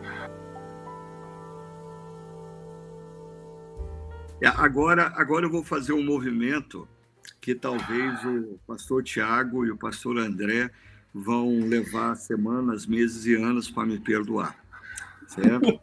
É, 4.40 4.48
agora, 4.48 5.12
agora 5.14 5.44
eu 5.44 5.50
vou 5.50 5.62
fazer 5.62 5.92
um 5.92 6.02
movimento 6.02 6.88
que 7.38 7.54
talvez 7.54 8.24
o 8.24 8.58
pastor 8.66 9.02
Tiago 9.02 9.66
e 9.66 9.70
o 9.70 9.76
pastor 9.76 10.16
André 10.16 10.70
vão 11.14 11.60
levar 11.60 12.14
semanas, 12.16 12.86
meses 12.86 13.26
e 13.26 13.34
anos 13.34 13.70
para 13.70 13.86
me 13.86 13.98
perdoar, 13.98 14.56
certo? 15.26 15.80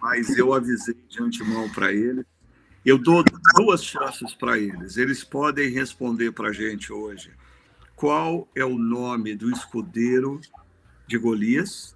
Mas 0.00 0.36
eu 0.36 0.54
avisei 0.54 0.96
de 1.08 1.22
antemão 1.22 1.68
para 1.70 1.92
eles. 1.92 2.24
Eu 2.84 2.96
dou 2.96 3.22
duas 3.56 3.84
chances 3.84 4.32
para 4.32 4.58
eles. 4.58 4.96
Eles 4.96 5.22
podem 5.22 5.70
responder 5.70 6.32
para 6.32 6.48
a 6.48 6.52
gente 6.52 6.90
hoje. 6.90 7.30
Qual 7.94 8.48
é 8.54 8.64
o 8.64 8.78
nome 8.78 9.34
do 9.36 9.50
escudeiro 9.50 10.40
de 11.06 11.18
Golias? 11.18 11.94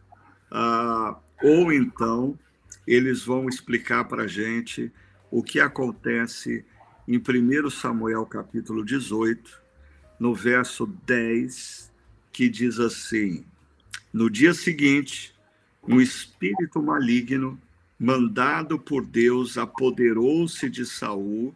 Ah, 0.50 1.18
ou 1.42 1.72
então 1.72 2.38
eles 2.86 3.24
vão 3.24 3.48
explicar 3.48 4.04
para 4.04 4.24
a 4.24 4.26
gente 4.26 4.92
o 5.30 5.42
que 5.42 5.58
acontece 5.58 6.64
em 7.08 7.18
1 7.18 7.70
Samuel 7.70 8.26
capítulo 8.26 8.84
18, 8.84 9.62
no 10.20 10.34
verso 10.34 10.86
10, 11.06 11.90
que 12.34 12.48
diz 12.48 12.80
assim: 12.80 13.46
No 14.12 14.28
dia 14.28 14.52
seguinte, 14.52 15.32
um 15.86 16.00
espírito 16.00 16.82
maligno, 16.82 17.58
mandado 17.98 18.78
por 18.78 19.06
Deus, 19.06 19.56
apoderou-se 19.56 20.68
de 20.68 20.84
Saul 20.84 21.54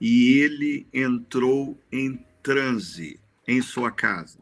e 0.00 0.38
ele 0.38 0.86
entrou 0.92 1.78
em 1.90 2.18
transe 2.42 3.18
em 3.46 3.62
sua 3.62 3.90
casa, 3.90 4.38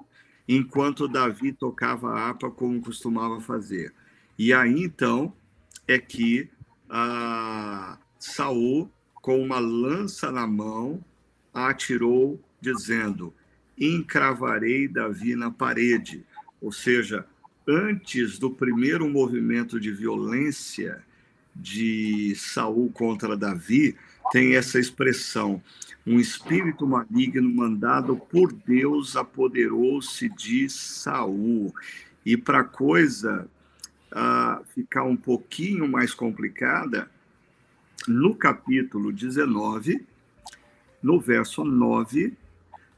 enquanto 0.48 1.06
Davi 1.06 1.52
tocava 1.52 2.10
a 2.10 2.20
harpa 2.20 2.50
como 2.50 2.80
costumava 2.80 3.40
fazer. 3.40 3.92
E 4.38 4.52
aí 4.52 4.82
então 4.82 5.32
é 5.86 5.98
que 5.98 6.48
a, 6.88 7.98
Saul, 8.18 8.90
com 9.14 9.40
uma 9.42 9.58
lança 9.58 10.32
na 10.32 10.46
mão, 10.46 11.04
atirou, 11.52 12.40
dizendo: 12.60 13.32
Encravarei 13.78 14.88
Davi 14.88 15.36
na 15.36 15.50
parede. 15.50 16.24
Ou 16.60 16.72
seja, 16.72 17.26
antes 17.66 18.38
do 18.38 18.50
primeiro 18.50 19.08
movimento 19.08 19.78
de 19.80 19.90
violência 19.90 21.02
de 21.54 22.34
Saul 22.36 22.90
contra 22.92 23.36
Davi, 23.36 23.96
tem 24.30 24.56
essa 24.56 24.78
expressão: 24.78 25.62
um 26.06 26.18
espírito 26.18 26.86
maligno 26.86 27.48
mandado 27.52 28.16
por 28.16 28.52
Deus 28.52 29.16
apoderou-se 29.16 30.28
de 30.30 30.68
Saul. 30.68 31.74
E 32.24 32.36
para 32.36 32.60
a 32.60 32.64
coisa 32.64 33.48
uh, 34.12 34.64
ficar 34.74 35.04
um 35.04 35.16
pouquinho 35.16 35.88
mais 35.88 36.12
complicada, 36.12 37.10
no 38.06 38.34
capítulo 38.34 39.12
19, 39.12 40.04
no 41.02 41.20
verso 41.20 41.64
9, 41.64 42.36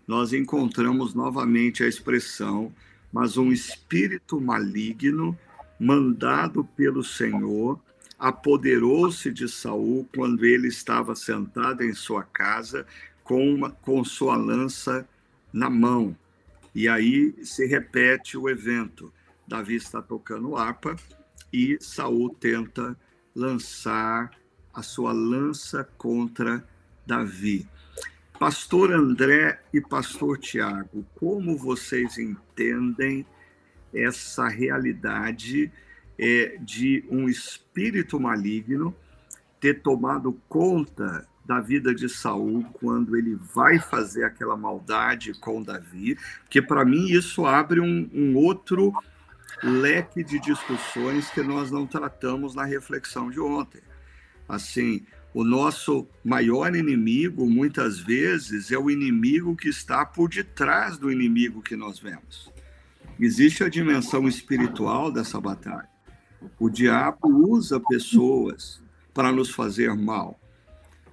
nós 0.08 0.32
encontramos 0.32 1.12
novamente 1.12 1.84
a 1.84 1.86
expressão, 1.86 2.72
mas 3.12 3.36
um 3.36 3.52
espírito 3.52 4.40
maligno, 4.40 5.38
mandado 5.78 6.64
pelo 6.64 7.04
Senhor, 7.04 7.78
apoderou-se 8.18 9.30
de 9.30 9.46
Saul 9.46 10.08
quando 10.14 10.46
ele 10.46 10.68
estava 10.68 11.14
sentado 11.14 11.84
em 11.84 11.92
sua 11.92 12.24
casa 12.24 12.86
com, 13.22 13.54
uma, 13.54 13.70
com 13.70 14.02
sua 14.02 14.34
lança 14.34 15.06
na 15.52 15.68
mão. 15.68 16.16
E 16.74 16.88
aí 16.88 17.34
se 17.44 17.66
repete 17.66 18.38
o 18.38 18.48
evento. 18.48 19.12
Davi 19.46 19.76
está 19.76 20.00
tocando 20.00 20.56
harpa 20.56 20.96
e 21.52 21.76
Saul 21.82 22.30
tenta 22.30 22.98
lançar 23.34 24.30
a 24.72 24.82
sua 24.82 25.12
lança 25.12 25.84
contra 25.98 26.66
Davi. 27.06 27.68
Pastor 28.38 28.92
André 28.92 29.60
e 29.72 29.80
Pastor 29.80 30.38
Tiago, 30.38 31.04
como 31.16 31.56
vocês 31.56 32.18
entendem 32.18 33.26
essa 33.92 34.46
realidade 34.46 35.72
é, 36.16 36.56
de 36.60 37.04
um 37.10 37.28
espírito 37.28 38.20
maligno 38.20 38.94
ter 39.60 39.82
tomado 39.82 40.40
conta 40.48 41.26
da 41.44 41.60
vida 41.60 41.92
de 41.92 42.08
Saul 42.08 42.62
quando 42.74 43.16
ele 43.16 43.34
vai 43.34 43.80
fazer 43.80 44.24
aquela 44.24 44.56
maldade 44.56 45.32
com 45.40 45.62
Davi, 45.62 46.16
que 46.48 46.62
para 46.62 46.84
mim 46.84 47.06
isso 47.06 47.44
abre 47.44 47.80
um, 47.80 48.08
um 48.12 48.36
outro 48.36 48.92
leque 49.62 50.22
de 50.22 50.38
discussões 50.38 51.28
que 51.30 51.42
nós 51.42 51.70
não 51.70 51.86
tratamos 51.86 52.54
na 52.54 52.64
reflexão 52.64 53.30
de 53.30 53.40
ontem. 53.40 53.80
Assim, 54.48 55.04
o 55.38 55.44
nosso 55.44 56.04
maior 56.24 56.74
inimigo, 56.74 57.48
muitas 57.48 58.00
vezes, 58.00 58.72
é 58.72 58.76
o 58.76 58.90
inimigo 58.90 59.54
que 59.54 59.68
está 59.68 60.04
por 60.04 60.28
detrás 60.28 60.98
do 60.98 61.12
inimigo 61.12 61.62
que 61.62 61.76
nós 61.76 62.00
vemos. 62.00 62.52
Existe 63.20 63.62
a 63.62 63.68
dimensão 63.68 64.26
espiritual 64.26 65.12
dessa 65.12 65.40
batalha. 65.40 65.88
O 66.58 66.68
diabo 66.68 67.28
usa 67.52 67.78
pessoas 67.78 68.82
para 69.14 69.30
nos 69.30 69.50
fazer 69.50 69.94
mal. 69.94 70.40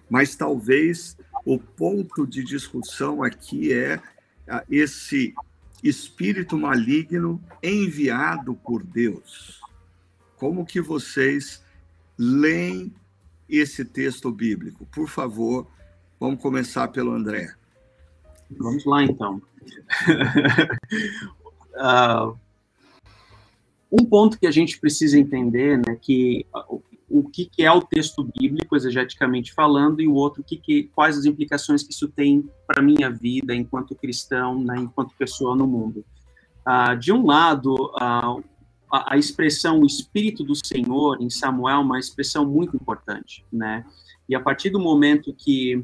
Mas 0.10 0.36
talvez 0.36 1.16
o 1.46 1.60
ponto 1.60 2.26
de 2.26 2.44
discussão 2.44 3.22
aqui 3.22 3.72
é 3.72 4.02
ah, 4.48 4.64
esse 4.68 5.36
espírito 5.84 6.58
maligno 6.58 7.40
enviado 7.62 8.56
por 8.56 8.82
Deus. 8.82 9.62
Como 10.36 10.66
que 10.66 10.82
vocês 10.82 11.64
leem 12.18 12.92
esse 13.50 13.86
texto 13.86 14.32
bíblico? 14.32 14.86
Por 14.88 15.08
favor, 15.08 15.68
vamos 16.20 16.42
começar 16.42 16.88
pelo 16.90 17.12
André. 17.12 17.54
Vamos 18.58 18.86
lá, 18.86 19.04
então. 19.04 19.42
uh, 21.76 22.38
um 23.92 24.06
ponto 24.06 24.40
que 24.40 24.48
a 24.48 24.52
gente 24.52 24.80
precisa 24.80 25.18
entender, 25.18 25.78
né, 25.78 25.98
que 26.00 26.46
o 27.10 27.24
que, 27.24 27.46
que, 27.46 27.64
é 27.64 27.72
o 27.72 27.82
texto 27.82 28.24
bíblico, 28.24 28.76
exegeticamente 28.76 29.54
falando, 29.54 30.02
e 30.02 30.08
o 30.08 30.14
outro, 30.14 30.44
que, 30.44 30.58
que, 30.58 30.84
quais 30.96 31.18
as 31.18 31.26
implicações 31.26 31.84
que 31.84 31.94
isso 31.94 32.08
tem 32.08 32.50
para 32.68 32.82
a 32.82 32.86
minha 32.86 33.10
vida 33.10 33.56
enquanto 33.56 33.96
cristão, 33.96 34.62
né, 34.62 34.76
enquanto 34.78 35.16
pessoa 35.16 35.56
no 35.56 35.68
mundo. 35.68 36.04
Ah, 36.66 36.96
de 36.96 37.14
um 37.14 37.26
lado, 37.26 37.92
ah, 38.00 38.36
a, 38.92 39.14
a, 39.14 39.18
expressão 39.18 39.82
o 39.82 39.86
Espírito 39.86 40.44
do 40.44 40.56
Senhor 40.56 41.22
em 41.22 41.30
Samuel 41.30 41.78
é 41.78 41.80
uma 41.80 42.00
expressão 42.00 42.46
muito 42.46 42.76
importante, 42.76 43.46
né? 43.52 43.86
E 44.28 44.36
a 44.36 44.40
partir 44.40 44.70
do 44.70 44.80
momento 44.80 45.34
que, 45.34 45.84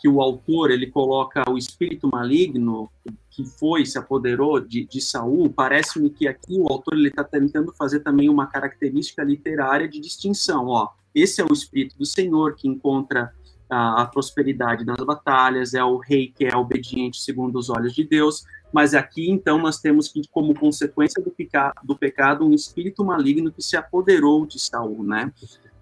que 0.00 0.08
o 0.08 0.20
autor 0.20 0.70
ele 0.70 0.86
coloca 0.86 1.42
o 1.50 1.56
espírito 1.56 2.08
maligno 2.10 2.90
que 3.30 3.44
foi, 3.44 3.86
se 3.86 3.96
apoderou 3.96 4.60
de, 4.60 4.84
de 4.84 5.00
Saul, 5.00 5.48
parece-me 5.48 6.10
que 6.10 6.26
aqui 6.26 6.58
o 6.58 6.70
autor 6.70 6.94
ele 6.94 7.08
está 7.08 7.24
tentando 7.24 7.72
fazer 7.72 8.00
também 8.00 8.28
uma 8.28 8.46
característica 8.46 9.22
literária 9.22 9.88
de 9.88 10.00
distinção. 10.00 10.66
Ó, 10.66 10.88
esse 11.14 11.40
é 11.40 11.44
o 11.44 11.52
Espírito 11.52 11.96
do 11.96 12.04
Senhor 12.04 12.56
que 12.56 12.68
encontra 12.68 13.32
a, 13.68 14.02
a 14.02 14.06
prosperidade 14.06 14.84
nas 14.84 14.98
batalhas, 14.98 15.74
é 15.74 15.82
o 15.82 15.98
rei 15.98 16.32
que 16.34 16.44
é 16.44 16.56
obediente 16.56 17.20
segundo 17.20 17.58
os 17.58 17.68
olhos 17.70 17.94
de 17.94 18.04
Deus, 18.04 18.44
mas 18.72 18.94
aqui 18.94 19.30
então 19.30 19.58
nós 19.58 19.78
temos 19.78 20.08
que, 20.08 20.22
como 20.30 20.54
consequência 20.54 21.22
do, 21.22 21.30
peca, 21.30 21.72
do 21.82 21.96
pecado, 21.96 22.46
um 22.46 22.52
espírito 22.52 23.04
maligno 23.04 23.52
que 23.52 23.62
se 23.62 23.76
apoderou 23.76 24.46
de 24.46 24.58
Saul, 24.58 25.02
né? 25.02 25.32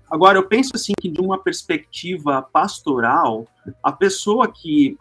Agora, 0.09 0.39
eu 0.39 0.47
penso 0.47 0.71
assim 0.75 0.93
que 1.01 1.09
de 1.09 1.21
uma 1.21 1.37
perspectiva 1.37 2.41
pastoral, 2.41 3.47
a 3.83 3.91
pessoa 3.91 4.47
que 4.47 4.97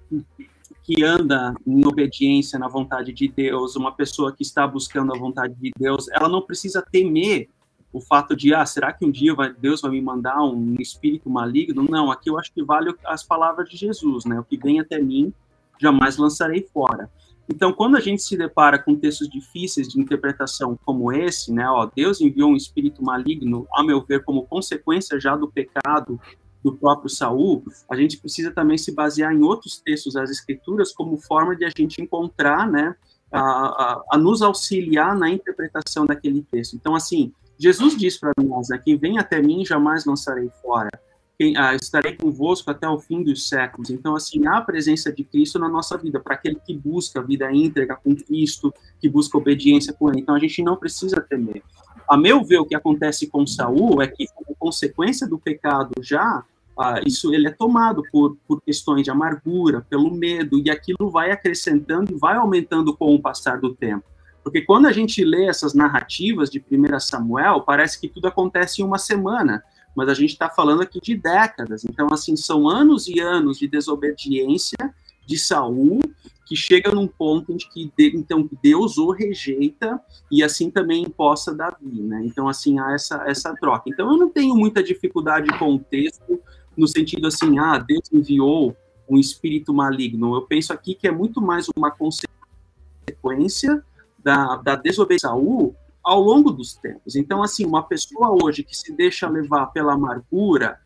que 0.85 1.03
anda 1.03 1.55
em 1.65 1.85
obediência 1.85 2.59
na 2.59 2.67
vontade 2.67 3.11
de 3.11 3.27
Deus, 3.27 3.75
uma 3.75 3.91
pessoa 3.91 4.31
que 4.31 4.43
está 4.43 4.67
buscando 4.67 5.13
a 5.13 5.17
vontade 5.17 5.55
de 5.55 5.71
Deus, 5.75 6.07
ela 6.09 6.29
não 6.29 6.43
precisa 6.43 6.79
temer 6.79 7.49
o 7.95 8.01
fato 8.01 8.35
de, 8.35 8.53
ah, 8.53 8.65
será 8.65 8.91
que 8.91 9.05
um 9.05 9.09
dia 9.09 9.33
vai, 9.33 9.53
Deus 9.53 9.79
vai 9.79 9.89
me 9.89 10.01
mandar 10.01 10.43
um 10.43 10.75
espírito 10.79 11.29
maligno? 11.29 11.81
Não, 11.89 12.11
aqui 12.11 12.29
eu 12.29 12.37
acho 12.37 12.51
que 12.51 12.61
vale 12.61 12.93
as 13.05 13.23
palavras 13.23 13.69
de 13.69 13.77
Jesus, 13.77 14.25
né? 14.25 14.37
O 14.37 14.43
que 14.43 14.57
vem 14.57 14.81
até 14.81 15.01
mim, 15.01 15.33
jamais 15.79 16.17
lançarei 16.17 16.67
fora. 16.73 17.09
Então, 17.47 17.71
quando 17.71 17.95
a 17.95 18.01
gente 18.01 18.21
se 18.21 18.35
depara 18.35 18.77
com 18.77 18.95
textos 18.95 19.29
difíceis 19.29 19.87
de 19.87 19.97
interpretação 19.97 20.77
como 20.83 21.09
esse, 21.09 21.53
né, 21.53 21.69
ó, 21.69 21.89
Deus 21.95 22.19
enviou 22.19 22.49
um 22.49 22.55
espírito 22.57 23.01
maligno, 23.01 23.65
a 23.73 23.81
meu 23.81 24.01
ver, 24.03 24.25
como 24.25 24.45
consequência 24.45 25.17
já 25.17 25.33
do 25.37 25.49
pecado 25.49 26.19
do 26.61 26.75
próprio 26.75 27.09
Saul, 27.09 27.63
a 27.89 27.95
gente 27.95 28.17
precisa 28.17 28.51
também 28.51 28.77
se 28.77 28.93
basear 28.93 29.31
em 29.31 29.41
outros 29.41 29.79
textos 29.79 30.15
das 30.15 30.29
Escrituras 30.29 30.91
como 30.91 31.15
forma 31.15 31.55
de 31.55 31.63
a 31.63 31.69
gente 31.73 32.01
encontrar, 32.01 32.69
né, 32.69 32.93
a, 33.31 33.39
a, 33.39 34.03
a 34.11 34.17
nos 34.17 34.41
auxiliar 34.41 35.17
na 35.17 35.29
interpretação 35.29 36.05
daquele 36.05 36.41
texto. 36.51 36.75
Então, 36.75 36.93
assim, 36.93 37.31
Jesus 37.57 37.95
diz 37.95 38.17
para 38.17 38.31
nós, 38.43 38.69
né, 38.69 38.81
quem 38.83 38.97
vem 38.97 39.17
até 39.17 39.41
mim 39.41 39.65
jamais 39.65 40.05
lançarei 40.05 40.49
fora. 40.61 40.89
Quem, 41.37 41.57
ah, 41.57 41.75
estarei 41.75 42.15
convosco 42.15 42.71
até 42.71 42.87
o 42.87 42.97
fim 42.97 43.21
dos 43.21 43.49
séculos. 43.49 43.89
Então, 43.89 44.15
assim, 44.15 44.47
há 44.47 44.57
a 44.57 44.61
presença 44.61 45.11
de 45.11 45.23
Cristo 45.23 45.59
na 45.59 45.67
nossa 45.67 45.97
vida, 45.97 46.19
para 46.19 46.35
aquele 46.35 46.55
que 46.55 46.73
busca 46.73 47.19
a 47.19 47.23
vida 47.23 47.51
íntegra 47.51 47.97
com 47.97 48.15
Cristo, 48.15 48.73
que 49.01 49.09
busca 49.09 49.37
obediência 49.37 49.91
com 49.91 50.09
Ele. 50.09 50.21
Então, 50.21 50.33
a 50.33 50.39
gente 50.39 50.63
não 50.63 50.77
precisa 50.77 51.19
temer. 51.19 51.61
A 52.07 52.15
meu 52.15 52.43
ver, 52.43 52.59
o 52.59 52.65
que 52.65 52.75
acontece 52.75 53.27
com 53.27 53.45
Saul 53.45 54.01
é 54.01 54.07
que, 54.07 54.27
como 54.33 54.55
consequência 54.57 55.27
do 55.27 55.37
pecado 55.37 55.91
já, 56.01 56.43
ah, 56.77 57.01
isso 57.05 57.33
ele 57.33 57.47
é 57.47 57.51
tomado 57.51 58.03
por, 58.11 58.37
por 58.47 58.61
questões 58.61 59.03
de 59.03 59.09
amargura, 59.09 59.85
pelo 59.89 60.11
medo, 60.11 60.59
e 60.59 60.69
aquilo 60.69 61.09
vai 61.09 61.31
acrescentando 61.31 62.13
e 62.13 62.17
vai 62.17 62.35
aumentando 62.35 62.95
com 62.95 63.13
o 63.15 63.21
passar 63.21 63.59
do 63.59 63.73
tempo. 63.73 64.03
Porque 64.45 64.61
quando 64.61 64.85
a 64.85 64.91
gente 64.91 65.25
lê 65.25 65.47
essas 65.47 65.73
narrativas 65.73 66.51
de 66.51 66.63
1 66.71 66.99
Samuel, 66.99 67.61
parece 67.61 67.99
que 67.99 68.07
tudo 68.07 68.27
acontece 68.27 68.79
em 68.79 68.85
uma 68.85 68.99
semana, 68.99 69.63
mas 69.95 70.07
a 70.07 70.13
gente 70.13 70.33
está 70.33 70.47
falando 70.47 70.83
aqui 70.83 71.01
de 71.01 71.15
décadas. 71.15 71.83
Então, 71.83 72.07
assim, 72.11 72.35
são 72.35 72.69
anos 72.69 73.07
e 73.07 73.19
anos 73.19 73.57
de 73.57 73.67
desobediência 73.67 74.93
de 75.25 75.35
Saul, 75.35 75.99
que 76.45 76.55
chega 76.55 76.91
num 76.91 77.07
ponto 77.07 77.51
em 77.51 77.57
que 77.57 77.91
então 78.13 78.47
Deus 78.61 78.99
o 78.99 79.09
rejeita 79.09 79.99
e 80.29 80.43
assim 80.43 80.69
também 80.69 81.01
imposta 81.01 81.51
Davi, 81.51 82.03
né? 82.03 82.21
Então 82.23 82.47
assim 82.47 82.77
há 82.77 82.93
essa 82.93 83.23
essa 83.25 83.51
troca. 83.55 83.89
Então 83.89 84.11
eu 84.11 84.17
não 84.17 84.29
tenho 84.29 84.55
muita 84.55 84.83
dificuldade 84.83 85.49
com 85.57 85.73
o 85.73 85.79
texto, 85.79 86.39
no 86.77 86.87
sentido 86.87 87.25
assim, 87.25 87.57
ah, 87.57 87.79
Deus 87.79 88.03
enviou 88.13 88.77
um 89.09 89.17
espírito 89.17 89.73
maligno. 89.73 90.35
Eu 90.35 90.43
penso 90.43 90.71
aqui 90.71 90.93
que 90.93 91.07
é 91.07 91.11
muito 91.11 91.41
mais 91.41 91.65
uma 91.75 91.89
consequência 91.89 93.83
da, 94.25 94.55
da 94.55 94.75
desobediência 94.75 95.29
ao 95.29 96.19
longo 96.19 96.51
dos 96.51 96.73
tempos. 96.73 97.15
Então, 97.15 97.43
assim, 97.43 97.63
uma 97.63 97.83
pessoa 97.83 98.35
hoje 98.43 98.63
que 98.63 98.75
se 98.75 98.91
deixa 98.91 99.29
levar 99.29 99.67
pela 99.67 99.93
amargura, 99.93 100.79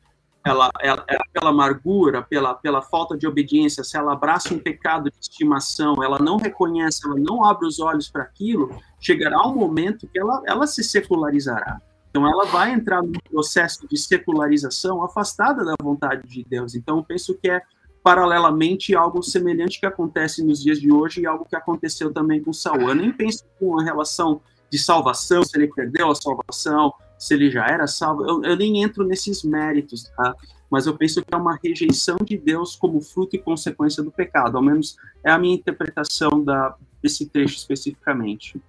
ela, 0.45 0.69
ela, 0.81 1.05
pela 1.33 1.49
amargura, 1.49 2.21
pela, 2.21 2.53
pela 2.53 2.81
falta 2.81 3.17
de 3.17 3.25
obediência, 3.25 3.83
se 3.83 3.97
ela 3.97 4.13
abraça 4.13 4.53
um 4.53 4.59
pecado 4.59 5.09
de 5.09 5.17
estimação, 5.21 6.03
ela 6.03 6.19
não 6.19 6.35
reconhece, 6.35 7.05
ela 7.05 7.15
não 7.17 7.45
abre 7.45 7.65
os 7.65 7.79
olhos 7.79 8.09
para 8.09 8.23
aquilo, 8.23 8.69
chegará 8.99 9.41
um 9.47 9.55
momento 9.55 10.07
que 10.07 10.19
ela, 10.19 10.41
ela 10.45 10.67
se 10.67 10.83
secularizará. 10.83 11.81
Então, 12.09 12.27
ela 12.27 12.45
vai 12.45 12.73
entrar 12.73 13.01
num 13.01 13.13
processo 13.29 13.87
de 13.87 13.97
secularização 13.97 15.03
afastada 15.03 15.63
da 15.63 15.75
vontade 15.81 16.27
de 16.27 16.43
Deus. 16.43 16.75
Então, 16.75 16.97
eu 16.97 17.03
penso 17.03 17.37
que 17.37 17.49
é 17.49 17.61
paralelamente 18.09 18.95
algo 18.95 19.21
semelhante 19.21 19.79
que 19.79 19.85
acontece 19.85 20.43
nos 20.43 20.63
dias 20.63 20.81
de 20.81 20.91
hoje 20.91 21.21
e 21.21 21.27
algo 21.27 21.45
que 21.45 21.55
aconteceu 21.55 22.11
também 22.11 22.41
com 22.41 22.51
Saul. 22.51 22.89
Eu 22.89 22.95
nem 22.95 23.11
penso 23.11 23.45
com 23.59 23.79
a 23.79 23.83
relação 23.83 24.41
de 24.67 24.79
salvação, 24.79 25.43
se 25.43 25.55
ele 25.55 25.67
perdeu 25.67 26.09
a 26.09 26.15
salvação, 26.15 26.91
se 27.19 27.35
ele 27.35 27.51
já 27.51 27.67
era 27.67 27.85
salvo. 27.85 28.27
Eu, 28.27 28.43
eu 28.43 28.57
nem 28.57 28.81
entro 28.81 29.05
nesses 29.05 29.43
méritos, 29.43 30.05
tá? 30.17 30.35
Mas 30.71 30.87
eu 30.87 30.97
penso 30.97 31.21
que 31.21 31.31
é 31.31 31.37
uma 31.37 31.59
rejeição 31.63 32.17
de 32.23 32.35
Deus 32.35 32.75
como 32.75 32.99
fruto 32.99 33.35
e 33.35 33.39
consequência 33.39 34.01
do 34.01 34.09
pecado. 34.09 34.57
Ao 34.57 34.63
menos 34.63 34.97
é 35.23 35.29
a 35.29 35.37
minha 35.37 35.53
interpretação 35.53 36.43
da, 36.43 36.75
desse 37.03 37.27
trecho 37.27 37.57
especificamente. 37.57 38.59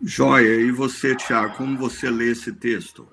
Joia. 0.00 0.62
E 0.62 0.70
você, 0.70 1.14
Tiago, 1.14 1.58
como 1.58 1.76
você 1.76 2.08
lê 2.08 2.30
esse 2.30 2.54
texto? 2.54 3.06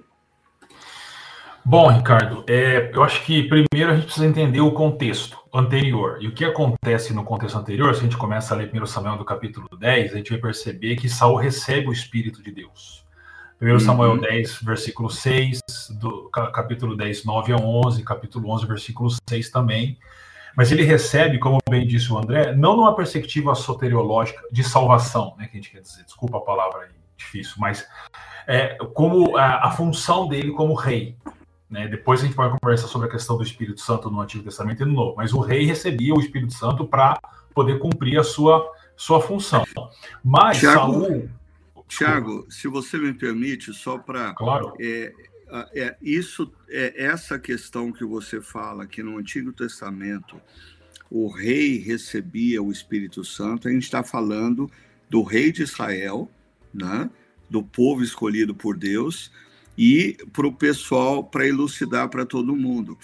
Bom, 1.64 1.88
Ricardo, 1.90 2.44
é, 2.48 2.92
eu 2.94 3.04
acho 3.04 3.24
que 3.24 3.44
primeiro 3.44 3.92
a 3.92 3.96
gente 3.96 4.06
precisa 4.06 4.26
entender 4.26 4.62
o 4.62 4.72
contexto 4.72 5.38
anterior. 5.54 6.18
E 6.20 6.28
o 6.28 6.34
que 6.34 6.44
acontece 6.44 7.14
no 7.14 7.24
contexto 7.24 7.58
anterior, 7.58 7.94
se 7.94 8.02
a 8.02 8.04
gente 8.04 8.18
começa 8.18 8.54
a 8.54 8.58
ler 8.58 8.72
1 8.74 8.86
Samuel 8.88 9.18
do 9.18 9.26
capítulo 9.26 9.68
10, 9.78 10.14
a 10.14 10.18
gente 10.18 10.32
vai 10.32 10.40
perceber 10.40 10.96
que 10.96 11.08
Saul 11.08 11.36
recebe 11.36 11.88
o 11.88 11.94
Espírito 11.94 12.42
de 12.42 12.52
Deus. 12.52 13.06
1 13.62 13.72
uhum. 13.72 13.80
Samuel 13.80 14.20
10, 14.20 14.64
versículo 14.64 15.10
6, 15.10 15.60
do 16.00 16.30
capítulo 16.30 16.98
10, 16.98 17.26
9 17.26 17.54
a 17.54 17.58
11, 17.58 18.04
capítulo 18.04 18.50
11, 18.50 18.66
versículo 18.66 19.10
6 19.30 19.52
também. 19.52 20.00
mas 20.58 20.72
ele 20.72 20.84
recebe, 20.84 21.38
como 21.38 21.60
bem 21.70 21.86
disse 21.86 22.12
o 22.12 22.18
André, 22.18 22.56
não 22.56 22.76
numa 22.76 22.96
perspectiva 22.96 23.54
soteriológica 23.54 24.42
de 24.52 24.64
salvação, 24.64 25.36
né, 25.38 25.46
que 25.46 25.58
a 25.58 25.62
gente 25.62 25.72
quer 25.72 25.82
dizer, 25.82 26.04
desculpa 26.04 26.40
a 26.40 26.42
palavra 26.42 26.82
aí, 26.82 26.90
difícil, 27.16 27.54
mas 27.60 27.88
é, 28.48 28.76
como 28.94 29.38
a, 29.38 29.68
a, 29.68 29.72
função 29.72 30.28
dele 30.28 30.52
como 30.52 30.74
rei. 30.74 31.16
Né? 31.72 31.88
Depois 31.88 32.20
a 32.20 32.26
gente 32.26 32.36
vai 32.36 32.52
conversar 32.60 32.88
sobre 32.88 33.08
a 33.08 33.12
questão 33.12 33.38
do 33.38 33.44
Espírito 33.44 33.80
Santo 33.80 34.12
no 34.12 34.20
Antigo 34.20 34.44
Testamento 34.44 34.84
e 34.84 34.86
no 34.86 34.92
Novo, 34.94 35.16
mas 35.16 35.34
o 35.34 35.40
rei 35.40 35.66
recebia 35.66 36.14
o 36.14 36.20
Espírito 36.20 36.54
Santo 36.54 36.86
para 36.86 37.18
poder 37.56 37.80
cumprir 37.80 38.20
a 38.20 38.24
sua, 38.24 38.70
sua 38.98 39.22
função. 39.22 39.64
Mas 40.22 40.60
Tiago, 40.60 40.92
Saul... 40.92 41.30
Tiago, 41.88 42.46
se 42.50 42.68
você 42.68 42.98
me 42.98 43.14
permite, 43.14 43.74
só 43.74 43.98
para... 43.98 44.34
Claro. 44.34 44.74
É, 44.82 45.14
é, 45.74 45.96
isso, 46.02 46.52
é, 46.70 47.06
essa 47.06 47.40
questão 47.40 47.92
que 47.92 48.04
você 48.04 48.42
fala 48.42 48.86
que 48.86 49.02
no 49.02 49.18
Antigo 49.18 49.54
Testamento 49.54 50.40
o 51.10 51.30
rei 51.30 51.78
recebia 51.78 52.62
o 52.62 52.72
Espírito 52.72 53.24
Santo, 53.24 53.68
a 53.68 53.72
gente 53.72 53.84
está 53.84 54.04
falando 54.04 54.70
do 55.10 55.24
rei 55.24 55.52
de 55.52 55.64
Israel, 55.64 56.30
né, 56.74 57.10
do 57.50 57.62
povo 57.62 58.02
escolhido 58.02 58.56
por 58.56 58.78
Deus, 58.78 59.30
e 59.82 60.16
para 60.32 60.46
o 60.46 60.54
pessoal, 60.54 61.24
para 61.24 61.48
elucidar 61.48 62.08
para 62.08 62.24
todo 62.24 62.56
mundo. 62.56 62.96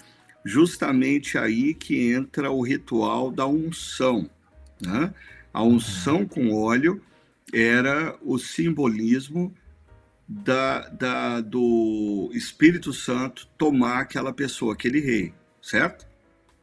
Justamente 0.44 1.36
aí 1.36 1.74
que 1.74 2.12
entra 2.12 2.52
o 2.52 2.62
ritual 2.62 3.32
da 3.32 3.48
unção. 3.48 4.30
Né? 4.80 5.12
A 5.52 5.60
unção 5.60 6.24
com 6.24 6.54
óleo 6.54 7.02
era 7.52 8.16
o 8.22 8.38
simbolismo 8.38 9.52
da, 10.28 10.88
da, 10.90 11.40
do 11.40 12.30
Espírito 12.32 12.92
Santo 12.92 13.48
tomar 13.58 13.98
aquela 14.02 14.32
pessoa, 14.32 14.74
aquele 14.74 15.00
rei, 15.00 15.34
certo? 15.60 16.06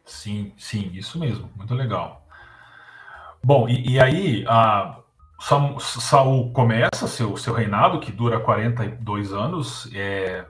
Sim, 0.06 0.54
sim, 0.56 0.92
isso 0.94 1.20
mesmo, 1.20 1.52
muito 1.58 1.74
legal. 1.74 2.26
Bom, 3.44 3.68
e, 3.68 3.96
e 3.96 4.00
aí 4.00 4.46
Saul 5.40 6.52
começa 6.52 7.08
seu, 7.08 7.36
seu 7.38 7.54
reinado, 7.54 8.00
que 8.00 8.12
dura 8.12 8.40
42 8.40 9.34
anos, 9.34 9.90
é, 9.94 10.46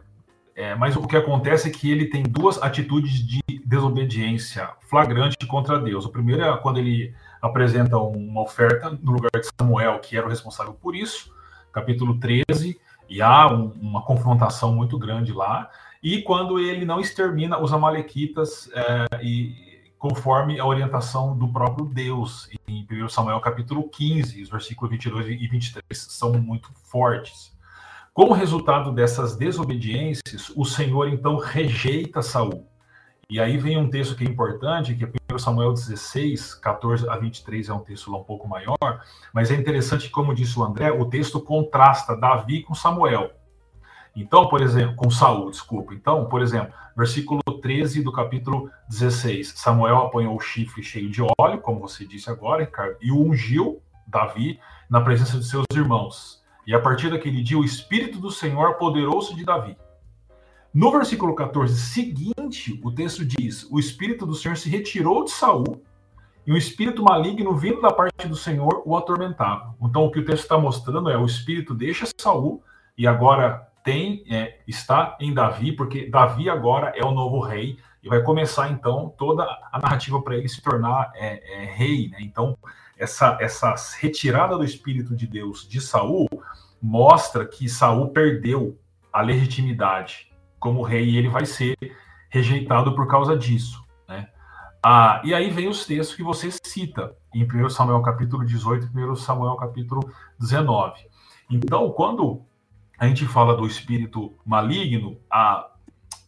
é, 0.56 0.74
mas 0.76 0.96
o 0.96 1.06
que 1.06 1.18
acontece 1.18 1.68
é 1.68 1.72
que 1.72 1.92
ele 1.92 2.06
tem 2.06 2.24
duas 2.24 2.62
atitudes 2.62 3.14
de 3.26 3.42
desobediência 3.66 4.70
flagrante 4.88 5.46
contra 5.48 5.80
Deus. 5.80 6.06
O 6.06 6.10
primeiro 6.10 6.44
é 6.44 6.58
quando 6.58 6.78
ele 6.78 7.14
apresenta 7.42 7.98
uma 7.98 8.42
oferta 8.42 8.90
no 8.90 9.12
lugar 9.12 9.32
de 9.40 9.50
Samuel, 9.60 10.00
que 10.00 10.16
era 10.16 10.26
o 10.26 10.30
responsável 10.30 10.74
por 10.74 10.96
isso, 10.96 11.30
capítulo 11.74 12.20
13, 12.20 12.80
e 13.10 13.22
há 13.22 13.48
um, 13.52 13.72
uma 13.82 14.02
confrontação 14.04 14.74
muito 14.74 14.98
grande 14.98 15.34
lá. 15.34 15.70
E 16.02 16.22
quando 16.22 16.60
ele 16.60 16.86
não 16.86 17.00
extermina 17.00 17.60
os 17.60 17.74
Amalequitas, 17.74 18.70
é, 18.74 19.24
e 19.24 19.65
conforme 20.08 20.60
a 20.60 20.66
orientação 20.68 21.36
do 21.36 21.48
próprio 21.48 21.88
Deus, 21.88 22.48
em 22.68 22.86
1 22.92 23.10
Samuel 23.10 23.42
capítulo 23.42 23.90
15, 23.90 24.44
os 24.44 24.50
versículos 24.52 24.92
22 24.92 25.26
e 25.30 25.48
23 25.48 25.84
são 26.00 26.34
muito 26.34 26.70
fortes. 26.84 27.52
Como 28.14 28.32
resultado 28.32 28.92
dessas 28.92 29.36
desobediências, 29.36 30.52
o 30.56 30.64
Senhor 30.64 31.10
então 31.10 31.38
rejeita 31.38 32.22
Saul. 32.22 32.68
E 33.28 33.40
aí 33.40 33.58
vem 33.58 33.80
um 33.80 33.90
texto 33.90 34.16
que 34.16 34.24
é 34.24 34.28
importante, 34.28 34.94
que 34.94 35.06
é 35.06 35.12
1 35.34 35.40
Samuel 35.40 35.74
16, 35.74 36.54
14 36.54 37.10
a 37.10 37.18
23, 37.18 37.70
é 37.70 37.74
um 37.74 37.80
texto 37.80 38.12
lá 38.12 38.20
um 38.20 38.24
pouco 38.24 38.48
maior, 38.48 38.78
mas 39.34 39.50
é 39.50 39.56
interessante, 39.56 40.12
como 40.12 40.36
disse 40.36 40.60
o 40.60 40.64
André, 40.64 40.92
o 40.92 41.06
texto 41.06 41.42
contrasta 41.42 42.16
Davi 42.16 42.62
com 42.62 42.76
Samuel. 42.76 43.32
Então, 44.16 44.48
por 44.48 44.62
exemplo, 44.62 44.96
com 44.96 45.10
Saul, 45.10 45.52
desculpa. 45.52 45.94
Então, 45.94 46.26
por 46.30 46.42
exemplo, 46.42 46.74
versículo 46.96 47.42
13 47.62 48.02
do 48.02 48.12
capítulo 48.12 48.70
16, 48.88 49.54
Samuel 49.58 49.98
apanhou 49.98 50.36
o 50.36 50.40
chifre 50.40 50.82
cheio 50.82 51.10
de 51.10 51.22
óleo, 51.38 51.60
como 51.60 51.82
você 51.82 52.06
disse 52.06 52.30
agora, 52.30 52.64
Ricardo, 52.64 52.98
e 53.02 53.12
o 53.12 53.22
ungiu 53.22 53.82
Davi 54.08 54.60
na 54.90 55.02
presença 55.02 55.38
de 55.38 55.46
seus 55.46 55.66
irmãos. 55.74 56.42
E 56.66 56.74
a 56.74 56.80
partir 56.80 57.10
daquele 57.10 57.44
dia, 57.44 57.58
o 57.58 57.66
Espírito 57.66 58.20
do 58.20 58.32
Senhor 58.32 58.68
apoderou-se 58.68 59.36
de 59.36 59.44
Davi. 59.44 59.78
No 60.74 60.92
versículo 60.92 61.34
14 61.34 61.80
seguinte, 61.80 62.80
o 62.84 62.92
texto 62.92 63.26
diz: 63.26 63.66
O 63.72 63.80
espírito 63.80 64.26
do 64.26 64.36
Senhor 64.36 64.58
se 64.58 64.70
retirou 64.70 65.24
de 65.24 65.32
Saul 65.32 65.82
e 66.46 66.52
o 66.52 66.58
espírito 66.58 67.02
maligno 67.02 67.56
vindo 67.56 67.80
da 67.80 67.94
parte 67.94 68.28
do 68.28 68.36
Senhor 68.36 68.84
o 68.86 68.96
atormentava. 68.98 69.74
Então, 69.82 70.06
o 70.06 70.12
que 70.12 70.20
o 70.20 70.26
texto 70.26 70.44
está 70.44 70.58
mostrando 70.58 71.10
é 71.10 71.18
o 71.18 71.26
espírito 71.26 71.74
deixa 71.74 72.06
Saul 72.18 72.62
e 72.98 73.08
agora 73.08 73.66
tem 73.86 74.24
é, 74.28 74.58
está 74.68 75.16
em 75.22 75.32
Davi, 75.32 75.72
porque 75.72 76.10
Davi 76.10 76.50
agora 76.50 76.92
é 76.96 77.06
o 77.06 77.12
novo 77.12 77.40
rei 77.40 77.78
e 78.04 78.10
vai 78.10 78.22
começar 78.22 78.70
então 78.72 79.14
toda 79.16 79.44
a 79.72 79.80
narrativa 79.80 80.20
para 80.22 80.36
ele 80.36 80.50
se 80.50 80.62
tornar 80.62 81.12
é, 81.14 81.62
é, 81.62 81.66
rei. 81.66 82.10
Né? 82.10 82.18
Então, 82.22 82.58
essa, 82.98 83.38
essa 83.40 83.76
retirada 84.00 84.58
do 84.58 84.64
espírito 84.64 85.16
de 85.16 85.28
Deus 85.28 85.70
de 85.70 85.80
Saul 85.80 86.28
mostra 86.82 87.46
que 87.46 87.70
Saul 87.70 88.10
perdeu 88.10 88.78
a 89.14 89.22
legitimidade 89.22 90.32
como 90.60 90.82
rei 90.82 91.12
e 91.12 91.18
ele 91.18 91.30
vai 91.30 91.46
ser 91.46 91.78
rejeitado 92.28 92.96
por 92.96 93.08
causa 93.08 93.38
disso. 93.38 93.86
Né? 94.08 94.28
Ah, 94.84 95.22
e 95.24 95.32
aí 95.32 95.52
vem 95.52 95.68
os 95.68 95.86
textos 95.86 96.16
que 96.16 96.24
você 96.24 96.50
cita 96.66 97.16
em 97.34 97.44
1 97.44 97.70
Samuel 97.70 98.02
capítulo 98.02 98.44
18 98.44 98.90
e 98.94 99.00
1 99.00 99.16
Samuel 99.16 99.56
capítulo 99.58 100.12
19. 100.40 101.08
Então, 101.52 101.92
quando 101.92 102.44
a 102.98 103.08
gente 103.08 103.26
fala 103.26 103.56
do 103.56 103.66
espírito 103.66 104.34
maligno, 104.46 105.18
ah, 105.32 105.70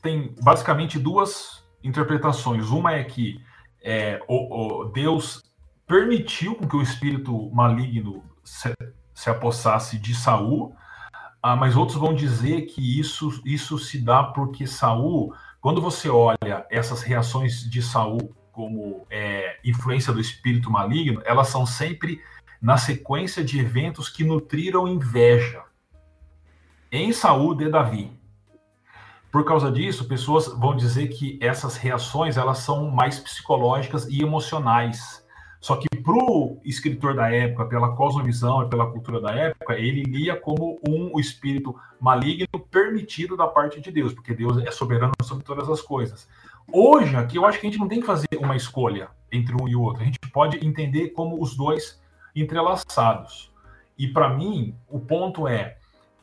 tem 0.02 0.36
basicamente 0.42 1.00
duas 1.00 1.64
interpretações. 1.84 2.70
Uma 2.70 2.94
é 2.94 3.04
que 3.04 3.42
é, 3.82 4.22
o, 4.28 4.82
o 4.82 4.86
Deus 4.86 5.44
permitiu 5.86 6.56
que 6.56 6.76
o 6.76 6.82
espírito 6.82 7.50
maligno 7.52 8.24
se, 8.44 8.74
se 9.14 9.30
apossasse 9.30 9.98
de 9.98 10.14
Saul, 10.14 10.76
ah, 11.42 11.56
mas 11.56 11.76
outros 11.76 11.98
vão 11.98 12.14
dizer 12.14 12.64
que 12.64 13.00
isso, 13.00 13.42
isso 13.46 13.78
se 13.78 14.00
dá 14.00 14.24
porque 14.24 14.68
Saul, 14.68 15.34
quando 15.62 15.82
você 15.82 16.10
olha 16.10 16.66
essas 16.70 17.02
reações 17.02 17.62
de 17.70 17.82
Saul 17.82 18.36
como 18.52 19.06
é, 19.10 19.60
influência 19.64 20.12
do 20.12 20.20
espírito 20.20 20.70
maligno, 20.70 21.22
elas 21.24 21.48
são 21.48 21.66
sempre 21.66 22.20
na 22.60 22.76
sequência 22.76 23.44
de 23.44 23.60
eventos 23.60 24.10
que 24.10 24.24
nutriram 24.24 24.88
inveja 24.88 25.67
em 26.92 27.12
Saul 27.12 27.56
de 27.56 27.70
Davi. 27.70 28.12
Por 29.32 29.44
causa 29.46 29.72
disso, 29.72 30.08
pessoas 30.08 30.48
vão 30.48 30.76
dizer 30.76 31.10
que 31.10 31.38
essas 31.42 31.78
reações 31.78 32.38
elas 32.38 32.60
são 32.60 32.90
mais 32.90 33.20
psicológicas 33.20 34.08
e 34.08 34.22
emocionais 34.22 35.26
só 35.60 35.76
que 35.76 35.88
para 35.90 36.14
o 36.14 36.60
escritor 36.64 37.16
da 37.16 37.30
época, 37.30 37.66
pela 37.66 37.96
cosmovisão 37.96 38.64
e 38.64 38.70
pela 38.70 38.90
cultura 38.92 39.20
da 39.20 39.32
época, 39.32 39.76
ele 39.76 40.04
lia 40.04 40.36
como 40.36 40.80
um 40.88 41.20
espírito 41.20 41.76
maligno 42.00 42.60
permitido 42.72 43.36
da 43.36 43.48
parte 43.48 43.82
de 43.82 43.92
Deus, 43.92 44.14
porque 44.14 44.34
Deus 44.34 44.58
é 44.60 44.72
soberano 44.72 45.14
sobre 45.24 45.44
todas 45.44 45.68
as 45.70 45.82
coisas. 45.82 46.28
Hoje, 46.72 47.16
aqui, 47.16 47.38
eu 47.38 47.46
acho 47.46 47.60
que 47.60 47.68
a 47.68 47.70
gente 47.70 47.80
não 47.80 47.88
tem 47.88 48.00
que 48.00 48.06
fazer 48.06 48.28
uma 48.40 48.56
escolha 48.56 49.10
entre 49.32 49.56
um 49.62 49.68
e 49.68 49.76
o 49.76 49.82
outro. 49.82 50.04
A 50.04 50.06
gente 50.06 50.20
pode 50.32 50.66
entender 50.66 51.10
como 51.10 51.42
os 51.42 51.56
dois 51.56 52.02
entrelaçados. 52.36 53.52
E 53.98 54.08
para 54.08 54.30
mim, 54.30 54.76
o 54.88 55.00
ponto 55.00 55.48
é, 55.48 55.77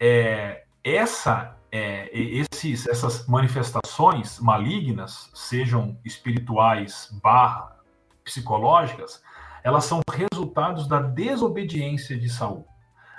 é 0.06 0.64
essa, 0.84 1.56
é, 1.72 2.10
esses, 2.12 2.86
essas 2.86 3.26
manifestações 3.26 4.38
malignas, 4.38 5.30
sejam 5.32 5.96
espirituais 6.04 7.08
barra 7.22 7.74
psicológicas, 8.22 9.22
elas 9.62 9.86
são 9.86 10.02
resultados 10.12 10.86
da 10.86 11.00
desobediência 11.00 12.18
de 12.18 12.28
Saul. 12.28 12.66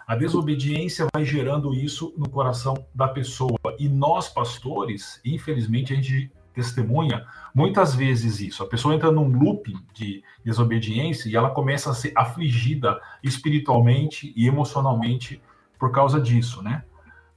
A 0.06 0.16
desobediência 0.16 1.08
vai 1.12 1.26
gerando 1.26 1.74
isso 1.74 2.14
no 2.16 2.30
coração 2.30 2.76
da 2.94 3.08
pessoa. 3.08 3.58
E 3.80 3.90
nós, 3.90 4.30
pastores, 4.30 5.20
infelizmente, 5.26 5.92
a 5.92 5.96
gente 5.96 6.32
testemunha 6.54 7.26
muitas 7.54 7.96
vezes 7.96 8.40
isso. 8.40 8.62
A 8.62 8.68
pessoa 8.68 8.94
entra 8.94 9.12
num 9.12 9.28
loop 9.28 9.74
de 9.92 10.24
desobediência 10.44 11.28
e 11.28 11.36
ela 11.36 11.50
começa 11.50 11.90
a 11.90 11.96
ser 11.96 12.14
afligida 12.16 13.02
espiritualmente 13.24 14.32
e 14.36 14.48
emocionalmente 14.48 15.42
por 15.80 15.92
causa 15.92 16.20
disso, 16.20 16.62
né? 16.62 16.84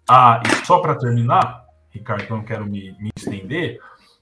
Ah, 0.08 0.40
e 0.44 0.66
só 0.66 0.78
para 0.78 0.94
terminar, 0.94 1.64
Ricardo, 1.90 2.24
eu 2.24 2.36
não 2.36 2.44
quero 2.44 2.64
me, 2.64 2.96
me 2.98 3.10
estender, 3.16 3.78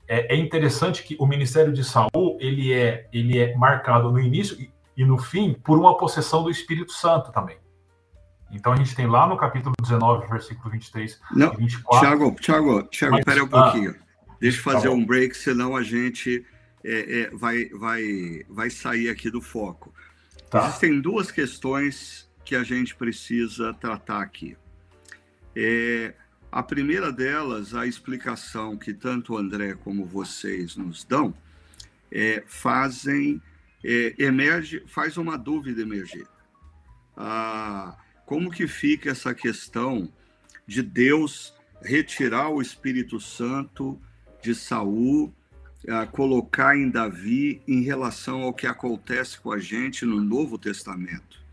é, 0.09 0.35
é, 0.35 0.37
interessante 0.37 1.03
que 1.03 1.17
o 1.19 1.27
ministério 1.27 1.73
de 1.73 1.85
Saul 1.85 2.37
ele 2.41 2.73
é, 2.73 3.09
ele 3.13 3.39
é 3.39 3.55
marcado 3.57 4.11
no 4.11 4.21
início 4.21 4.61
e, 4.61 4.73
e 4.97 5.05
no 5.05 5.19
fim 5.19 5.55
por 5.55 5.79
uma 5.79 5.97
possessão 5.97 6.43
do 6.43 6.51
Espírito 6.51 6.93
Santo 6.93 7.33
também. 7.33 7.59
Então 8.51 8.73
a 8.73 8.77
gente 8.77 8.95
tem 8.95 9.07
lá 9.07 9.27
no 9.27 9.37
capítulo 9.37 9.75
19, 9.81 10.29
versículo 10.29 10.71
23 10.71 11.21
Não, 11.33 11.53
e 11.55 11.57
24. 11.57 12.07
Tiago, 12.07 12.37
Tiago, 12.41 12.83
Tiago, 12.85 13.19
espera 13.19 13.45
um 13.45 13.49
pouquinho. 13.49 13.95
Ah, 13.99 14.07
Deixa 14.41 14.59
eu 14.59 14.65
tá 14.65 14.73
fazer 14.73 14.89
tá 14.89 14.95
um 14.95 15.05
break, 15.05 15.37
senão 15.37 15.77
a 15.77 15.83
gente 15.83 16.45
é, 16.85 17.21
é, 17.21 17.31
vai, 17.31 17.67
vai, 17.71 18.45
vai 18.49 18.71
sair 18.71 19.09
aqui 19.09 19.31
do 19.31 19.41
foco. 19.41 19.93
Tá. 20.51 20.69
Existem 20.69 21.01
duas 21.01 21.31
questões 21.31 22.26
que 22.47 22.55
a 22.55 22.63
gente 22.63 22.95
precisa 22.95 23.75
tratar 23.75 24.23
aqui. 24.23 24.57
É, 25.55 26.15
a 26.51 26.63
primeira 26.63 27.13
delas, 27.13 27.75
a 27.75 27.87
explicação 27.87 28.77
que 28.77 28.95
tanto 28.95 29.37
André 29.37 29.75
como 29.75 30.07
vocês 30.07 30.77
nos 30.77 31.05
dão, 31.05 31.35
é, 32.11 32.45
fazem 32.47 33.43
é, 33.85 34.15
emerge, 34.17 34.83
faz 34.87 35.17
uma 35.17 35.37
dúvida 35.37 35.83
emergir. 35.83 36.27
Ah, 37.17 37.99
como 38.25 38.51
que 38.51 38.69
fica 38.69 39.11
essa 39.11 39.35
questão 39.35 40.13
de 40.67 40.83
Deus 40.83 41.53
retirar 41.83 42.49
o 42.51 42.63
Espírito 42.63 43.19
Santo 43.21 44.01
de 44.41 44.55
Saul, 44.55 45.35
ah, 45.89 46.07
colocar 46.07 46.77
em 46.77 46.89
Davi 46.89 47.61
em 47.67 47.83
relação 47.83 48.43
ao 48.43 48.55
que 48.55 48.69
acontece 48.69 49.41
com 49.41 49.51
a 49.51 49.59
gente 49.59 50.05
no 50.05 50.21
Novo 50.21 50.57
Testamento? 50.57 51.46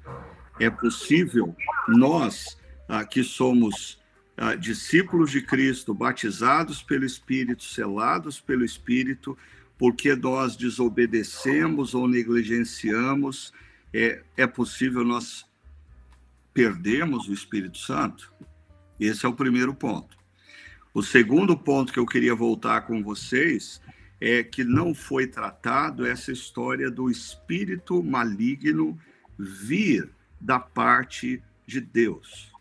É 0.60 0.70
possível 0.70 1.56
nós 1.88 2.58
ah, 2.88 3.04
que 3.04 3.24
somos 3.24 4.00
ah, 4.38 4.56
discípulos 4.56 5.32
de 5.32 5.42
Cristo, 5.42 5.94
batizados 5.94 6.82
pelo 6.82 7.06
Espírito, 7.06 7.64
selados 7.64 8.40
pelo 8.40 8.64
Espírito, 8.64 9.38
porque 9.78 10.16
nós 10.16 10.56
desobedecemos 10.56 11.94
ou 11.94 12.08
negligenciamos, 12.08 13.52
é, 13.94 14.24
é 14.38 14.48
possível 14.48 15.04
nós 15.04 15.46
perdermos 16.54 17.28
o 17.28 17.34
Espírito 17.34 17.78
Santo? 17.78 18.32
Esse 19.00 19.26
é 19.26 19.30
o 19.30 19.34
primeiro 19.34 19.74
ponto. 19.74 20.16
O 20.94 21.02
segundo 21.02 21.58
ponto 21.58 21.92
que 21.92 22.00
eu 22.00 22.06
queria 22.06 22.36
voltar 22.36 22.82
com 22.82 23.02
vocês 23.04 23.82
é 24.22 24.44
que 24.44 24.64
não 24.64 24.94
foi 24.94 25.26
tratado 25.26 26.06
essa 26.06 26.32
história 26.32 26.90
do 26.90 27.10
espírito 27.10 28.02
maligno 28.04 28.98
vir 29.38 30.10
da 30.44 30.60
parte 30.60 31.42
de 31.66 31.80
Deus. 31.80 32.52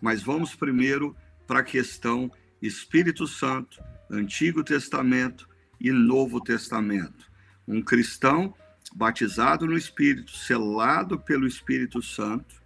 Mas 0.00 0.22
vamos 0.22 0.54
primeiro 0.54 1.14
para 1.46 1.60
a 1.60 1.64
questão 1.64 2.32
Espírito 2.62 3.26
Santo, 3.26 3.82
Antigo 4.10 4.64
Testamento 4.64 5.46
e 5.78 5.92
Novo 5.92 6.40
Testamento. 6.40 7.30
Um 7.68 7.82
cristão 7.82 8.54
batizado 8.94 9.66
no 9.66 9.76
Espírito, 9.76 10.32
selado 10.32 11.18
pelo 11.18 11.46
Espírito 11.46 12.02
Santo, 12.02 12.60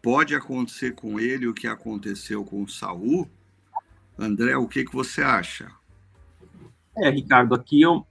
pode 0.00 0.34
acontecer 0.34 0.94
com 0.94 1.18
ele 1.18 1.48
o 1.48 1.54
que 1.54 1.66
aconteceu 1.66 2.44
com 2.44 2.66
Saul? 2.68 3.28
André, 4.16 4.56
o 4.56 4.68
que, 4.68 4.84
que 4.84 4.92
você 4.92 5.20
acha? 5.20 5.70
É, 6.96 7.10
Ricardo, 7.10 7.54
aqui 7.54 7.82
eu 7.82 8.06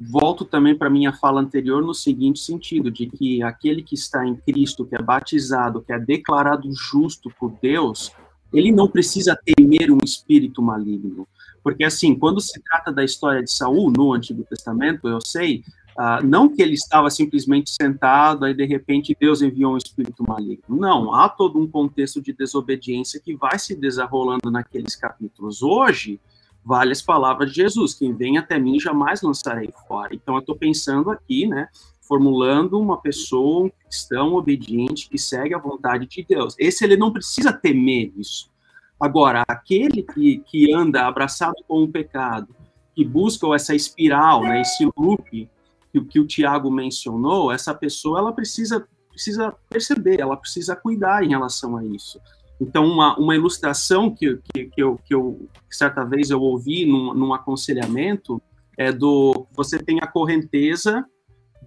volto 0.00 0.44
também 0.44 0.76
para 0.76 0.90
minha 0.90 1.12
fala 1.12 1.40
anterior 1.40 1.82
no 1.82 1.94
seguinte 1.94 2.38
sentido, 2.40 2.90
de 2.90 3.06
que 3.06 3.42
aquele 3.42 3.82
que 3.82 3.94
está 3.94 4.26
em 4.26 4.36
Cristo, 4.36 4.84
que 4.84 4.94
é 4.94 5.02
batizado, 5.02 5.82
que 5.82 5.92
é 5.92 5.98
declarado 5.98 6.68
justo 6.72 7.30
por 7.38 7.52
Deus, 7.60 8.12
ele 8.52 8.70
não 8.70 8.88
precisa 8.88 9.38
temer 9.44 9.90
um 9.90 9.98
espírito 10.04 10.62
maligno. 10.62 11.26
Porque 11.62 11.84
assim, 11.84 12.14
quando 12.14 12.40
se 12.40 12.60
trata 12.62 12.92
da 12.92 13.02
história 13.02 13.42
de 13.42 13.50
Saul 13.50 13.90
no 13.90 14.12
Antigo 14.12 14.44
Testamento, 14.44 15.08
eu 15.08 15.20
sei, 15.20 15.64
uh, 15.98 16.24
não 16.24 16.48
que 16.48 16.62
ele 16.62 16.74
estava 16.74 17.10
simplesmente 17.10 17.70
sentado 17.70 18.44
aí 18.44 18.54
de 18.54 18.64
repente 18.64 19.16
Deus 19.18 19.42
enviou 19.42 19.74
um 19.74 19.76
espírito 19.76 20.22
maligno. 20.22 20.62
Não, 20.68 21.12
há 21.12 21.28
todo 21.28 21.58
um 21.58 21.66
contexto 21.66 22.20
de 22.20 22.32
desobediência 22.32 23.20
que 23.20 23.34
vai 23.34 23.58
se 23.58 23.74
desenrolando 23.74 24.50
naqueles 24.50 24.94
capítulos. 24.94 25.60
Hoje, 25.60 26.20
vale 26.66 26.90
as 26.90 27.00
palavras 27.00 27.50
de 27.50 27.56
Jesus: 27.56 27.94
quem 27.94 28.12
vem 28.12 28.36
até 28.36 28.58
mim 28.58 28.80
jamais 28.80 29.22
lançarei 29.22 29.72
fora. 29.86 30.14
Então, 30.14 30.34
eu 30.34 30.40
estou 30.40 30.56
pensando 30.56 31.10
aqui, 31.10 31.46
né, 31.46 31.68
formulando 32.02 32.78
uma 32.78 33.00
pessoa, 33.00 33.66
um 33.66 33.70
cristão 33.70 34.34
obediente 34.34 35.08
que 35.08 35.16
segue 35.16 35.54
a 35.54 35.58
vontade 35.58 36.06
de 36.06 36.26
Deus. 36.28 36.56
Esse 36.58 36.84
ele 36.84 36.96
não 36.96 37.12
precisa 37.12 37.52
temer 37.52 38.12
isso. 38.16 38.50
Agora, 38.98 39.44
aquele 39.46 40.02
que, 40.02 40.38
que 40.38 40.72
anda 40.72 41.06
abraçado 41.06 41.56
com 41.68 41.84
o 41.84 41.88
pecado, 41.88 42.54
que 42.94 43.04
busca 43.04 43.46
essa 43.54 43.74
espiral, 43.74 44.42
né, 44.42 44.62
esse 44.62 44.88
loop 44.96 45.48
que, 45.92 46.00
que 46.00 46.18
o 46.18 46.26
Tiago 46.26 46.70
mencionou, 46.70 47.52
essa 47.52 47.74
pessoa 47.74 48.18
ela 48.18 48.32
precisa 48.32 48.86
precisa 49.16 49.54
perceber, 49.70 50.20
ela 50.20 50.36
precisa 50.36 50.76
cuidar 50.76 51.24
em 51.24 51.30
relação 51.30 51.74
a 51.74 51.82
isso. 51.82 52.20
Então, 52.60 52.86
uma, 52.86 53.16
uma 53.18 53.34
ilustração 53.34 54.14
que, 54.14 54.38
que, 54.52 54.64
que, 54.66 54.82
eu, 54.82 54.98
que 55.04 55.14
eu, 55.14 55.48
certa 55.70 56.04
vez 56.04 56.30
eu 56.30 56.40
ouvi 56.40 56.86
num, 56.86 57.12
num 57.12 57.34
aconselhamento 57.34 58.40
é 58.78 58.92
do 58.92 59.46
você 59.52 59.78
tem 59.78 59.98
a 60.02 60.06
correnteza 60.06 61.04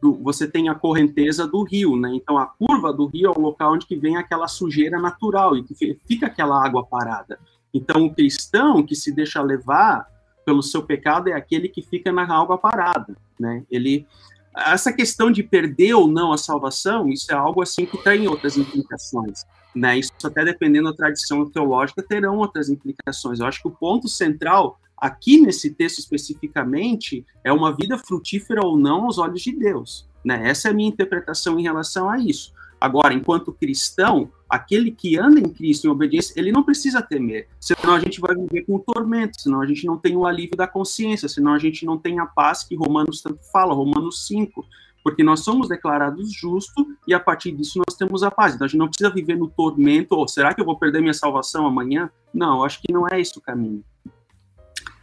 do, 0.02 0.14
você 0.16 0.48
tem 0.48 0.70
a 0.70 0.76
correnteza 0.76 1.48
do 1.48 1.64
rio, 1.64 1.96
né? 1.96 2.12
Então 2.14 2.38
a 2.38 2.46
curva 2.46 2.94
do 2.94 3.06
rio 3.06 3.28
é 3.28 3.38
o 3.38 3.42
local 3.42 3.74
onde 3.74 3.86
que 3.86 3.96
vem 3.96 4.16
aquela 4.16 4.48
sujeira 4.48 5.00
natural 5.00 5.58
e 5.58 5.64
que 5.64 6.00
fica 6.08 6.28
aquela 6.28 6.64
água 6.64 6.86
parada. 6.86 7.40
Então 7.74 8.06
o 8.06 8.14
cristão 8.14 8.84
que 8.84 8.96
se 8.96 9.12
deixa 9.12 9.42
levar 9.42 10.08
pelo 10.46 10.64
seu 10.64 10.84
pecado 10.84 11.30
é 11.30 11.34
aquele 11.34 11.68
que 11.68 11.82
fica 11.82 12.12
na 12.12 12.24
água 12.24 12.58
parada, 12.58 13.16
né? 13.40 13.64
Ele 13.70 14.08
essa 14.68 14.92
questão 14.94 15.32
de 15.32 15.44
perder 15.44 15.94
ou 15.94 16.08
não 16.08 16.32
a 16.32 16.38
salvação, 16.38 17.08
isso 17.08 17.32
é 17.32 17.36
algo 17.36 17.62
assim 17.62 17.86
que 17.86 17.98
tem 18.04 18.28
outras 18.28 18.58
implicações. 18.58 19.44
Né? 19.76 20.00
Isso 20.00 20.12
até 20.24 20.44
dependendo 20.44 20.90
da 20.90 20.96
tradição 20.96 21.50
teológica 21.50 22.02
terão 22.02 22.38
outras 22.38 22.70
implicações. 22.70 23.40
Eu 23.40 23.46
acho 23.46 23.62
que 23.62 23.68
o 23.68 23.72
ponto 23.72 24.08
central 24.08 24.80
aqui 24.98 25.40
nesse 25.40 25.72
texto 25.72 26.00
especificamente 26.00 27.26
é 27.44 27.54
uma 27.54 27.76
vida 27.76 27.98
frutífera 27.98 28.66
ou 28.66 28.78
não 28.78 29.06
aos 29.06 29.18
olhos 29.18 29.42
de 29.42 29.52
Deus. 29.52 30.08
Né? 30.24 30.50
Essa 30.50 30.68
é 30.68 30.72
a 30.72 30.74
minha 30.74 30.90
interpretação 30.90 31.60
em 31.60 31.64
relação 31.64 32.10
a 32.10 32.18
isso. 32.18 32.54
Agora, 32.80 33.14
enquanto 33.14 33.54
cristão, 33.54 34.32
aquele 34.50 34.92
que 34.92 35.18
anda 35.18 35.40
em 35.40 35.48
Cristo 35.48 35.86
em 35.86 35.90
obediência, 35.90 36.34
ele 36.36 36.52
não 36.52 36.64
precisa 36.64 37.02
temer, 37.02 37.48
senão 37.60 37.94
a 37.94 38.00
gente 38.00 38.20
vai 38.20 38.36
viver 38.36 38.66
com 38.66 38.80
tormento, 38.80 39.40
senão 39.40 39.62
a 39.62 39.66
gente 39.68 39.86
não 39.86 39.98
tem 39.98 40.18
o 40.18 40.26
alívio 40.26 40.58
da 40.58 40.68
consciência, 40.68 41.30
senão 41.30 41.54
a 41.54 41.60
gente 41.60 41.86
não 41.86 41.98
tem 41.98 42.20
a 42.20 42.26
paz 42.26 42.64
que 42.64 42.76
Romanos 42.76 43.22
tanto 43.22 43.40
fala, 43.52 43.74
Romanos 43.74 44.26
5, 44.26 44.66
porque 45.04 45.24
nós 45.24 45.42
somos 45.42 45.70
declarados 45.70 46.34
justos 46.34 46.86
e 47.08 47.14
a 47.14 47.20
partir 47.20 47.52
disso 47.52 47.80
nós 47.88 47.96
temos 47.96 48.24
a 48.24 48.32
paz. 48.32 48.56
Então 48.56 48.66
a 48.66 48.68
gente 48.68 48.80
não 48.80 48.88
precisa 48.88 49.10
viver 49.10 49.38
no 49.38 49.48
tormento, 49.48 50.16
ou 50.16 50.28
será 50.28 50.54
que 50.54 50.60
eu 50.60 50.66
vou 50.66 50.78
perder 50.78 51.02
minha 51.02 51.14
salvação 51.14 51.66
amanhã? 51.66 52.10
Não, 52.34 52.64
acho 52.64 52.82
que 52.82 52.92
não 52.92 53.08
é 53.08 53.20
esse 53.20 53.38
o 53.38 53.42
caminho. 53.42 53.84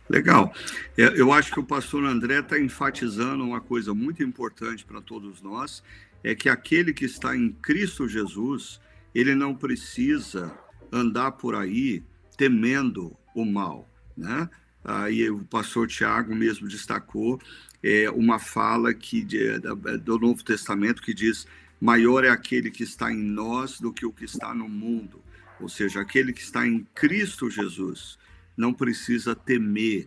Legal. 0.08 0.52
É, 0.96 1.20
eu 1.20 1.32
acho 1.32 1.52
que 1.52 1.58
o 1.58 1.64
pastor 1.64 2.04
André 2.04 2.38
está 2.38 2.58
enfatizando 2.58 3.42
uma 3.42 3.60
coisa 3.60 3.92
muito 3.92 4.22
importante 4.22 4.84
para 4.84 5.00
todos 5.00 5.42
nós, 5.42 5.82
é 6.22 6.34
que 6.34 6.48
aquele 6.48 6.92
que 6.92 7.04
está 7.04 7.36
em 7.36 7.50
Cristo 7.50 8.08
Jesus, 8.08 8.80
ele 9.16 9.34
não 9.34 9.54
precisa 9.54 10.52
andar 10.92 11.32
por 11.32 11.54
aí 11.54 12.04
temendo 12.36 13.16
o 13.34 13.46
mal, 13.46 13.90
né? 14.14 14.46
Aí 14.84 15.30
o 15.30 15.42
pastor 15.42 15.88
Tiago 15.88 16.34
mesmo 16.34 16.68
destacou 16.68 17.40
é, 17.82 18.10
uma 18.10 18.38
fala 18.38 18.92
que 18.92 19.22
de, 19.22 19.58
do 20.04 20.18
Novo 20.18 20.44
Testamento 20.44 21.00
que 21.00 21.14
diz: 21.14 21.46
maior 21.80 22.24
é 22.24 22.28
aquele 22.28 22.70
que 22.70 22.82
está 22.82 23.10
em 23.10 23.22
nós 23.22 23.80
do 23.80 23.90
que 23.90 24.04
o 24.04 24.12
que 24.12 24.26
está 24.26 24.52
no 24.52 24.68
mundo. 24.68 25.22
Ou 25.58 25.68
seja, 25.70 26.02
aquele 26.02 26.30
que 26.30 26.42
está 26.42 26.66
em 26.66 26.86
Cristo 26.94 27.48
Jesus 27.48 28.18
não 28.54 28.74
precisa 28.74 29.34
temer 29.34 30.06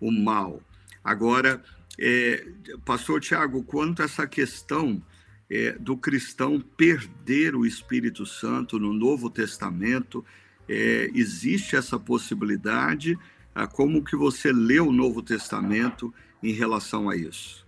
o 0.00 0.12
mal. 0.12 0.62
Agora, 1.02 1.60
é, 1.98 2.46
Pastor 2.84 3.20
Tiago, 3.20 3.64
quanto 3.64 4.00
a 4.00 4.04
essa 4.04 4.28
questão 4.28 5.02
é, 5.50 5.72
do 5.72 5.96
cristão 5.96 6.60
perder 6.60 7.54
o 7.54 7.66
Espírito 7.66 8.24
Santo 8.24 8.78
no 8.78 8.92
Novo 8.92 9.28
Testamento, 9.30 10.24
é, 10.68 11.10
existe 11.14 11.76
essa 11.76 11.98
possibilidade? 11.98 13.18
Ah, 13.54 13.66
como 13.66 14.02
que 14.02 14.16
você 14.16 14.52
lê 14.52 14.80
o 14.80 14.92
Novo 14.92 15.22
Testamento 15.22 16.12
em 16.42 16.52
relação 16.52 17.08
a 17.08 17.16
isso? 17.16 17.64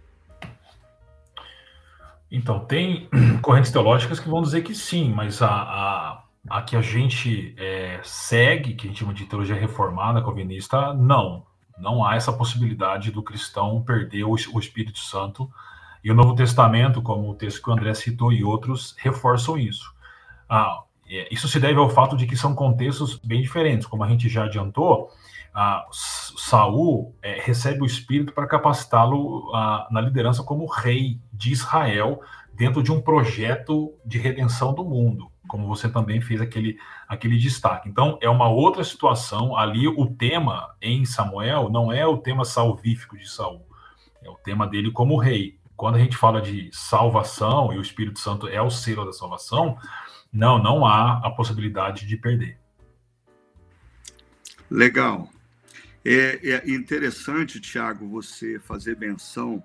Então, 2.31 2.61
tem 2.61 3.09
correntes 3.41 3.70
teológicas 3.70 4.18
que 4.18 4.29
vão 4.29 4.43
dizer 4.43 4.62
que 4.62 4.74
sim, 4.74 5.12
mas 5.12 5.41
a, 5.41 5.49
a, 5.49 6.24
a 6.51 6.62
que 6.62 6.77
a 6.77 6.83
gente 6.83 7.55
é, 7.57 8.01
segue, 8.03 8.74
que 8.74 8.87
a 8.87 8.89
gente 8.89 8.99
chama 8.99 9.14
de 9.14 9.27
teologia 9.27 9.55
reformada, 9.55 10.22
calvinista, 10.22 10.93
não. 10.95 11.47
Não 11.79 12.05
há 12.05 12.16
essa 12.16 12.33
possibilidade 12.33 13.11
do 13.11 13.22
cristão 13.22 13.83
perder 13.83 14.24
o, 14.24 14.33
o 14.33 14.59
Espírito 14.59 14.99
Santo. 14.99 15.51
E 16.07 16.11
o 16.13 16.15
Novo 16.15 16.37
Testamento, 16.37 17.03
como 17.03 17.29
o 17.29 17.35
texto 17.35 17.61
que 17.61 17.69
o 17.69 17.73
André 17.73 17.93
citou 17.93 18.33
e 18.33 18.45
outros, 18.45 18.95
reforçam 18.97 19.59
isso. 19.59 19.93
Ah, 20.49 20.85
é, 21.11 21.27
isso 21.35 21.49
se 21.49 21.59
deve 21.59 21.81
ao 21.81 21.91
fato 21.91 22.17
de 22.17 22.29
que 22.29 22.37
são 22.37 22.55
contextos 22.55 23.19
bem 23.19 23.43
diferentes. 23.43 23.89
Como 23.89 24.05
a 24.05 24.09
gente 24.09 24.29
já 24.29 24.45
adiantou, 24.45 25.11
ah, 25.53 25.85
Saul 25.91 27.13
é, 27.21 27.41
recebe 27.41 27.83
o 27.83 27.85
Espírito 27.85 28.33
para 28.33 28.47
capacitá-lo 28.47 29.51
ah, 29.53 29.89
na 29.91 30.01
liderança 30.01 30.45
como 30.45 30.67
rei 30.67 31.19
de 31.33 31.51
Israel 31.51 32.21
dentro 32.55 32.85
de 32.85 32.93
um 32.93 33.01
projeto 33.01 33.93
de 34.05 34.17
redenção 34.17 34.73
do 34.73 34.85
mundo 34.85 35.29
como 35.49 35.67
você 35.67 35.89
também 35.89 36.21
fez 36.21 36.41
aquele, 36.41 36.77
aquele 37.07 37.37
destaque. 37.37 37.89
Então, 37.89 38.19
é 38.21 38.29
uma 38.29 38.49
outra 38.49 38.83
situação. 38.83 39.57
Ali, 39.57 39.87
o 39.87 40.07
tema 40.07 40.75
em 40.83 41.05
Samuel 41.05 41.69
não 41.69 41.93
é 41.93 42.05
o 42.05 42.19
tema 42.19 42.45
salvífico 42.45 43.17
de 43.17 43.29
Saul, 43.29 43.65
é 44.21 44.29
o 44.29 44.35
tema 44.35 44.67
dele 44.67 44.91
como 44.91 45.17
rei. 45.17 45.56
Quando 45.77 45.97
a 45.97 45.99
gente 45.99 46.16
fala 46.16 46.41
de 46.41 46.70
salvação 46.72 47.72
e 47.72 47.79
o 47.79 47.83
Espírito 47.83 48.18
Santo 48.18 48.49
é 48.49 48.61
o 48.62 48.70
selo 48.70 49.05
da 49.05 49.12
salvação, 49.12 49.79
não, 50.33 50.62
não 50.62 50.87
há 50.87 51.20
a 51.24 51.31
possibilidade 51.31 52.07
de 52.07 52.16
perder. 52.16 52.59
Legal. 54.70 55.31
É, 56.05 56.51
é 56.51 56.70
interessante, 56.70 57.61
Tiago, 57.61 58.09
você 58.09 58.59
fazer 58.59 58.97
menção 58.97 59.62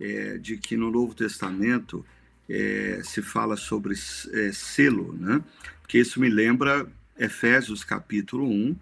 é, 0.00 0.38
de 0.38 0.56
que 0.56 0.76
no 0.76 0.90
Novo 0.90 1.14
Testamento 1.14 2.04
é, 2.48 3.00
se 3.04 3.22
fala 3.22 3.56
sobre 3.56 3.94
é, 3.94 4.52
selo, 4.52 5.12
né? 5.12 5.42
Porque 5.80 5.98
isso 5.98 6.20
me 6.20 6.28
lembra 6.28 6.86
Efésios 7.18 7.84
capítulo 7.84 8.48
1, 8.48 8.76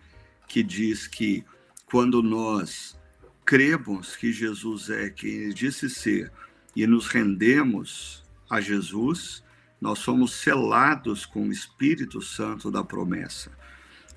que 0.48 0.62
diz 0.62 1.06
que 1.06 1.44
quando 1.84 2.22
nós 2.22 2.98
cremos 3.44 4.16
que 4.16 4.32
Jesus 4.32 4.88
é 4.90 5.10
quem 5.10 5.50
disse 5.50 5.90
ser 5.90 6.30
e 6.74 6.86
nos 6.86 7.08
rendemos 7.08 8.22
a 8.48 8.60
Jesus, 8.60 9.42
nós 9.80 9.98
somos 9.98 10.34
selados 10.34 11.24
com 11.24 11.48
o 11.48 11.52
Espírito 11.52 12.20
Santo 12.20 12.70
da 12.70 12.84
promessa. 12.84 13.50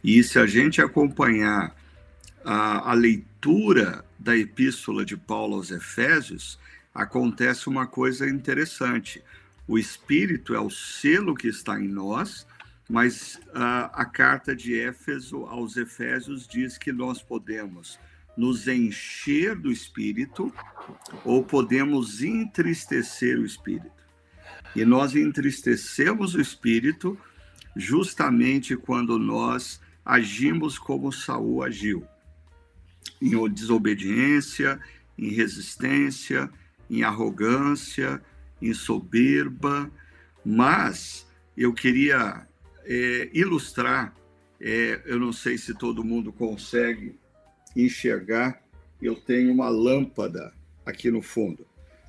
E 0.03 0.23
se 0.23 0.37
a 0.37 0.45
gente 0.45 0.81
acompanhar 0.81 1.75
a, 2.43 2.91
a 2.91 2.93
leitura 2.93 4.03
da 4.19 4.35
epístola 4.35 5.05
de 5.05 5.15
Paulo 5.15 5.55
aos 5.55 5.71
Efésios, 5.71 6.59
acontece 6.93 7.67
uma 7.67 7.87
coisa 7.87 8.29
interessante. 8.29 9.23
O 9.67 9.77
Espírito 9.77 10.53
é 10.53 10.59
o 10.59 10.69
selo 10.69 11.33
que 11.33 11.47
está 11.47 11.79
em 11.79 11.87
nós, 11.87 12.45
mas 12.89 13.35
uh, 13.47 13.89
a 13.93 14.05
carta 14.05 14.55
de 14.55 14.77
Éfeso 14.77 15.45
aos 15.45 15.77
Efésios 15.77 16.47
diz 16.47 16.77
que 16.77 16.91
nós 16.91 17.21
podemos 17.21 17.97
nos 18.35 18.67
encher 18.67 19.55
do 19.55 19.71
Espírito 19.71 20.53
ou 21.23 21.43
podemos 21.43 22.21
entristecer 22.21 23.39
o 23.39 23.45
Espírito. 23.45 23.91
E 24.75 24.83
nós 24.83 25.15
entristecemos 25.15 26.33
o 26.33 26.41
Espírito 26.41 27.17
justamente 27.75 28.75
quando 28.75 29.17
nós 29.17 29.79
agimos 30.05 30.77
como 30.77 31.11
Saul 31.11 31.63
agiu, 31.63 32.05
em 33.21 33.49
desobediência, 33.49 34.79
em 35.17 35.29
resistência, 35.29 36.49
em 36.89 37.03
arrogância, 37.03 38.21
em 38.61 38.73
soberba, 38.73 39.89
mas 40.43 41.27
eu 41.55 41.73
queria 41.73 42.47
é, 42.83 43.29
ilustrar, 43.33 44.13
é, 44.59 45.01
eu 45.05 45.19
não 45.19 45.31
sei 45.31 45.57
se 45.57 45.73
todo 45.73 46.03
mundo 46.03 46.31
consegue 46.31 47.15
enxergar, 47.75 48.61
eu 49.01 49.15
tenho 49.15 49.51
uma 49.51 49.69
lâmpada 49.69 50.53
aqui 50.85 51.09
no 51.11 51.21
fundo. 51.21 51.65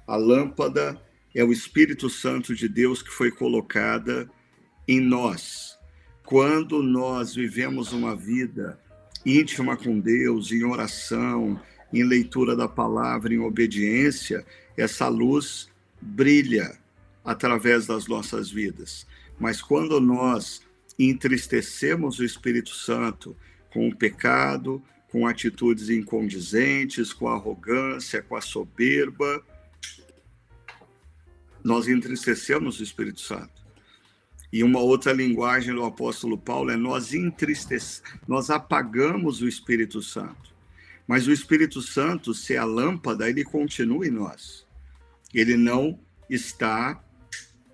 A 0.07 0.17
lâmpada 0.17 1.01
é 1.35 1.43
o 1.43 1.53
Espírito 1.53 2.09
Santo 2.09 2.55
de 2.55 2.69
Deus 2.69 3.03
que 3.03 3.11
foi 3.11 3.31
colocada 3.31 4.31
em 4.87 5.01
nós. 5.01 5.77
Quando 6.25 6.83
nós 6.83 7.35
vivemos 7.35 7.93
uma 7.93 8.15
vida 8.15 8.79
íntima 9.25 9.77
com 9.77 9.99
Deus, 9.99 10.53
em 10.53 10.65
oração, 10.65 11.61
em 11.93 12.03
leitura 12.05 12.55
da 12.55 12.69
palavra, 12.69 13.33
em 13.33 13.39
obediência, 13.39 14.45
essa 14.77 15.09
luz 15.09 15.69
brilha 16.01 16.79
através 17.25 17.87
das 17.87 18.07
nossas 18.07 18.51
vidas. 18.51 19.07
Mas 19.39 19.63
quando 19.63 20.01
nós 20.01 20.63
entristecemos 20.99 22.19
o 22.19 22.25
Espírito 22.25 22.71
Santo 22.71 23.37
com 23.73 23.89
o 23.89 23.97
pecado, 23.97 24.83
com 25.15 25.29
atitudes 25.29 25.91
incondizentes, 25.91 27.13
com 27.13 27.29
arrogância, 27.29 28.21
com 28.21 28.35
a 28.35 28.41
soberba, 28.41 29.41
nós 31.63 31.87
entristecemos 31.87 32.81
o 32.81 32.83
Espírito 32.83 33.21
Santo. 33.21 33.63
E 34.53 34.65
uma 34.65 34.81
outra 34.81 35.13
linguagem 35.13 35.73
do 35.73 35.85
apóstolo 35.85 36.37
Paulo 36.37 36.73
é 36.73 36.77
nós 36.77 37.15
entristecemos, 37.15 38.03
nós 38.27 38.51
apagamos 38.51 39.41
o 39.41 39.47
Espírito 39.47 40.03
Santo. 40.03 40.53
Mas 41.07 41.29
o 41.29 41.33
Espírito 41.33 41.81
Santo, 41.81 42.35
se 42.35 42.55
é 42.55 42.59
a 42.59 42.65
lâmpada, 42.65 43.31
ele 43.31 43.45
continua 43.45 44.05
em 44.05 44.11
nós. 44.11 44.67
Ele 45.33 45.57
não 45.57 45.97
está 46.29 47.01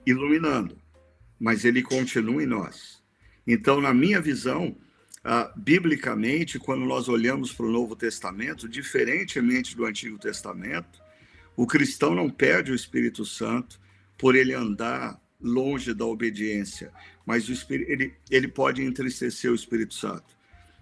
iluminando, 0.04 0.76
mas 1.40 1.64
ele 1.64 1.82
continua 1.82 2.42
em 2.42 2.46
nós. 2.46 3.02
Então, 3.46 3.80
na 3.80 3.94
minha 3.94 4.20
visão, 4.20 4.76
ah, 5.22 5.52
biblicamente, 5.54 6.58
quando 6.58 6.84
nós 6.84 7.08
olhamos 7.08 7.52
para 7.52 7.66
o 7.66 7.70
Novo 7.70 7.94
Testamento, 7.94 8.68
diferentemente 8.68 9.76
do 9.76 9.84
Antigo 9.84 10.18
Testamento, 10.18 11.00
o 11.54 11.66
cristão 11.66 12.14
não 12.14 12.30
perde 12.30 12.72
o 12.72 12.74
Espírito 12.74 13.24
Santo 13.24 13.78
por 14.16 14.34
ele 14.34 14.54
andar 14.54 15.20
longe 15.40 15.92
da 15.92 16.06
obediência, 16.06 16.90
mas 17.26 17.48
o 17.48 17.52
Espírito, 17.52 17.90
ele, 17.90 18.14
ele 18.30 18.48
pode 18.48 18.82
entristecer 18.82 19.50
o 19.50 19.54
Espírito 19.54 19.94
Santo 19.94 20.36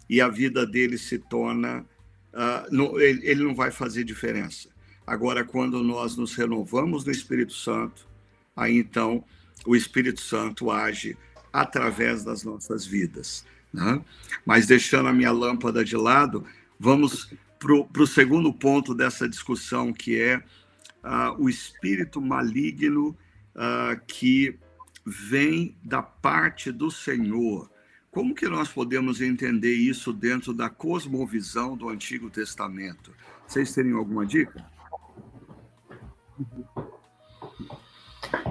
e 0.09 0.20
a 0.20 0.28
vida 0.28 0.66
dele 0.66 0.99
se 0.99 1.18
torna. 1.18 1.84
Uh, 2.32 3.01
ele, 3.01 3.26
ele 3.26 3.43
não 3.43 3.55
vai 3.55 3.70
fazer 3.70 4.05
diferença. 4.05 4.68
Agora, 5.07 5.45
quando 5.45 5.82
nós 5.82 6.16
nos 6.16 6.34
renovamos 6.34 7.05
no 7.05 7.11
Espírito 7.11 7.55
Santo, 7.55 8.07
aí 8.55 8.76
então 8.76 9.24
o 9.66 9.74
Espírito 9.74 10.20
Santo 10.20 10.70
age 10.70 11.16
através 11.53 12.24
das 12.24 12.45
nossas 12.45 12.86
vidas. 12.86 13.45
Né? 13.72 14.00
Mas 14.44 14.66
deixando 14.66 15.08
a 15.08 15.12
minha 15.12 15.30
lâmpada 15.30 15.84
de 15.84 15.96
lado, 15.96 16.44
vamos 16.78 17.32
para 17.58 18.02
o 18.02 18.06
segundo 18.06 18.52
ponto 18.52 18.94
dessa 18.94 19.28
discussão, 19.28 19.92
que 19.92 20.20
é 20.20 20.36
uh, 20.36 21.34
o 21.38 21.48
espírito 21.48 22.20
maligno 22.20 23.16
uh, 23.54 24.00
que 24.06 24.58
vem 25.04 25.76
da 25.82 26.02
parte 26.02 26.70
do 26.70 26.90
Senhor. 26.90 27.70
Como 28.10 28.34
que 28.34 28.48
nós 28.48 28.68
podemos 28.68 29.20
entender 29.20 29.74
isso 29.74 30.12
dentro 30.12 30.52
da 30.52 30.70
cosmovisão 30.70 31.76
do 31.76 31.88
Antigo 31.88 32.30
Testamento? 32.30 33.12
Vocês 33.46 33.72
teriam 33.72 33.98
alguma 33.98 34.24
dica? 34.26 34.64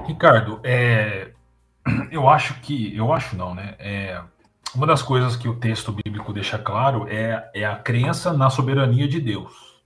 Ricardo, 0.05 0.59
é, 0.63 1.33
eu 2.11 2.29
acho 2.29 2.59
que, 2.61 2.95
eu 2.95 3.11
acho 3.11 3.35
não, 3.35 3.53
né? 3.53 3.75
É, 3.79 4.21
uma 4.75 4.85
das 4.85 5.01
coisas 5.01 5.35
que 5.35 5.47
o 5.47 5.55
texto 5.55 5.91
bíblico 5.91 6.33
deixa 6.33 6.57
claro 6.57 7.07
é, 7.07 7.49
é 7.53 7.65
a 7.65 7.75
crença 7.75 8.33
na 8.33 8.49
soberania 8.49 9.07
de 9.07 9.19
Deus. 9.19 9.81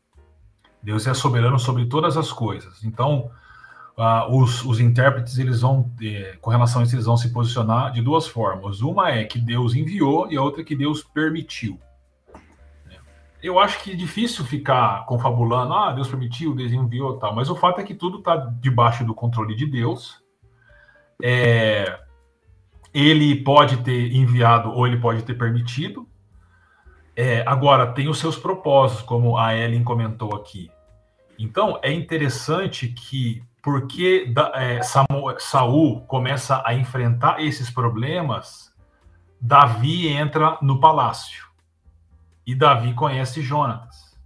Deus 0.82 1.05
é 1.05 1.13
soberano 1.13 1.59
sobre 1.59 1.86
todas 1.86 2.17
as 2.17 2.32
coisas. 2.32 2.84
Então, 2.84 3.32
uh, 3.97 4.36
os, 4.36 4.65
os, 4.65 4.79
intérpretes, 4.79 5.38
eles 5.38 5.61
vão, 5.61 5.91
eh, 6.01 6.38
com 6.41 6.49
relação 6.49 6.82
a 6.82 6.84
isso, 6.84 6.95
eles 6.95 7.05
vão 7.05 7.17
se 7.17 7.32
posicionar 7.32 7.91
de 7.91 8.01
duas 8.01 8.27
formas. 8.27 8.82
Uma 8.82 9.11
é 9.11 9.23
que 9.23 9.39
Deus 9.39 9.75
enviou 9.75 10.32
e 10.32 10.38
a 10.38 10.41
outra 10.41 10.61
é 10.61 10.65
que 10.65 10.75
Deus 10.75 11.03
permitiu. 11.03 11.79
Eu 13.43 13.59
acho 13.59 13.84
que 13.84 13.91
é 13.91 13.95
difícil 13.95 14.45
ficar 14.45 15.05
confabulando, 15.05 15.73
ah, 15.73 15.91
Deus 15.91 16.07
permitiu, 16.07 16.53
Deus 16.53 16.71
enviou 16.71 17.17
tal, 17.17 17.34
mas 17.34 17.49
o 17.49 17.55
fato 17.55 17.82
é 17.82 17.84
que 17.84 17.95
tudo 17.95 18.19
está 18.19 18.36
debaixo 18.36 19.03
do 19.03 19.15
controle 19.15 19.55
de 19.55 19.65
Deus. 19.65 20.21
É, 21.23 21.99
ele 22.94 23.36
pode 23.36 23.78
ter 23.78 24.14
enviado 24.14 24.72
ou 24.72 24.86
ele 24.86 24.98
pode 24.98 25.24
ter 25.24 25.34
permitido. 25.36 26.08
É, 27.16 27.44
agora, 27.46 27.88
tem 27.88 28.08
os 28.08 28.20
seus 28.20 28.38
propósitos, 28.38 29.04
como 29.04 29.38
a 29.38 29.56
Ellen 29.56 29.84
comentou 29.84 30.36
aqui. 30.36 30.72
Então, 31.38 31.80
é 31.82 31.92
interessante 31.92 32.88
que, 32.88 33.44
porque 33.62 34.34
é, 34.54 34.82
Saul 35.39 36.02
começa 36.02 36.62
a 36.66 36.74
enfrentar 36.74 37.42
esses 37.42 37.70
problemas, 37.70 38.72
Davi 39.39 40.08
entra 40.08 40.58
no 40.62 40.80
palácio. 40.80 41.48
E 42.46 42.56
Davi 42.56 42.94
conhece 42.94 43.42
Jonatas. 43.42 44.18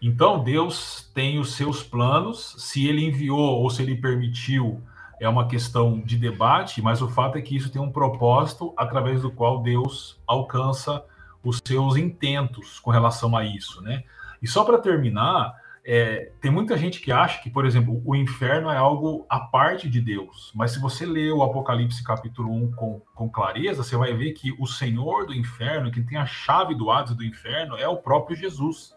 Então, 0.00 0.42
Deus 0.42 1.10
tem 1.14 1.38
os 1.38 1.54
seus 1.54 1.82
planos, 1.82 2.54
se 2.58 2.86
ele 2.86 3.04
enviou 3.04 3.62
ou 3.62 3.68
se 3.68 3.82
ele 3.82 3.96
permitiu 3.96 4.82
é 5.20 5.28
uma 5.28 5.46
questão 5.46 6.00
de 6.00 6.16
debate, 6.16 6.80
mas 6.80 7.02
o 7.02 7.08
fato 7.08 7.36
é 7.36 7.42
que 7.42 7.54
isso 7.54 7.70
tem 7.70 7.80
um 7.80 7.92
propósito 7.92 8.72
através 8.76 9.20
do 9.20 9.30
qual 9.30 9.62
Deus 9.62 10.18
alcança 10.26 11.04
os 11.44 11.60
seus 11.64 11.96
intentos 11.96 12.80
com 12.80 12.90
relação 12.90 13.36
a 13.36 13.44
isso, 13.44 13.82
né? 13.82 14.02
E 14.42 14.48
só 14.48 14.64
para 14.64 14.78
terminar, 14.78 15.54
é, 15.84 16.32
tem 16.40 16.50
muita 16.50 16.76
gente 16.76 17.00
que 17.00 17.12
acha 17.12 17.42
que, 17.42 17.50
por 17.50 17.66
exemplo, 17.66 18.02
o 18.04 18.16
inferno 18.16 18.70
é 18.70 18.76
algo 18.78 19.26
à 19.28 19.40
parte 19.40 19.88
de 19.90 20.00
Deus, 20.00 20.50
mas 20.54 20.72
se 20.72 20.80
você 20.80 21.04
ler 21.04 21.32
o 21.32 21.42
Apocalipse 21.42 22.02
capítulo 22.02 22.52
1 22.52 22.72
com, 22.72 23.02
com 23.14 23.28
clareza, 23.28 23.82
você 23.82 23.96
vai 23.96 24.14
ver 24.14 24.32
que 24.32 24.54
o 24.58 24.66
Senhor 24.66 25.26
do 25.26 25.34
inferno, 25.34 25.90
que 25.90 26.02
tem 26.02 26.16
a 26.16 26.26
chave 26.26 26.74
do 26.74 26.90
Hades 26.90 27.14
do 27.14 27.24
inferno, 27.24 27.76
é 27.76 27.86
o 27.86 27.98
próprio 27.98 28.36
Jesus. 28.36 28.94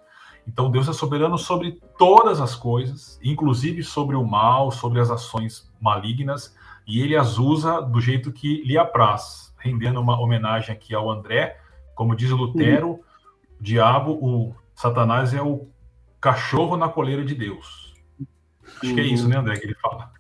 Então 0.47 0.69
Deus 0.69 0.87
é 0.87 0.93
soberano 0.93 1.37
sobre 1.37 1.79
todas 1.97 2.41
as 2.41 2.55
coisas, 2.55 3.19
inclusive 3.23 3.83
sobre 3.83 4.15
o 4.15 4.25
mal, 4.25 4.71
sobre 4.71 4.99
as 4.99 5.09
ações 5.09 5.71
malignas, 5.79 6.55
e 6.85 7.01
ele 7.01 7.15
as 7.15 7.37
usa 7.37 7.81
do 7.81 8.01
jeito 8.01 8.31
que 8.31 8.61
lhe 8.63 8.77
apraz, 8.77 9.53
rendendo 9.57 9.99
uma 9.99 10.19
homenagem 10.19 10.75
aqui 10.75 10.93
ao 10.93 11.09
André, 11.09 11.57
como 11.95 12.15
diz 12.15 12.29
Lutero, 12.29 12.87
uhum. 12.87 12.99
o 13.59 13.63
diabo, 13.63 14.11
o 14.13 14.55
Satanás 14.75 15.33
é 15.33 15.41
o 15.41 15.67
cachorro 16.19 16.75
na 16.75 16.89
coleira 16.89 17.23
de 17.23 17.35
Deus. 17.35 17.93
Acho 18.81 18.87
uhum. 18.87 18.95
que 18.95 19.01
é 19.01 19.05
isso, 19.05 19.27
né, 19.27 19.37
André, 19.37 19.57
que 19.57 19.67
ele 19.67 19.75
fala. 19.75 20.11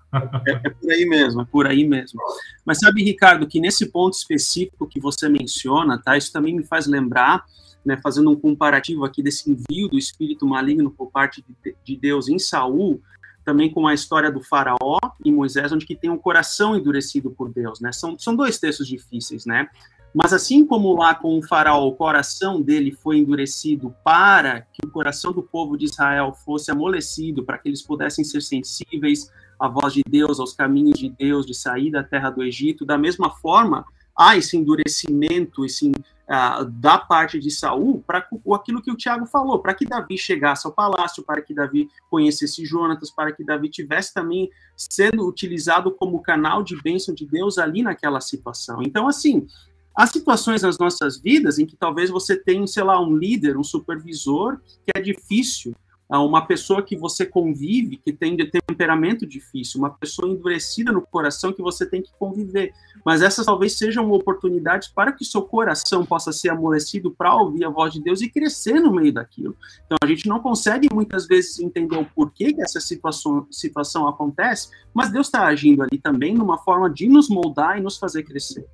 É, 0.47 0.67
é, 0.67 0.69
por 0.69 0.91
aí 0.91 1.05
mesmo, 1.05 1.41
é 1.41 1.45
por 1.45 1.67
aí 1.67 1.87
mesmo. 1.87 2.21
Mas 2.63 2.79
sabe, 2.79 3.03
Ricardo, 3.03 3.47
que 3.47 3.59
nesse 3.59 3.91
ponto 3.91 4.13
específico 4.13 4.87
que 4.87 4.99
você 4.99 5.27
menciona, 5.27 5.97
tá? 5.97 6.15
Isso 6.15 6.31
também 6.31 6.55
me 6.55 6.63
faz 6.63 6.85
lembrar 6.85 7.43
né, 7.85 7.97
fazendo 7.97 8.29
um 8.29 8.35
comparativo 8.35 9.05
aqui 9.05 9.21
desse 9.21 9.49
envio 9.49 9.87
do 9.87 9.97
espírito 9.97 10.45
maligno 10.45 10.91
por 10.91 11.11
parte 11.11 11.43
de, 11.63 11.75
de 11.83 11.97
Deus 11.97 12.27
em 12.27 12.39
Saul, 12.39 13.01
também 13.43 13.69
com 13.69 13.87
a 13.87 13.93
história 13.93 14.31
do 14.31 14.41
faraó 14.41 14.99
e 15.23 15.31
Moisés, 15.31 15.71
onde 15.71 15.85
que 15.85 15.95
tem 15.95 16.09
um 16.09 16.17
coração 16.17 16.75
endurecido 16.75 17.29
por 17.29 17.51
Deus, 17.51 17.81
né? 17.81 17.91
São, 17.91 18.17
são 18.17 18.35
dois 18.35 18.57
textos 18.57 18.87
difíceis, 18.87 19.45
né? 19.45 19.67
Mas 20.13 20.31
assim 20.31 20.65
como 20.65 20.95
lá 20.95 21.15
com 21.15 21.39
o 21.39 21.43
faraó, 21.43 21.87
o 21.87 21.95
coração 21.95 22.61
dele 22.61 22.91
foi 22.91 23.17
endurecido 23.17 23.93
para 24.03 24.61
que 24.61 24.85
o 24.85 24.91
coração 24.91 25.33
do 25.33 25.41
povo 25.41 25.75
de 25.75 25.85
Israel 25.85 26.33
fosse 26.45 26.69
amolecido, 26.69 27.43
para 27.43 27.57
que 27.57 27.67
eles 27.67 27.81
pudessem 27.81 28.23
ser 28.23 28.41
sensíveis 28.41 29.31
à 29.59 29.67
voz 29.67 29.91
de 29.91 30.03
Deus, 30.07 30.39
aos 30.39 30.53
caminhos 30.53 30.99
de 30.99 31.09
Deus, 31.09 31.45
de 31.45 31.55
sair 31.55 31.89
da 31.89 32.03
terra 32.03 32.29
do 32.29 32.43
Egito, 32.43 32.85
da 32.85 32.97
mesma 32.97 33.31
forma, 33.31 33.83
há 34.15 34.37
esse 34.37 34.55
endurecimento, 34.55 35.65
esse, 35.65 35.91
uh, 36.27 36.65
da 36.65 36.97
parte 36.97 37.39
de 37.39 37.51
Saul, 37.51 38.03
para 38.05 38.27
aquilo 38.55 38.81
que 38.81 38.91
o 38.91 38.95
Tiago 38.95 39.25
falou, 39.25 39.59
para 39.59 39.73
que 39.73 39.85
Davi 39.85 40.17
chegasse 40.17 40.65
ao 40.65 40.73
palácio, 40.73 41.23
para 41.23 41.41
que 41.41 41.53
Davi 41.53 41.89
conhecesse 42.09 42.65
Jonatas, 42.65 43.11
para 43.11 43.31
que 43.31 43.43
Davi 43.43 43.69
tivesse 43.69 44.13
também 44.13 44.49
sendo 44.75 45.27
utilizado 45.27 45.91
como 45.91 46.21
canal 46.21 46.63
de 46.63 46.81
bênção 46.81 47.13
de 47.13 47.25
Deus 47.25 47.57
ali 47.57 47.83
naquela 47.83 48.21
situação. 48.21 48.81
Então, 48.81 49.07
assim, 49.07 49.47
Há 49.95 50.07
situações 50.07 50.63
nas 50.63 50.79
nossas 50.79 51.21
vidas 51.21 51.59
em 51.59 51.67
que 51.67 51.75
talvez 51.75 52.09
você 52.09 52.35
tenha, 52.35 52.65
sei 52.65 52.83
lá, 52.83 52.99
um 52.99 53.15
líder, 53.15 53.57
um 53.57 53.63
supervisor, 53.63 54.59
que 54.83 54.91
é 54.95 54.99
difícil, 54.99 55.75
uma 56.09 56.45
pessoa 56.45 56.83
que 56.83 56.95
você 56.95 57.25
convive, 57.25 57.97
que 57.97 58.13
tem 58.13 58.35
de 58.35 58.45
temperamento 58.45 59.25
difícil, 59.25 59.79
uma 59.79 59.89
pessoa 59.89 60.29
endurecida 60.29 60.91
no 60.91 61.01
coração 61.01 61.51
que 61.53 61.61
você 61.61 61.85
tem 61.85 62.01
que 62.01 62.11
conviver. 62.19 62.71
Mas 63.05 63.21
essas 63.21 63.45
talvez 63.45 63.77
sejam 63.77 64.11
oportunidades 64.11 64.87
para 64.87 65.11
que 65.11 65.25
seu 65.25 65.41
coração 65.41 66.05
possa 66.05 66.31
ser 66.31 66.49
amolecido 66.49 67.11
para 67.11 67.35
ouvir 67.35 67.65
a 67.65 67.69
voz 67.69 67.93
de 67.93 68.01
Deus 68.01 68.21
e 68.21 68.29
crescer 68.29 68.79
no 68.79 68.93
meio 68.93 69.13
daquilo. 69.13 69.55
Então 69.85 69.97
a 70.01 70.07
gente 70.07 70.27
não 70.27 70.39
consegue 70.39 70.87
muitas 70.93 71.25
vezes 71.25 71.59
entender 71.59 71.97
o 71.97 72.05
porquê 72.05 72.53
que 72.53 72.61
essa 72.61 72.79
situação, 72.79 73.47
situação 73.49 74.07
acontece, 74.07 74.69
mas 74.93 75.11
Deus 75.11 75.27
está 75.27 75.45
agindo 75.45 75.81
ali 75.81 75.97
também 75.97 76.35
numa 76.35 76.57
forma 76.57 76.89
de 76.89 77.07
nos 77.07 77.29
moldar 77.29 77.77
e 77.77 77.81
nos 77.81 77.97
fazer 77.97 78.23
crescer. 78.23 78.65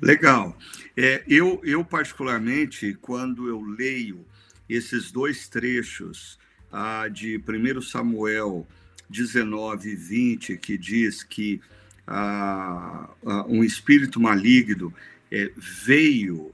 Legal. 0.00 0.56
É, 0.96 1.24
eu, 1.28 1.60
eu, 1.64 1.84
particularmente, 1.84 2.94
quando 2.94 3.48
eu 3.48 3.60
leio 3.60 4.24
esses 4.68 5.10
dois 5.10 5.48
trechos 5.48 6.38
ah, 6.70 7.08
de 7.08 7.38
1 7.38 7.80
Samuel 7.82 8.66
19 9.08 9.90
e 9.90 9.96
20, 9.96 10.56
que 10.58 10.76
diz 10.76 11.22
que 11.22 11.60
ah, 12.06 13.08
um 13.46 13.64
espírito 13.64 14.20
maligno 14.20 14.92
é, 15.30 15.50
veio 15.56 16.52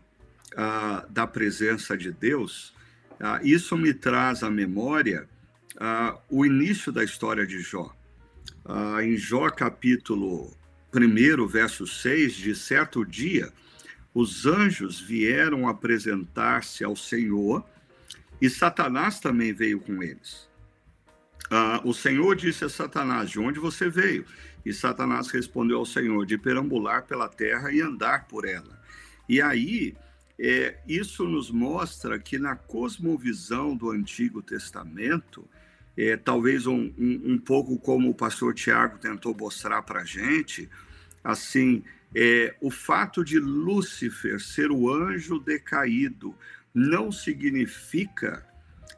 ah, 0.57 1.05
da 1.11 1.27
presença 1.27 1.97
de 1.97 2.12
Deus, 2.12 2.73
isso 3.43 3.77
me 3.77 3.95
traz 3.95 4.43
à 4.43 4.51
memória 4.51 5.27
o 6.29 6.45
início 6.45 6.93
da 6.93 7.03
história 7.03 7.47
de 7.47 7.61
Jó. 7.61 7.95
em 9.03 9.17
Jó, 9.17 9.49
capítulo 9.49 10.55
1, 10.93 11.47
verso 11.47 11.87
6, 11.87 12.35
de 12.35 12.55
certo 12.55 13.05
dia, 13.05 13.53
os 14.12 14.47
anjos 14.47 15.01
vieram 15.01 15.67
apresentar-se 15.67 16.85
ao 16.85 16.95
Senhor 16.95 17.65
e 18.41 18.51
Satanás 18.51 19.20
também 19.20 19.53
veio 19.53 19.80
com 19.80 20.03
eles. 20.03 20.49
Ah, 21.51 21.80
o 21.85 21.93
Senhor 21.93 22.35
disse 22.37 22.64
a 22.64 22.68
Satanás: 22.68 23.30
De 23.30 23.39
onde 23.39 23.59
você 23.59 23.89
veio? 23.89 24.24
E 24.64 24.72
Satanás 24.72 25.28
respondeu 25.28 25.78
ao 25.78 25.87
Senhor: 25.87 26.24
De 26.26 26.39
perambular 26.39 27.05
pela 27.05 27.28
terra 27.28 27.72
e 27.72 27.80
andar 27.80 28.26
por 28.26 28.47
ela. 28.47 28.82
E 29.28 29.41
aí, 29.41 29.95
é, 30.39 30.78
isso 30.87 31.24
nos 31.24 31.51
mostra 31.51 32.18
que 32.18 32.39
na 32.39 32.57
cosmovisão 32.57 33.76
do 33.76 33.91
Antigo 33.91 34.43
Testamento, 34.43 35.49
é, 35.97 36.16
talvez 36.16 36.66
um, 36.66 36.93
um, 36.99 37.22
um, 37.32 37.39
pouco 37.39 37.78
como 37.78 38.11
o 38.11 38.14
pastor 38.14 38.53
Tiago 38.55 38.99
tentou 38.99 39.35
mostrar 39.35 39.82
para 39.82 40.01
a 40.01 40.05
gente, 40.05 40.68
assim, 41.22 41.85
é, 42.14 42.55
o 42.61 42.70
fato 42.70 43.24
de 43.24 43.39
Lúcifer 43.39 44.41
ser 44.41 44.70
o 44.70 44.93
anjo 44.93 45.39
decaído 45.39 46.35
não 46.75 47.12
significa 47.12 48.45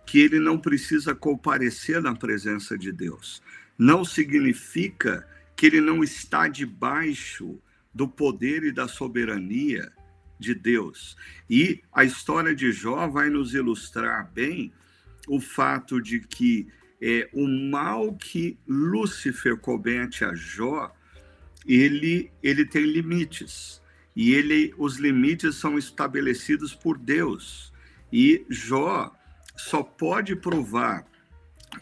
que 0.07 0.21
ele 0.21 0.39
não 0.39 0.59
precisa 0.59 1.15
comparecer 1.15 2.01
na 2.01 2.15
presença 2.15 2.79
de 2.79 2.91
Deus. 2.91 3.43
Não 3.77 4.05
significa 4.05 5.27
que 5.55 5.67
ele 5.67 5.81
não 5.81 6.03
está 6.03 6.49
debaixo 6.49 7.61
do 7.93 8.09
poder 8.09 8.65
e 8.65 8.73
da 8.73 8.89
soberania 8.89 9.93
de 10.39 10.55
Deus. 10.55 11.17
E 11.49 11.83
a 11.93 12.05
história 12.05 12.55
de 12.55 12.73
Jó 12.73 13.09
vai 13.09 13.29
nos 13.29 13.55
ilustrar 13.55 14.31
bem 14.33 14.73
o 15.29 15.41
fato 15.41 16.01
de 16.01 16.21
que 16.21 16.69
é, 17.01 17.29
o 17.33 17.47
mal 17.47 18.15
que 18.15 18.59
Lúcifer 18.67 19.57
comete 19.59 20.25
a 20.25 20.35
Jó 20.35 20.95
ele, 21.67 22.31
ele 22.43 22.65
tem 22.65 22.85
limites. 22.85 23.83
E 24.17 24.33
ele, 24.33 24.75
os 24.79 24.97
limites 24.97 25.57
são 25.57 25.77
estabelecidos 25.77 26.75
por 26.75 26.97
Deus. 26.97 27.71
E 28.11 28.47
Jó 28.49 29.15
só 29.55 29.83
pode 29.83 30.35
provar, 30.35 31.07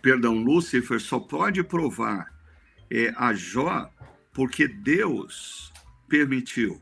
perdão, 0.03 0.35
Lúcifer 0.43 1.01
só 1.01 1.20
pode 1.20 1.62
provar 1.62 2.35
é, 2.91 3.14
a 3.16 3.32
Jó 3.32 3.89
porque 4.32 4.66
Deus 4.66 5.72
permitiu. 6.09 6.80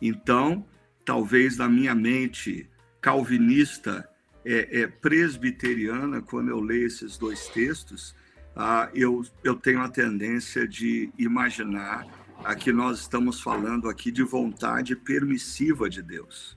Então, 0.00 0.64
talvez 1.04 1.56
na 1.56 1.68
minha 1.68 1.94
mente 1.94 2.70
calvinista, 3.00 4.08
é, 4.44 4.82
é, 4.82 4.86
presbiteriana, 4.86 6.22
quando 6.22 6.50
eu 6.50 6.60
leio 6.60 6.86
esses 6.86 7.18
dois 7.18 7.48
textos, 7.48 8.14
ah, 8.54 8.88
eu, 8.94 9.24
eu 9.42 9.56
tenho 9.56 9.80
a 9.80 9.88
tendência 9.88 10.68
de 10.68 11.10
imaginar 11.18 12.06
Aqui 12.44 12.74
nós 12.74 13.00
estamos 13.00 13.40
falando 13.40 13.88
aqui 13.88 14.12
de 14.12 14.22
vontade 14.22 14.94
permissiva 14.94 15.88
de 15.88 16.02
Deus. 16.02 16.54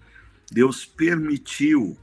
Deus 0.52 0.86
permitiu 0.86 1.98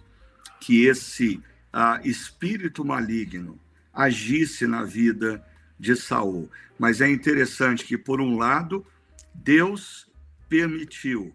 que 0.59 0.87
esse 0.87 1.37
uh, 1.71 2.01
espírito 2.03 2.83
maligno 2.83 3.61
agisse 3.93 4.67
na 4.67 4.85
vida 4.85 5.45
de 5.79 5.95
Saul. 5.95 6.51
Mas 6.79 7.03
é 7.03 7.11
interessante 7.11 7.85
que, 7.85 7.99
por 7.99 8.23
um 8.23 8.39
lado, 8.39 8.87
Deus 9.35 10.11
permitiu, 10.49 11.35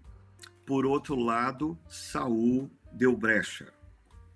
por 0.65 0.87
outro 0.87 1.15
lado, 1.15 1.77
Saul 1.87 2.67
deu 2.91 3.15
brecha. 3.15 3.71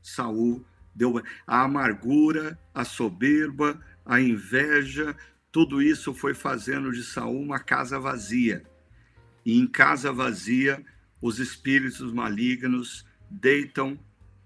Saul 0.04 0.64
deu 0.94 1.20
a 1.48 1.64
amargura, 1.64 2.60
a 2.76 2.86
soberba, 2.86 3.84
a 4.06 4.22
inveja, 4.22 5.16
tudo 5.54 5.84
isso 5.84 6.16
foi 6.16 6.34
fazendo 6.34 6.92
de 6.92 7.04
Saul 7.04 7.40
uma 7.40 7.60
casa 7.60 8.00
vazia. 8.00 8.64
E 9.46 9.60
em 9.60 9.68
casa 9.68 10.12
vazia, 10.12 10.84
os 11.22 11.38
espíritos 11.38 12.12
malignos 12.12 13.06
deitam 13.30 13.98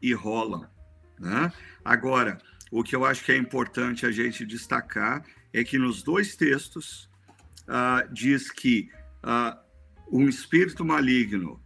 e 0.02 0.14
rolam. 0.14 0.70
Né? 1.18 1.50
Agora, 1.84 2.38
o 2.70 2.84
que 2.84 2.94
eu 2.94 3.06
acho 3.06 3.24
que 3.24 3.32
é 3.32 3.38
importante 3.38 4.06
a 4.06 4.12
gente 4.12 4.46
destacar 4.46 5.26
é 5.54 5.64
que 5.64 5.78
nos 5.80 6.04
dois 6.04 6.36
textos 6.36 7.10
uh, 7.64 8.14
diz 8.14 8.52
que 8.52 8.92
uh, 9.24 9.58
um 10.12 10.28
espírito 10.28 10.84
maligno 10.84 11.64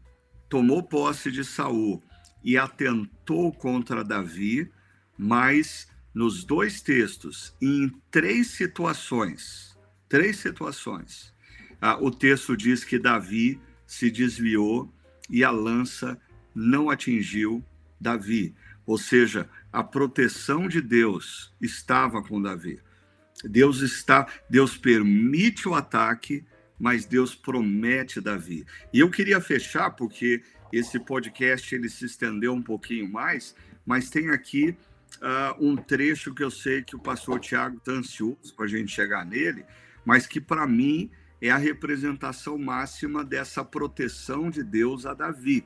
tomou 0.47 0.83
posse 0.83 1.31
de 1.31 1.43
Saul 1.43 2.03
e 2.43 2.59
atentou 2.59 3.51
contra 3.51 4.03
Davi, 4.03 4.71
mas 5.17 5.87
nos 6.13 6.43
dois 6.43 6.81
textos, 6.81 7.55
em 7.61 7.89
três 8.09 8.47
situações, 8.47 9.77
três 10.09 10.37
situações, 10.37 11.33
ah, 11.81 11.97
o 11.99 12.11
texto 12.11 12.55
diz 12.55 12.83
que 12.83 12.99
Davi 12.99 13.59
se 13.87 14.11
desviou 14.11 14.93
e 15.29 15.43
a 15.43 15.49
lança 15.49 16.19
não 16.53 16.89
atingiu 16.89 17.63
Davi. 17.99 18.53
Ou 18.85 18.97
seja, 18.97 19.49
a 19.71 19.83
proteção 19.83 20.67
de 20.67 20.81
Deus 20.81 21.53
estava 21.61 22.21
com 22.21 22.41
Davi. 22.41 22.79
Deus 23.43 23.81
está, 23.81 24.27
Deus 24.49 24.77
permite 24.77 25.67
o 25.67 25.73
ataque, 25.73 26.45
mas 26.77 27.05
Deus 27.05 27.33
promete 27.33 28.21
Davi. 28.21 28.65
E 28.93 28.99
eu 28.99 29.09
queria 29.09 29.41
fechar 29.41 29.91
porque 29.91 30.43
esse 30.71 30.99
podcast 30.99 31.73
ele 31.73 31.89
se 31.89 32.05
estendeu 32.05 32.53
um 32.53 32.61
pouquinho 32.61 33.09
mais, 33.09 33.55
mas 33.85 34.09
tem 34.09 34.29
aqui 34.29 34.75
uh, 35.21 35.65
um 35.65 35.75
trecho 35.75 36.33
que 36.33 36.43
eu 36.43 36.51
sei 36.51 36.81
que 36.81 36.95
o 36.95 36.99
pastor 36.99 37.39
Tiago 37.39 37.77
está 37.77 37.91
ansioso 37.91 38.53
para 38.55 38.65
a 38.65 38.67
gente 38.67 38.91
chegar 38.91 39.25
nele, 39.25 39.63
mas 40.03 40.25
que 40.25 40.41
para 40.41 40.67
mim 40.67 41.11
é 41.41 41.49
a 41.49 41.57
representação 41.57 42.57
máxima 42.57 43.23
dessa 43.23 43.63
proteção 43.63 44.49
de 44.49 44.63
Deus 44.63 45.05
a 45.05 45.13
Davi. 45.13 45.65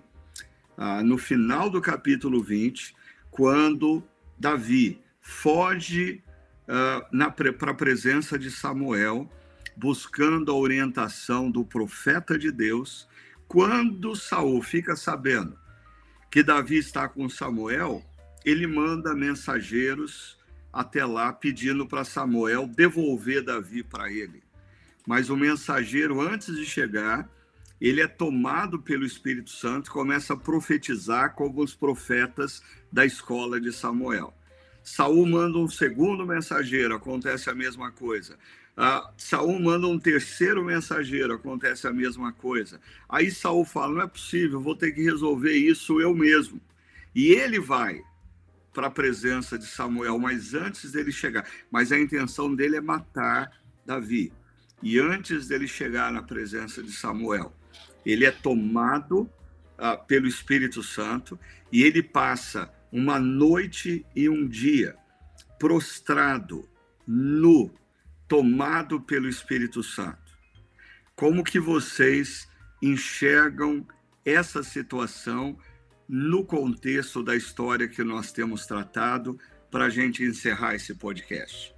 Uh, 0.78 1.04
no 1.04 1.18
final 1.18 1.70
do 1.70 1.82
capítulo 1.82 2.44
20, 2.44 2.96
quando 3.32 4.04
Davi 4.38 5.02
foge 5.22 6.22
uh, 6.68 7.54
para 7.58 7.72
a 7.72 7.76
presença 7.76 8.38
de 8.38 8.52
Samuel, 8.52 9.30
buscando 9.76 10.52
a 10.52 10.56
orientação 10.56 11.50
do 11.50 11.66
profeta 11.66 12.38
de 12.38 12.52
Deus, 12.52 13.08
quando 13.48 14.16
Saul 14.16 14.62
fica 14.62 14.96
sabendo 14.96 15.58
que 16.32 16.44
Davi 16.44 16.78
está 16.78 17.08
com 17.08 17.30
Samuel, 17.30 18.04
ele 18.46 18.68
manda 18.68 19.16
mensageiros 19.16 20.38
até 20.72 21.04
lá 21.04 21.34
pedindo 21.34 21.88
para 21.88 22.04
Samuel 22.04 22.68
devolver 22.68 23.42
Davi 23.42 23.82
para 23.82 24.12
ele. 24.12 24.44
Mas 25.08 25.30
o 25.30 25.36
mensageiro, 25.36 26.22
antes 26.22 26.56
de 26.56 26.66
chegar, 26.66 27.30
ele 27.80 28.02
é 28.02 28.08
tomado 28.08 28.80
pelo 28.80 29.06
Espírito 29.06 29.50
Santo 29.50 29.88
e 29.88 29.94
começa 29.94 30.34
a 30.34 30.38
profetizar 30.38 31.34
como 31.34 31.64
os 31.64 31.74
profetas 31.74 32.62
da 32.92 33.06
escola 33.06 33.60
de 33.60 33.72
Samuel. 33.72 34.34
Saul 34.84 35.26
manda 35.26 35.58
um 35.58 35.68
segundo 35.68 36.26
mensageiro, 36.26 36.94
acontece 36.94 37.50
a 37.50 37.56
mesma 37.56 37.92
coisa. 37.92 38.38
Ah, 38.78 39.12
Saul 39.18 39.60
manda 39.60 39.88
um 39.88 39.98
terceiro 39.98 40.64
mensageiro, 40.64 41.34
acontece 41.34 41.88
a 41.88 41.94
mesma 41.94 42.32
coisa. 42.34 42.80
Aí 43.08 43.32
Saul 43.32 43.66
fala: 43.66 43.94
não 43.94 44.02
é 44.02 44.08
possível, 44.08 44.62
vou 44.62 44.76
ter 44.76 44.92
que 44.92 45.02
resolver 45.02 45.54
isso 45.54 46.00
eu 46.00 46.14
mesmo. 46.14 46.62
E 47.16 47.30
ele 47.30 47.60
vai 47.60 48.04
para 48.76 48.88
a 48.88 48.92
presença 48.92 49.58
de 49.58 49.66
Samuel, 49.66 50.20
mas 50.20 50.54
antes 50.54 50.92
dele 50.92 51.12
chegar, 51.12 51.48
mas 51.72 51.94
a 51.94 52.00
intenção 52.00 52.54
dele 52.54 52.76
é 52.76 52.82
matar 52.82 53.50
Davi. 53.86 54.34
E 54.84 55.00
antes 55.00 55.48
dele 55.48 55.68
chegar 55.68 56.12
na 56.12 56.22
presença 56.22 56.84
de 56.84 56.92
Samuel, 56.92 57.56
ele 58.06 58.26
é 58.26 58.32
tomado 58.32 59.30
ah, 59.78 59.96
pelo 59.96 60.28
Espírito 60.28 60.84
Santo 60.84 61.40
e 61.72 61.84
ele 61.84 62.04
passa 62.04 62.72
uma 62.92 63.18
noite 63.18 64.06
e 64.14 64.28
um 64.28 64.48
dia 64.48 64.96
prostrado, 65.58 66.68
nu, 67.08 67.74
tomado 68.28 69.00
pelo 69.00 69.30
Espírito 69.30 69.82
Santo. 69.82 70.38
Como 71.16 71.44
que 71.44 71.60
vocês 71.60 72.48
enxergam 72.82 73.88
essa 74.26 74.62
situação 74.64 75.58
no 76.08 76.46
contexto 76.46 77.24
da 77.24 77.36
história 77.36 77.88
que 77.88 78.04
nós 78.04 78.32
temos 78.32 78.66
tratado 78.66 79.38
para 79.72 79.86
a 79.86 79.90
gente 79.90 80.24
encerrar 80.24 80.76
esse 80.76 80.96
podcast? 80.96 81.74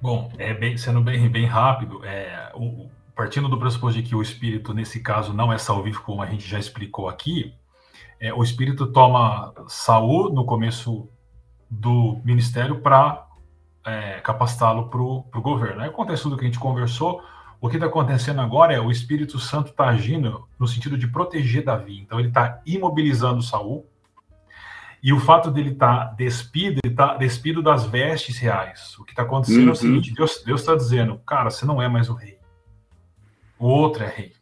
Bom, 0.00 0.32
é 0.38 0.54
bem, 0.54 0.76
sendo 0.76 1.00
bem, 1.00 1.28
bem 1.28 1.44
rápido, 1.44 2.04
é, 2.04 2.52
o, 2.54 2.88
partindo 3.16 3.48
do 3.48 3.58
pressuposto 3.58 4.00
de 4.00 4.08
que 4.08 4.14
o 4.14 4.22
espírito, 4.22 4.72
nesse 4.72 5.00
caso, 5.00 5.32
não 5.32 5.52
é 5.52 5.58
salvífico, 5.58 6.06
como 6.06 6.22
a 6.22 6.26
gente 6.26 6.46
já 6.46 6.58
explicou 6.58 7.08
aqui, 7.08 7.52
é, 8.20 8.32
o 8.32 8.42
espírito 8.42 8.86
toma 8.92 9.52
Saul 9.66 10.32
no 10.32 10.44
começo 10.44 11.08
do 11.68 12.20
ministério 12.24 12.80
para 12.80 13.26
é, 13.84 14.20
capacitá-lo 14.20 14.88
para 14.88 15.00
o 15.00 15.42
governo. 15.42 15.82
Aí 15.82 15.88
acontece 15.88 16.22
tudo 16.22 16.36
que 16.36 16.44
a 16.44 16.46
gente 16.46 16.58
conversou. 16.58 17.22
O 17.60 17.68
que 17.68 17.76
está 17.76 17.86
acontecendo 17.86 18.40
agora 18.40 18.72
é 18.72 18.80
o 18.80 18.90
Espírito 18.90 19.38
Santo 19.38 19.70
está 19.70 19.88
agindo 19.88 20.46
no 20.58 20.68
sentido 20.68 20.96
de 20.96 21.08
proteger 21.08 21.64
Davi. 21.64 21.98
Então 21.98 22.18
ele 22.18 22.28
está 22.28 22.60
imobilizando 22.64 23.42
Saul. 23.42 23.86
E 25.02 25.12
o 25.12 25.20
fato 25.20 25.50
dele 25.50 25.70
estar 25.70 26.08
tá 26.08 26.14
despido, 26.14 26.80
ele 26.82 26.92
está 26.92 27.16
despido 27.16 27.62
das 27.62 27.84
vestes 27.84 28.38
reais. 28.38 28.96
O 28.98 29.04
que 29.04 29.12
está 29.12 29.22
acontecendo 29.22 29.62
uhum. 29.62 29.68
é 29.68 29.68
o 29.68 29.70
uhum. 29.70 29.74
seguinte: 29.74 30.14
Deus 30.14 30.60
está 30.60 30.74
dizendo, 30.74 31.18
cara, 31.26 31.50
você 31.50 31.66
não 31.66 31.82
é 31.82 31.88
mais 31.88 32.08
o 32.08 32.14
rei. 32.14 32.38
O 33.58 33.66
outro 33.66 34.04
é 34.04 34.08
rei. 34.08 34.32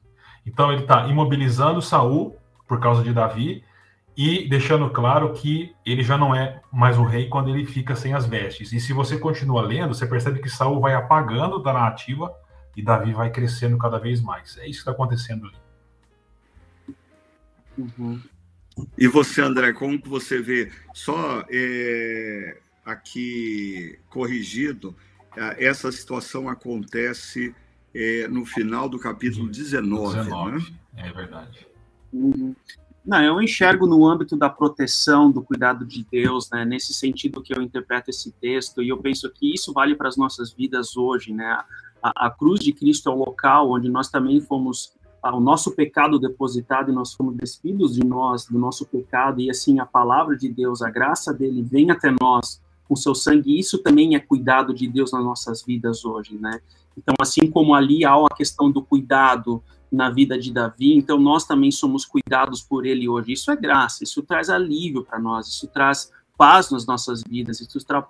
Então 0.44 0.70
ele 0.70 0.82
está 0.82 1.06
imobilizando 1.06 1.80
Saul 1.80 2.36
por 2.68 2.80
causa 2.80 3.02
de 3.02 3.12
Davi 3.12 3.64
e 4.16 4.48
deixando 4.48 4.88
claro 4.90 5.32
que 5.32 5.74
ele 5.84 6.02
já 6.02 6.16
não 6.16 6.34
é 6.34 6.60
mais 6.72 6.98
o 6.98 7.04
rei 7.04 7.28
quando 7.28 7.50
ele 7.50 7.66
fica 7.66 7.94
sem 7.96 8.14
as 8.14 8.26
vestes. 8.26 8.72
E 8.72 8.80
se 8.80 8.92
você 8.92 9.18
continua 9.18 9.62
lendo, 9.62 9.94
você 9.94 10.06
percebe 10.06 10.40
que 10.40 10.48
Saul 10.48 10.80
vai 10.80 10.94
apagando 10.94 11.62
da 11.62 11.72
narrativa 11.72 12.32
e 12.76 12.82
Davi 12.82 13.12
vai 13.12 13.30
crescendo 13.30 13.78
cada 13.78 13.98
vez 13.98 14.20
mais. 14.20 14.58
É 14.58 14.68
isso 14.68 14.84
que 14.84 14.90
está 14.90 14.92
acontecendo 14.92 15.46
ali. 15.46 15.56
Uhum. 17.78 18.20
E 18.98 19.08
você, 19.08 19.40
André, 19.40 19.72
como 19.72 20.00
que 20.00 20.08
você 20.08 20.40
vê? 20.40 20.70
Só 20.92 21.42
é, 21.50 22.58
aqui 22.84 23.98
corrigido, 24.10 24.94
é, 25.34 25.64
essa 25.64 25.90
situação 25.90 26.48
acontece 26.48 27.54
é, 27.94 28.28
no 28.28 28.44
final 28.44 28.88
do 28.88 28.98
capítulo 28.98 29.48
19. 29.48 30.16
19 30.16 30.52
né? 30.52 30.76
É 30.96 31.12
verdade. 31.12 31.66
Uhum. 32.12 32.54
Não, 33.06 33.22
eu 33.22 33.40
enxergo 33.40 33.86
no 33.86 34.04
âmbito 34.04 34.36
da 34.36 34.50
proteção, 34.50 35.30
do 35.30 35.40
cuidado 35.40 35.86
de 35.86 36.04
Deus, 36.10 36.50
né, 36.50 36.64
nesse 36.64 36.92
sentido 36.92 37.40
que 37.40 37.56
eu 37.56 37.62
interpreto 37.62 38.10
esse 38.10 38.32
texto, 38.32 38.82
e 38.82 38.88
eu 38.88 38.98
penso 38.98 39.30
que 39.30 39.54
isso 39.54 39.72
vale 39.72 39.94
para 39.94 40.08
as 40.08 40.16
nossas 40.16 40.52
vidas 40.52 40.96
hoje, 40.96 41.32
né? 41.32 41.62
A, 42.02 42.26
a 42.26 42.30
cruz 42.30 42.60
de 42.60 42.72
Cristo 42.72 43.08
é 43.08 43.12
o 43.12 43.18
local 43.18 43.70
onde 43.70 43.88
nós 43.88 44.08
também 44.08 44.40
fomos 44.40 44.94
o 45.32 45.40
nosso 45.40 45.74
pecado 45.74 46.18
depositado 46.18 46.90
e 46.90 46.94
nós 46.94 47.14
fomos 47.14 47.34
despidos 47.36 47.94
de 47.94 48.04
nós, 48.04 48.46
do 48.46 48.58
nosso 48.58 48.86
pecado, 48.86 49.40
e 49.40 49.50
assim 49.50 49.80
a 49.80 49.86
palavra 49.86 50.36
de 50.36 50.48
Deus, 50.48 50.82
a 50.82 50.90
graça 50.90 51.32
dele 51.34 51.62
vem 51.62 51.90
até 51.90 52.14
nós 52.20 52.60
com 52.88 52.94
seu 52.94 53.14
sangue, 53.14 53.50
e 53.50 53.58
isso 53.58 53.78
também 53.78 54.14
é 54.14 54.20
cuidado 54.20 54.72
de 54.72 54.86
Deus 54.86 55.10
nas 55.10 55.24
nossas 55.24 55.64
vidas 55.64 56.04
hoje, 56.04 56.38
né? 56.38 56.60
Então, 56.96 57.14
assim 57.20 57.50
como 57.50 57.74
ali 57.74 58.04
há 58.04 58.14
a 58.14 58.34
questão 58.34 58.70
do 58.70 58.80
cuidado 58.80 59.62
na 59.90 60.08
vida 60.08 60.38
de 60.38 60.52
Davi, 60.52 60.94
então 60.94 61.18
nós 61.18 61.44
também 61.44 61.70
somos 61.70 62.04
cuidados 62.04 62.62
por 62.62 62.86
ele 62.86 63.08
hoje. 63.08 63.32
Isso 63.32 63.50
é 63.50 63.56
graça, 63.56 64.04
isso 64.04 64.22
traz 64.22 64.48
alívio 64.48 65.04
para 65.04 65.18
nós, 65.18 65.48
isso 65.48 65.66
traz 65.66 66.12
paz 66.38 66.70
nas 66.70 66.86
nossas 66.86 67.22
vidas, 67.26 67.60
isso 67.60 67.84
tra 67.84 68.02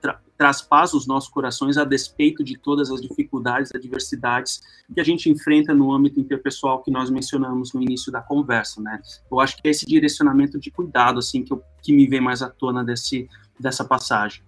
tra 0.00 0.20
traz 0.42 0.60
paz 0.60 0.92
nos 0.92 1.06
nossos 1.06 1.30
corações 1.30 1.78
a 1.78 1.84
despeito 1.84 2.42
de 2.42 2.58
todas 2.58 2.90
as 2.90 3.00
dificuldades, 3.00 3.72
adversidades 3.72 4.60
que 4.92 5.00
a 5.00 5.04
gente 5.04 5.30
enfrenta 5.30 5.72
no 5.72 5.92
âmbito 5.94 6.18
interpessoal 6.18 6.82
que 6.82 6.90
nós 6.90 7.10
mencionamos 7.10 7.72
no 7.72 7.80
início 7.80 8.10
da 8.10 8.20
conversa, 8.20 8.80
né? 8.82 9.00
Eu 9.30 9.38
acho 9.38 9.56
que 9.56 9.68
é 9.68 9.70
esse 9.70 9.86
direcionamento 9.86 10.58
de 10.58 10.68
cuidado, 10.68 11.20
assim, 11.20 11.44
que, 11.44 11.52
eu, 11.52 11.62
que 11.80 11.92
me 11.92 12.08
vem 12.08 12.20
mais 12.20 12.42
à 12.42 12.50
tona 12.50 12.82
desse, 12.82 13.30
dessa 13.56 13.84
passagem. 13.84 14.42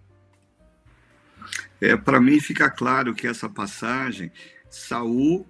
É, 1.80 1.96
para 1.96 2.20
mim 2.20 2.40
fica 2.40 2.68
claro 2.68 3.14
que 3.14 3.28
essa 3.28 3.48
passagem, 3.48 4.32
Saul, 4.68 5.46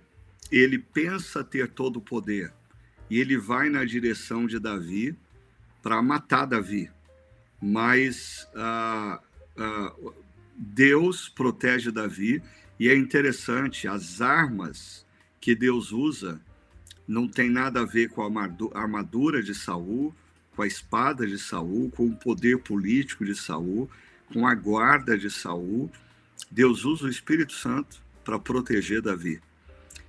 ele 0.53 0.79
pensa 0.79 1.43
ter 1.43 1.71
todo 1.71 1.97
o 1.97 2.03
poder 2.03 2.53
e 3.09 3.19
ele 3.19 3.39
vai 3.39 3.71
na 3.71 3.83
direção 3.83 4.47
de 4.47 4.59
Davi 4.59 5.17
para 5.83 6.03
matar 6.03 6.45
Davi, 6.45 6.91
mas 7.63 8.47
ah, 8.55 9.19
ah, 9.57 9.95
Deus 10.57 11.29
protege 11.29 11.91
Davi 11.91 12.43
e 12.79 12.89
é 12.89 12.97
interessante, 12.97 13.87
as 13.87 14.21
armas 14.21 15.07
que 15.41 15.55
Deus 15.55 15.93
usa 15.93 16.41
não 17.07 17.29
tem 17.29 17.51
nada 17.51 17.81
a 17.81 17.85
ver 17.85 18.09
com 18.09 18.23
a 18.23 18.81
armadura 18.81 19.43
de 19.43 19.55
Saul, 19.55 20.15
com 20.57 20.63
a 20.63 20.67
espada 20.67 21.27
de 21.27 21.39
Saul, 21.39 21.91
com 21.91 22.07
o 22.07 22.17
poder 22.17 22.59
político 22.59 23.25
de 23.25 23.35
Saul, 23.35 23.91
com 24.33 24.47
a 24.47 24.55
guarda 24.55 25.19
de 25.19 25.31
Saul. 25.31 25.91
Deus 26.51 26.85
usa 26.85 27.05
o 27.05 27.11
Espírito 27.11 27.53
Santo 27.53 28.03
para 28.25 28.39
proteger 28.39 29.03
Davi. 29.03 29.41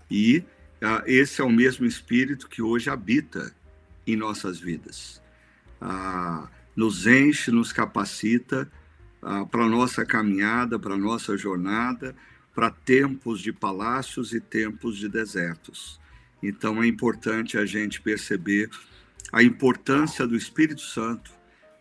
E 0.09 0.43
ah, 0.81 1.03
esse 1.05 1.41
é 1.41 1.43
o 1.43 1.49
mesmo 1.49 1.85
Espírito 1.85 2.47
que 2.47 2.61
hoje 2.61 2.89
habita 2.89 3.53
em 4.07 4.15
nossas 4.15 4.59
vidas. 4.59 5.21
Ah, 5.81 6.49
nos 6.75 7.07
enche, 7.07 7.51
nos 7.51 7.73
capacita 7.73 8.71
para 9.49 9.67
nossa 9.67 10.05
caminhada, 10.05 10.77
para 10.77 10.95
nossa 10.95 11.35
jornada, 11.35 12.15
para 12.53 12.69
tempos 12.69 13.41
de 13.41 13.51
palácios 13.51 14.33
e 14.33 14.39
tempos 14.39 14.97
de 14.97 15.09
desertos. 15.09 15.99
Então 16.41 16.81
é 16.81 16.87
importante 16.87 17.57
a 17.57 17.65
gente 17.65 18.01
perceber 18.01 18.69
a 19.31 19.41
importância 19.41 20.27
do 20.27 20.35
Espírito 20.35 20.81
Santo 20.81 21.31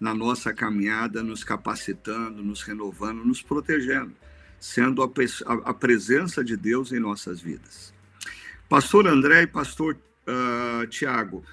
na 0.00 0.14
nossa 0.14 0.52
caminhada, 0.52 1.22
nos 1.22 1.44
capacitando, 1.44 2.42
nos 2.42 2.62
renovando, 2.62 3.24
nos 3.24 3.42
protegendo, 3.42 4.14
sendo 4.58 5.02
a, 5.02 5.06
a, 5.64 5.74
presença 5.74 6.42
de 6.42 6.56
Deus 6.56 6.92
em 6.92 6.98
nossas 6.98 7.40
vidas. 7.40 7.92
Pastor 8.68 9.06
André 9.06 9.42
e 9.42 9.46
pastor 9.46 9.96
uh, 10.26 10.86
Tiago, 10.88 11.44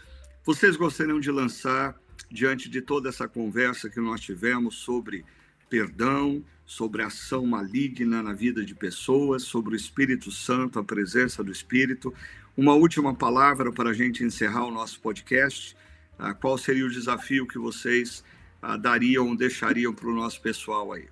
vocês 0.45 0.75
gostariam 0.75 1.19
de 1.19 1.29
lançar, 1.29 1.95
diante 2.31 2.69
de 2.69 2.81
toda 2.81 3.09
essa 3.09 3.27
conversa 3.27 3.89
que 3.89 3.99
nós 3.99 4.21
tivemos 4.21 4.75
sobre 4.77 5.23
perdão, 5.71 6.43
sobre 6.65 7.01
ação 7.01 7.45
maligna 7.45 8.21
na 8.21 8.33
vida 8.33 8.63
de 8.65 8.75
pessoas, 8.75 9.43
sobre 9.43 9.73
o 9.73 9.77
Espírito 9.77 10.29
Santo, 10.29 10.77
a 10.77 10.83
presença 10.83 11.41
do 11.41 11.49
Espírito, 11.49 12.13
uma 12.57 12.73
última 12.73 13.15
palavra 13.15 13.71
para 13.71 13.91
a 13.91 13.93
gente 13.93 14.21
encerrar 14.21 14.65
o 14.65 14.71
nosso 14.71 14.99
podcast. 14.99 15.73
Uh, 16.19 16.35
qual 16.41 16.57
seria 16.57 16.85
o 16.85 16.89
desafio 16.89 17.47
que 17.47 17.57
vocês 17.57 18.21
uh, 18.61 18.77
dariam, 18.77 19.33
deixariam 19.33 19.93
para 19.93 20.09
o 20.09 20.13
nosso 20.13 20.41
pessoal 20.41 20.91
aí? 20.91 21.07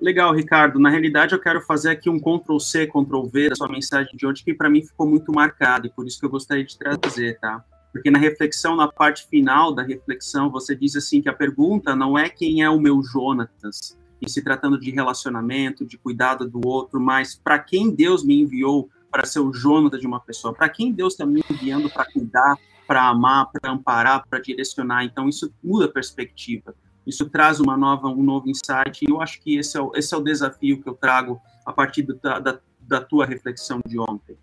Legal, 0.00 0.32
Ricardo. 0.32 0.78
Na 0.78 0.88
realidade, 0.88 1.34
eu 1.34 1.40
quero 1.40 1.60
fazer 1.60 1.90
aqui 1.90 2.08
um 2.08 2.20
Ctrl 2.20 2.60
C, 2.60 2.86
Ctrl 2.86 3.26
V 3.26 3.48
da 3.48 3.56
sua 3.56 3.68
mensagem 3.68 4.16
de 4.16 4.24
hoje, 4.24 4.44
que 4.44 4.54
para 4.54 4.70
mim 4.70 4.84
ficou 4.84 5.08
muito 5.08 5.32
marcado 5.32 5.88
e 5.88 5.90
por 5.90 6.06
isso 6.06 6.20
que 6.20 6.26
eu 6.26 6.30
gostaria 6.30 6.64
de 6.64 6.78
trazer, 6.78 7.40
tá? 7.40 7.64
Porque 7.96 8.10
na 8.10 8.18
reflexão, 8.18 8.76
na 8.76 8.88
parte 8.88 9.26
final 9.26 9.74
da 9.74 9.82
reflexão, 9.82 10.50
você 10.50 10.76
diz 10.76 10.94
assim 10.96 11.22
que 11.22 11.30
a 11.30 11.32
pergunta 11.32 11.96
não 11.96 12.18
é 12.18 12.28
quem 12.28 12.62
é 12.62 12.68
o 12.68 12.78
meu 12.78 13.02
Jonatas, 13.02 13.96
em 14.20 14.28
se 14.28 14.42
tratando 14.42 14.78
de 14.78 14.90
relacionamento, 14.90 15.82
de 15.82 15.96
cuidado 15.96 16.46
do 16.46 16.60
outro, 16.68 17.00
mas 17.00 17.34
para 17.34 17.58
quem 17.58 17.90
Deus 17.90 18.22
me 18.22 18.42
enviou 18.42 18.90
para 19.10 19.24
ser 19.24 19.40
o 19.40 19.50
Jonatas 19.50 19.98
de 19.98 20.06
uma 20.06 20.20
pessoa, 20.20 20.52
para 20.52 20.68
quem 20.68 20.92
Deus 20.92 21.14
está 21.14 21.24
me 21.24 21.42
enviando 21.50 21.88
para 21.88 22.04
cuidar, 22.04 22.58
para 22.86 23.08
amar, 23.08 23.50
para 23.50 23.72
amparar, 23.72 24.26
para 24.28 24.40
direcionar. 24.40 25.02
Então, 25.02 25.26
isso 25.26 25.50
muda 25.64 25.86
a 25.86 25.90
perspectiva. 25.90 26.74
isso 27.06 27.30
traz 27.30 27.60
uma 27.60 27.78
nova, 27.78 28.08
um 28.08 28.22
novo 28.22 28.46
insight, 28.50 29.02
e 29.06 29.10
eu 29.10 29.22
acho 29.22 29.40
que 29.40 29.56
esse 29.56 29.78
é 29.78 29.80
o, 29.80 29.90
esse 29.94 30.14
é 30.14 30.18
o 30.18 30.22
desafio 30.22 30.82
que 30.82 30.88
eu 30.88 30.94
trago 30.94 31.40
a 31.64 31.72
partir 31.72 32.02
da, 32.02 32.38
da, 32.40 32.58
da 32.78 33.00
tua 33.00 33.24
reflexão 33.24 33.80
de 33.86 33.98
ontem. 33.98 34.36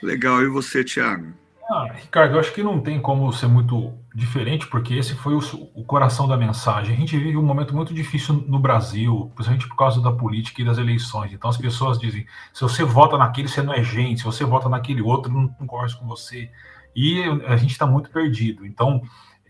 Legal, 0.00 0.40
e 0.40 0.46
você, 0.46 0.84
Tiago? 0.84 1.41
Ah, 1.74 1.86
Ricardo, 1.90 2.34
eu 2.34 2.40
acho 2.40 2.52
que 2.52 2.62
não 2.62 2.78
tem 2.82 3.00
como 3.00 3.32
ser 3.32 3.46
muito 3.46 3.94
diferente, 4.14 4.66
porque 4.66 4.92
esse 4.92 5.14
foi 5.14 5.34
o, 5.34 5.40
o, 5.74 5.82
coração 5.82 6.28
da 6.28 6.36
mensagem. 6.36 6.94
A 6.94 6.98
gente 6.98 7.16
vive 7.16 7.38
um 7.38 7.42
momento 7.42 7.74
muito 7.74 7.94
difícil 7.94 8.44
no 8.46 8.58
Brasil, 8.58 9.32
principalmente 9.34 9.66
por 9.66 9.76
causa 9.76 9.98
da 10.02 10.12
política 10.12 10.60
e 10.60 10.66
das 10.66 10.76
eleições. 10.76 11.32
Então 11.32 11.48
as 11.48 11.56
pessoas 11.56 11.98
dizem: 11.98 12.26
se 12.52 12.60
você 12.60 12.84
vota 12.84 13.16
naquele, 13.16 13.48
você 13.48 13.62
não 13.62 13.72
é 13.72 13.82
gente, 13.82 14.18
se 14.18 14.26
você 14.26 14.44
vota 14.44 14.68
naquele 14.68 15.00
outro, 15.00 15.32
não 15.32 15.48
concordo 15.48 15.96
com 15.96 16.06
você. 16.06 16.50
E 16.94 17.22
a 17.46 17.56
gente 17.56 17.70
está 17.70 17.86
muito 17.86 18.10
perdido. 18.10 18.66
Então 18.66 19.00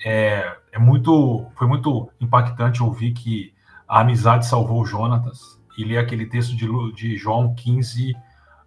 é, 0.04 0.58
é, 0.70 0.78
muito, 0.78 1.44
foi 1.56 1.66
muito 1.66 2.08
impactante 2.20 2.84
ouvir 2.84 3.14
que 3.14 3.52
a 3.88 4.00
amizade 4.00 4.46
salvou 4.46 4.86
Jonatas 4.86 5.60
e 5.76 5.84
ler 5.84 5.98
aquele 5.98 6.26
texto 6.26 6.54
de, 6.54 6.68
de 6.92 7.16
João 7.16 7.52
15 7.52 8.14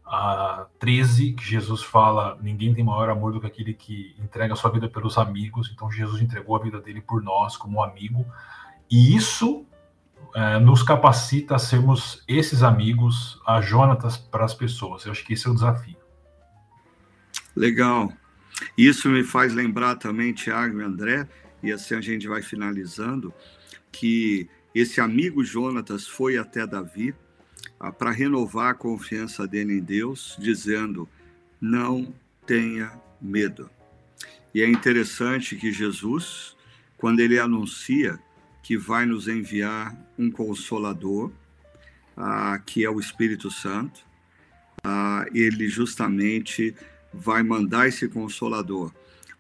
a 0.06 0.68
13, 0.80 1.34
que 1.34 1.44
Jesus 1.44 1.82
fala: 1.82 2.38
ninguém 2.42 2.74
tem 2.74 2.84
maior 2.84 3.10
amor 3.10 3.34
do 3.34 3.42
que 3.42 3.48
aquele 3.48 3.74
que 3.74 4.16
entrega 4.20 4.54
a 4.54 4.58
sua 4.58 4.72
vida 4.72 4.88
pelos 4.88 5.18
amigos. 5.18 5.72
Então, 5.74 5.92
Jesus 5.92 6.22
entregou 6.22 6.56
a 6.56 6.60
vida 6.60 6.80
dele 6.80 7.02
por 7.02 7.24
nós, 7.24 7.58
como 7.58 7.82
amigo, 7.82 8.26
e 8.90 9.16
isso 9.16 9.66
é, 10.36 10.60
nos 10.60 10.84
capacita 10.84 11.56
a 11.56 11.60
sermos 11.60 12.24
esses 12.28 12.62
amigos, 12.62 13.42
a 13.46 13.62
Jonatas 13.62 14.18
para 14.18 14.46
as 14.46 14.54
pessoas. 14.54 15.06
Eu 15.06 15.12
acho 15.12 15.26
que 15.26 15.34
esse 15.34 15.48
é 15.48 15.50
o 15.50 15.56
desafio. 15.56 15.98
Legal. 17.56 18.12
Isso 18.78 19.10
me 19.10 19.24
faz 19.24 19.54
lembrar 19.54 19.96
também, 19.96 20.34
Tiago 20.34 20.80
e 20.80 20.84
André, 20.84 21.28
e 21.64 21.72
assim 21.72 21.96
a 21.96 22.02
gente 22.02 22.28
vai 22.28 22.42
finalizando, 22.42 23.34
que 23.92 24.50
esse 24.74 25.02
amigo 25.02 25.44
Jonatas 25.44 26.08
foi 26.08 26.38
até 26.38 26.68
Davi 26.68 27.16
para 28.00 28.12
renovar 28.12 28.72
a 28.72 28.76
confiança 28.76 29.48
dele 29.48 29.74
em 29.74 29.82
Deus, 29.82 30.36
dizendo: 30.40 31.08
não 31.60 32.14
tenha 32.46 32.92
medo. 33.22 33.70
E 34.54 34.62
é 34.62 34.70
interessante 34.70 35.56
que 35.56 35.72
Jesus, 35.72 36.56
quando 36.98 37.20
ele 37.20 37.38
anuncia 37.38 38.20
que 38.64 38.78
vai 38.78 39.06
nos 39.06 39.28
enviar 39.28 39.96
um 40.18 40.32
consolador, 40.32 41.32
ah, 42.16 42.60
que 42.66 42.86
é 42.86 42.90
o 42.90 43.00
Espírito 43.00 43.52
Santo, 43.52 44.06
ah, 44.84 45.26
ele 45.34 45.68
justamente 45.68 46.74
vai 47.14 47.44
mandar 47.44 47.88
esse 47.88 48.08
consolador 48.08 48.94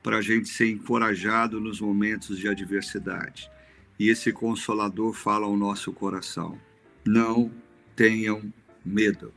para 0.03 0.17
a 0.17 0.21
gente 0.21 0.49
ser 0.49 0.69
encorajado 0.69 1.59
nos 1.59 1.79
momentos 1.79 2.37
de 2.37 2.47
adversidade. 2.47 3.49
E 3.97 4.09
esse 4.09 4.31
consolador 4.31 5.13
fala 5.13 5.45
ao 5.45 5.55
nosso 5.55 5.91
coração: 5.93 6.59
não 7.05 7.51
tenham 7.95 8.53
medo. 8.83 9.33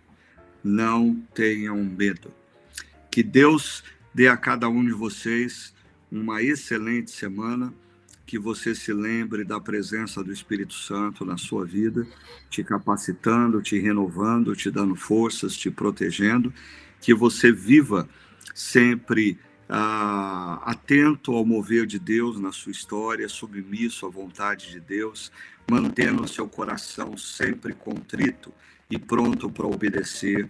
Não 0.62 1.14
tenham 1.34 1.76
medo. 1.84 2.32
Que 3.10 3.22
Deus 3.22 3.82
dê 4.12 4.28
a 4.28 4.36
cada 4.36 4.68
um 4.68 4.84
de 4.84 4.92
vocês 4.92 5.74
uma 6.10 6.42
excelente 6.42 7.10
semana, 7.10 7.72
que 8.26 8.38
você 8.38 8.74
se 8.74 8.92
lembre 8.92 9.44
da 9.44 9.58
presença 9.58 10.22
do 10.22 10.32
Espírito 10.32 10.74
Santo 10.74 11.24
na 11.24 11.38
sua 11.38 11.64
vida, 11.64 12.06
te 12.50 12.62
capacitando, 12.62 13.62
te 13.62 13.78
renovando, 13.78 14.54
te 14.54 14.70
dando 14.70 14.94
forças, 14.94 15.56
te 15.56 15.70
protegendo, 15.70 16.52
que 17.00 17.14
você 17.14 17.50
viva 17.50 18.08
sempre 18.54 19.38
ah, 19.68 20.60
atento 20.64 21.32
ao 21.32 21.44
mover 21.44 21.86
de 21.86 21.98
Deus 21.98 22.40
na 22.40 22.52
sua 22.52 22.72
história, 22.72 23.28
submisso 23.28 24.06
à 24.06 24.10
vontade 24.10 24.70
de 24.70 24.80
Deus, 24.80 25.30
mantendo 25.70 26.26
seu 26.26 26.48
coração 26.48 27.16
sempre 27.16 27.74
contrito 27.74 28.52
e 28.90 28.98
pronto 28.98 29.50
para 29.50 29.66
obedecer 29.66 30.48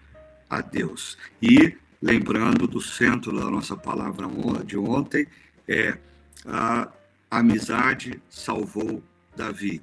a 0.49 0.61
Deus. 0.61 1.19
E 1.43 1.77
lembrando 2.01 2.67
do 2.67 2.81
centro 2.81 3.37
da 3.39 3.51
nossa 3.51 3.77
palavra 3.77 4.27
de 4.65 4.79
ontem, 4.79 5.27
é 5.67 5.99
a 6.47 6.89
amizade 7.31 8.23
salvou 8.31 9.03
Davi. 9.37 9.83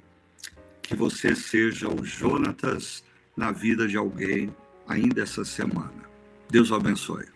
Que 0.82 0.94
você 0.94 1.34
seja 1.34 1.88
o 1.88 2.04
Jonatas 2.04 3.04
na 3.36 3.52
vida 3.52 3.86
de 3.86 3.96
alguém 3.96 4.54
ainda 4.88 5.22
essa 5.22 5.44
semana. 5.44 6.06
Deus 6.48 6.70
o 6.70 6.76
abençoe. 6.76 7.35